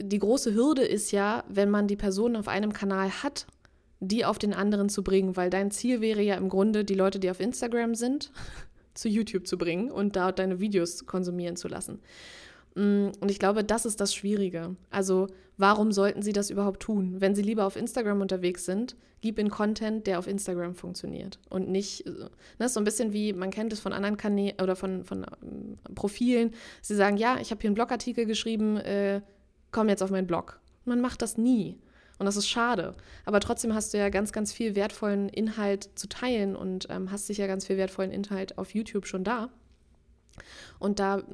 [0.00, 3.46] die große Hürde ist ja, wenn man die Person auf einem Kanal hat
[4.02, 7.20] die auf den anderen zu bringen, weil dein Ziel wäre ja im Grunde, die Leute,
[7.20, 8.32] die auf Instagram sind,
[8.94, 12.00] zu YouTube zu bringen und dort deine Videos konsumieren zu lassen.
[12.74, 14.76] Mm, und ich glaube, das ist das Schwierige.
[14.90, 17.20] Also, warum sollten sie das überhaupt tun?
[17.20, 21.38] Wenn sie lieber auf Instagram unterwegs sind, gib ihnen Content, der auf Instagram funktioniert.
[21.48, 22.14] Und nicht, das
[22.58, 25.24] ne, ist so ein bisschen wie, man kennt es von anderen Kanälen oder von, von
[25.42, 26.50] ähm, Profilen.
[26.80, 29.20] Sie sagen, ja, ich habe hier einen Blogartikel geschrieben, äh,
[29.70, 30.60] komm jetzt auf meinen Blog.
[30.84, 31.78] Man macht das nie.
[32.22, 32.94] Und das ist schade.
[33.24, 37.26] Aber trotzdem hast du ja ganz, ganz viel wertvollen Inhalt zu teilen und ähm, hast
[37.26, 39.48] sicher ganz viel wertvollen Inhalt auf YouTube schon da.
[40.78, 41.24] Und da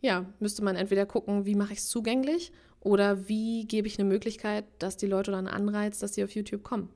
[0.00, 4.08] ja, müsste man entweder gucken, wie mache ich es zugänglich oder wie gebe ich eine
[4.08, 6.88] Möglichkeit, dass die Leute dann Anreiz, dass sie auf YouTube kommen.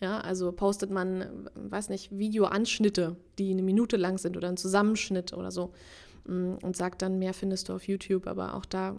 [0.00, 5.34] Ja, also postet man, weiß nicht, Videoanschnitte, die eine Minute lang sind oder ein Zusammenschnitt
[5.34, 5.74] oder so
[6.24, 8.26] mm, und sagt dann, mehr findest du auf YouTube.
[8.26, 8.98] Aber auch da,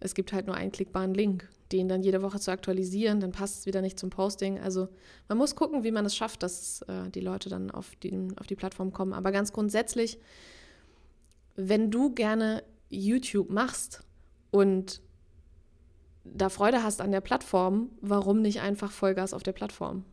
[0.00, 3.60] es gibt halt nur einen klickbaren Link den dann jede Woche zu aktualisieren, dann passt
[3.60, 4.60] es wieder nicht zum Posting.
[4.60, 4.88] Also
[5.28, 8.46] man muss gucken, wie man es schafft, dass äh, die Leute dann auf die, auf
[8.46, 9.12] die Plattform kommen.
[9.12, 10.18] Aber ganz grundsätzlich,
[11.56, 14.02] wenn du gerne YouTube machst
[14.50, 15.00] und
[16.24, 20.04] da Freude hast an der Plattform, warum nicht einfach Vollgas auf der Plattform?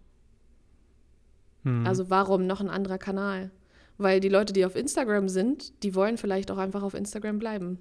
[1.64, 1.86] Hm.
[1.86, 3.52] Also warum noch ein anderer Kanal?
[3.98, 7.80] Weil die Leute, die auf Instagram sind, die wollen vielleicht auch einfach auf Instagram bleiben.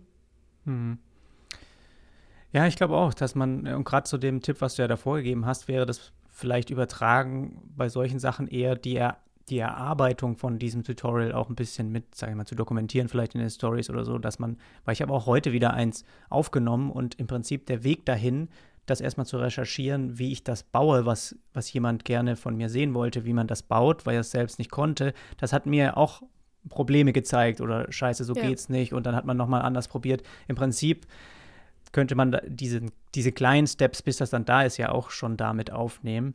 [0.65, 0.99] Hm.
[2.53, 4.89] Ja, ich glaube auch, dass man, äh, und gerade zu dem Tipp, was du ja
[4.89, 9.19] davor gegeben hast, wäre das vielleicht übertragen bei solchen Sachen eher die, er,
[9.49, 13.35] die Erarbeitung von diesem Tutorial auch ein bisschen mit, sage ich mal, zu dokumentieren, vielleicht
[13.35, 16.91] in den Stories oder so, dass man, weil ich habe auch heute wieder eins aufgenommen
[16.91, 18.49] und im Prinzip der Weg dahin,
[18.87, 22.95] das erstmal zu recherchieren, wie ich das baue, was, was jemand gerne von mir sehen
[22.95, 26.23] wollte, wie man das baut, weil er es selbst nicht konnte, das hat mir auch
[26.69, 28.43] Probleme gezeigt oder scheiße, so ja.
[28.43, 30.23] geht's nicht und dann hat man nochmal anders probiert.
[30.47, 31.07] Im Prinzip
[31.93, 32.83] könnte man diese,
[33.15, 36.35] diese kleinen Steps, bis das dann da ist, ja auch schon damit aufnehmen.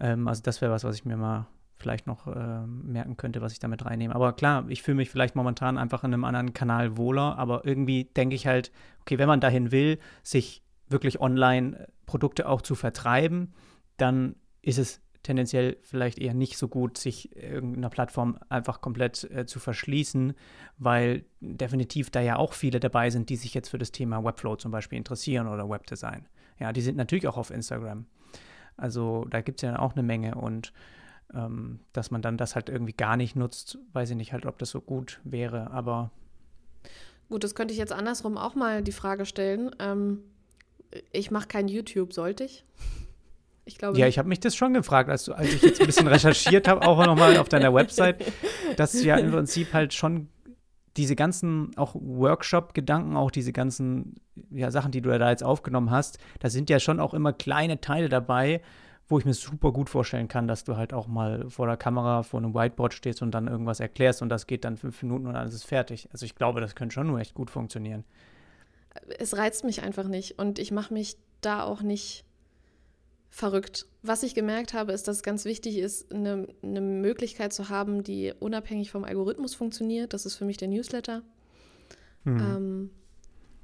[0.00, 1.46] Ähm, also das wäre was, was ich mir mal
[1.78, 4.14] vielleicht noch äh, merken könnte, was ich damit reinnehme.
[4.14, 8.04] Aber klar, ich fühle mich vielleicht momentan einfach in einem anderen Kanal wohler, aber irgendwie
[8.04, 13.52] denke ich halt, okay, wenn man dahin will, sich wirklich online Produkte auch zu vertreiben,
[13.96, 19.44] dann ist es tendenziell vielleicht eher nicht so gut, sich irgendeiner Plattform einfach komplett äh,
[19.44, 20.32] zu verschließen,
[20.78, 24.56] weil definitiv da ja auch viele dabei sind, die sich jetzt für das Thema Webflow
[24.56, 26.26] zum Beispiel interessieren oder Webdesign.
[26.58, 28.06] Ja, die sind natürlich auch auf Instagram.
[28.78, 30.72] Also da gibt es ja auch eine Menge und
[31.34, 34.56] ähm, dass man dann das halt irgendwie gar nicht nutzt, weiß ich nicht halt, ob
[34.56, 36.10] das so gut wäre, aber.
[37.28, 39.76] Gut, das könnte ich jetzt andersrum auch mal die Frage stellen.
[39.78, 40.22] Ähm,
[41.12, 42.64] ich mache kein YouTube, sollte ich?
[43.68, 43.98] Ich glaube.
[43.98, 46.86] Ja, ich habe mich das schon gefragt, als, als ich jetzt ein bisschen recherchiert habe,
[46.86, 48.24] auch nochmal auf deiner Website,
[48.76, 50.28] dass ja im Prinzip halt schon
[50.96, 54.14] diese ganzen auch Workshop-Gedanken, auch diese ganzen
[54.50, 57.80] ja, Sachen, die du da jetzt aufgenommen hast, da sind ja schon auch immer kleine
[57.80, 58.62] Teile dabei,
[59.06, 62.22] wo ich mir super gut vorstellen kann, dass du halt auch mal vor der Kamera,
[62.22, 65.34] vor einem Whiteboard stehst und dann irgendwas erklärst und das geht dann fünf Minuten und
[65.34, 66.08] dann ist es fertig.
[66.12, 68.04] Also ich glaube, das könnte schon nur echt gut funktionieren.
[69.18, 72.24] Es reizt mich einfach nicht und ich mache mich da auch nicht
[73.30, 73.86] verrückt.
[74.02, 78.02] Was ich gemerkt habe, ist, dass es ganz wichtig ist, eine, eine Möglichkeit zu haben,
[78.02, 80.12] die unabhängig vom Algorithmus funktioniert.
[80.12, 81.22] Das ist für mich der Newsletter,
[82.24, 82.40] mhm.
[82.40, 82.90] ähm,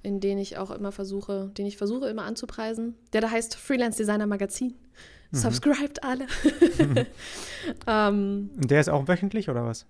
[0.03, 2.95] in den ich auch immer versuche, den ich versuche immer anzupreisen.
[3.13, 4.75] Der da heißt Freelance Designer Magazin.
[5.31, 5.37] Mhm.
[5.37, 6.27] Subscribed alle.
[7.87, 9.87] ähm, Und der ist auch wöchentlich oder was?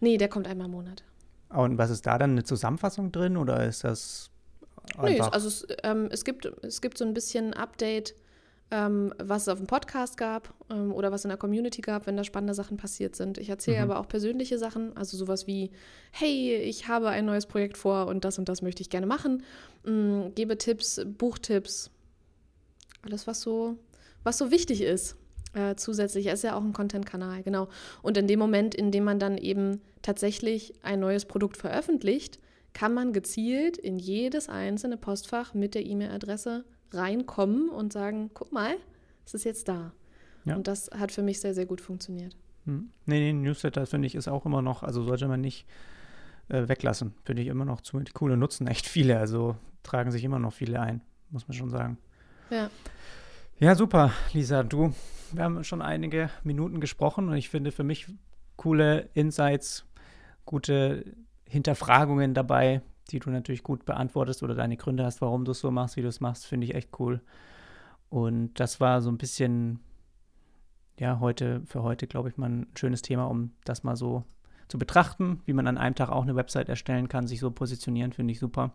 [0.00, 1.04] Nee, der kommt einmal im Monat.
[1.50, 4.30] Und was ist da dann eine Zusammenfassung drin oder ist das
[4.96, 5.08] einfach?
[5.08, 8.14] Nee, also es, ähm, es, gibt, es gibt so ein bisschen Update
[8.70, 12.16] ähm, was es auf dem Podcast gab ähm, oder was in der Community gab, wenn
[12.16, 13.38] da spannende Sachen passiert sind.
[13.38, 13.90] Ich erzähle mhm.
[13.90, 15.70] aber auch persönliche Sachen, also sowas wie,
[16.10, 19.42] hey, ich habe ein neues Projekt vor und das und das möchte ich gerne machen.
[19.86, 21.90] Ähm, gebe Tipps, Buchtipps,
[23.02, 23.76] alles, was so,
[24.22, 25.16] was so wichtig ist.
[25.54, 27.68] Äh, zusätzlich er ist ja auch ein Content-Kanal, genau.
[28.02, 32.38] Und in dem Moment, in dem man dann eben tatsächlich ein neues Produkt veröffentlicht,
[32.74, 38.76] kann man gezielt in jedes einzelne Postfach mit der E-Mail-Adresse reinkommen und sagen, guck mal,
[39.24, 39.92] es ist jetzt da.
[40.44, 40.56] Ja.
[40.56, 42.36] Und das hat für mich sehr, sehr gut funktioniert.
[42.64, 42.90] Hm.
[43.06, 45.66] Nee, nee, Newsletter finde ich ist auch immer noch, also sollte man nicht
[46.48, 47.14] äh, weglassen.
[47.24, 50.80] Finde ich immer noch zu coole nutzen echt viele, also tragen sich immer noch viele
[50.80, 51.00] ein,
[51.30, 51.98] muss man schon sagen.
[52.50, 52.70] Ja.
[53.60, 54.62] Ja, super, Lisa.
[54.62, 54.94] Du,
[55.32, 58.06] wir haben schon einige Minuten gesprochen und ich finde für mich
[58.56, 59.84] coole Insights,
[60.44, 61.04] gute
[61.44, 65.70] Hinterfragungen dabei, die du natürlich gut beantwortest oder deine Gründe hast, warum du es so
[65.70, 67.20] machst, wie du es machst, finde ich echt cool.
[68.10, 69.80] Und das war so ein bisschen,
[70.98, 74.24] ja, heute, für heute, glaube ich, mal ein schönes Thema, um das mal so
[74.68, 78.12] zu betrachten, wie man an einem Tag auch eine Website erstellen kann, sich so positionieren,
[78.12, 78.72] finde ich super.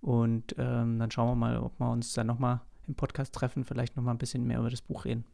[0.00, 3.96] Und ähm, dann schauen wir mal, ob wir uns dann nochmal im Podcast treffen, vielleicht
[3.96, 5.24] nochmal ein bisschen mehr über das Buch reden.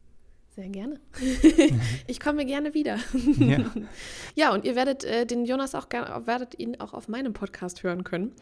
[0.55, 0.99] Sehr gerne.
[2.07, 2.97] ich komme gerne wieder.
[3.39, 3.71] Ja.
[4.35, 7.81] ja, und ihr werdet äh, den Jonas auch gerne, werdet ihn auch auf meinem Podcast
[7.81, 8.33] hören können.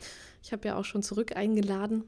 [0.44, 2.04] Ich habe ja auch schon zurück eingeladen.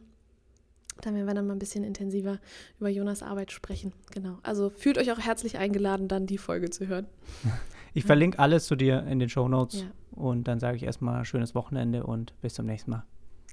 [1.01, 2.39] Dann werden wir dann mal ein bisschen intensiver
[2.80, 3.93] über Jonas Arbeit sprechen.
[4.11, 4.39] Genau.
[4.43, 7.07] Also fühlt euch auch herzlich eingeladen, dann die Folge zu hören.
[7.95, 9.81] Ich verlinke alles zu dir in den Show Notes.
[9.81, 9.91] Ja.
[10.15, 13.03] Und dann sage ich erstmal schönes Wochenende und bis zum nächsten Mal.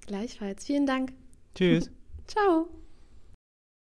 [0.06, 0.64] Gleichfalls.
[0.64, 1.12] Vielen Dank.
[1.54, 1.90] Tschüss.
[2.26, 2.70] Ciao.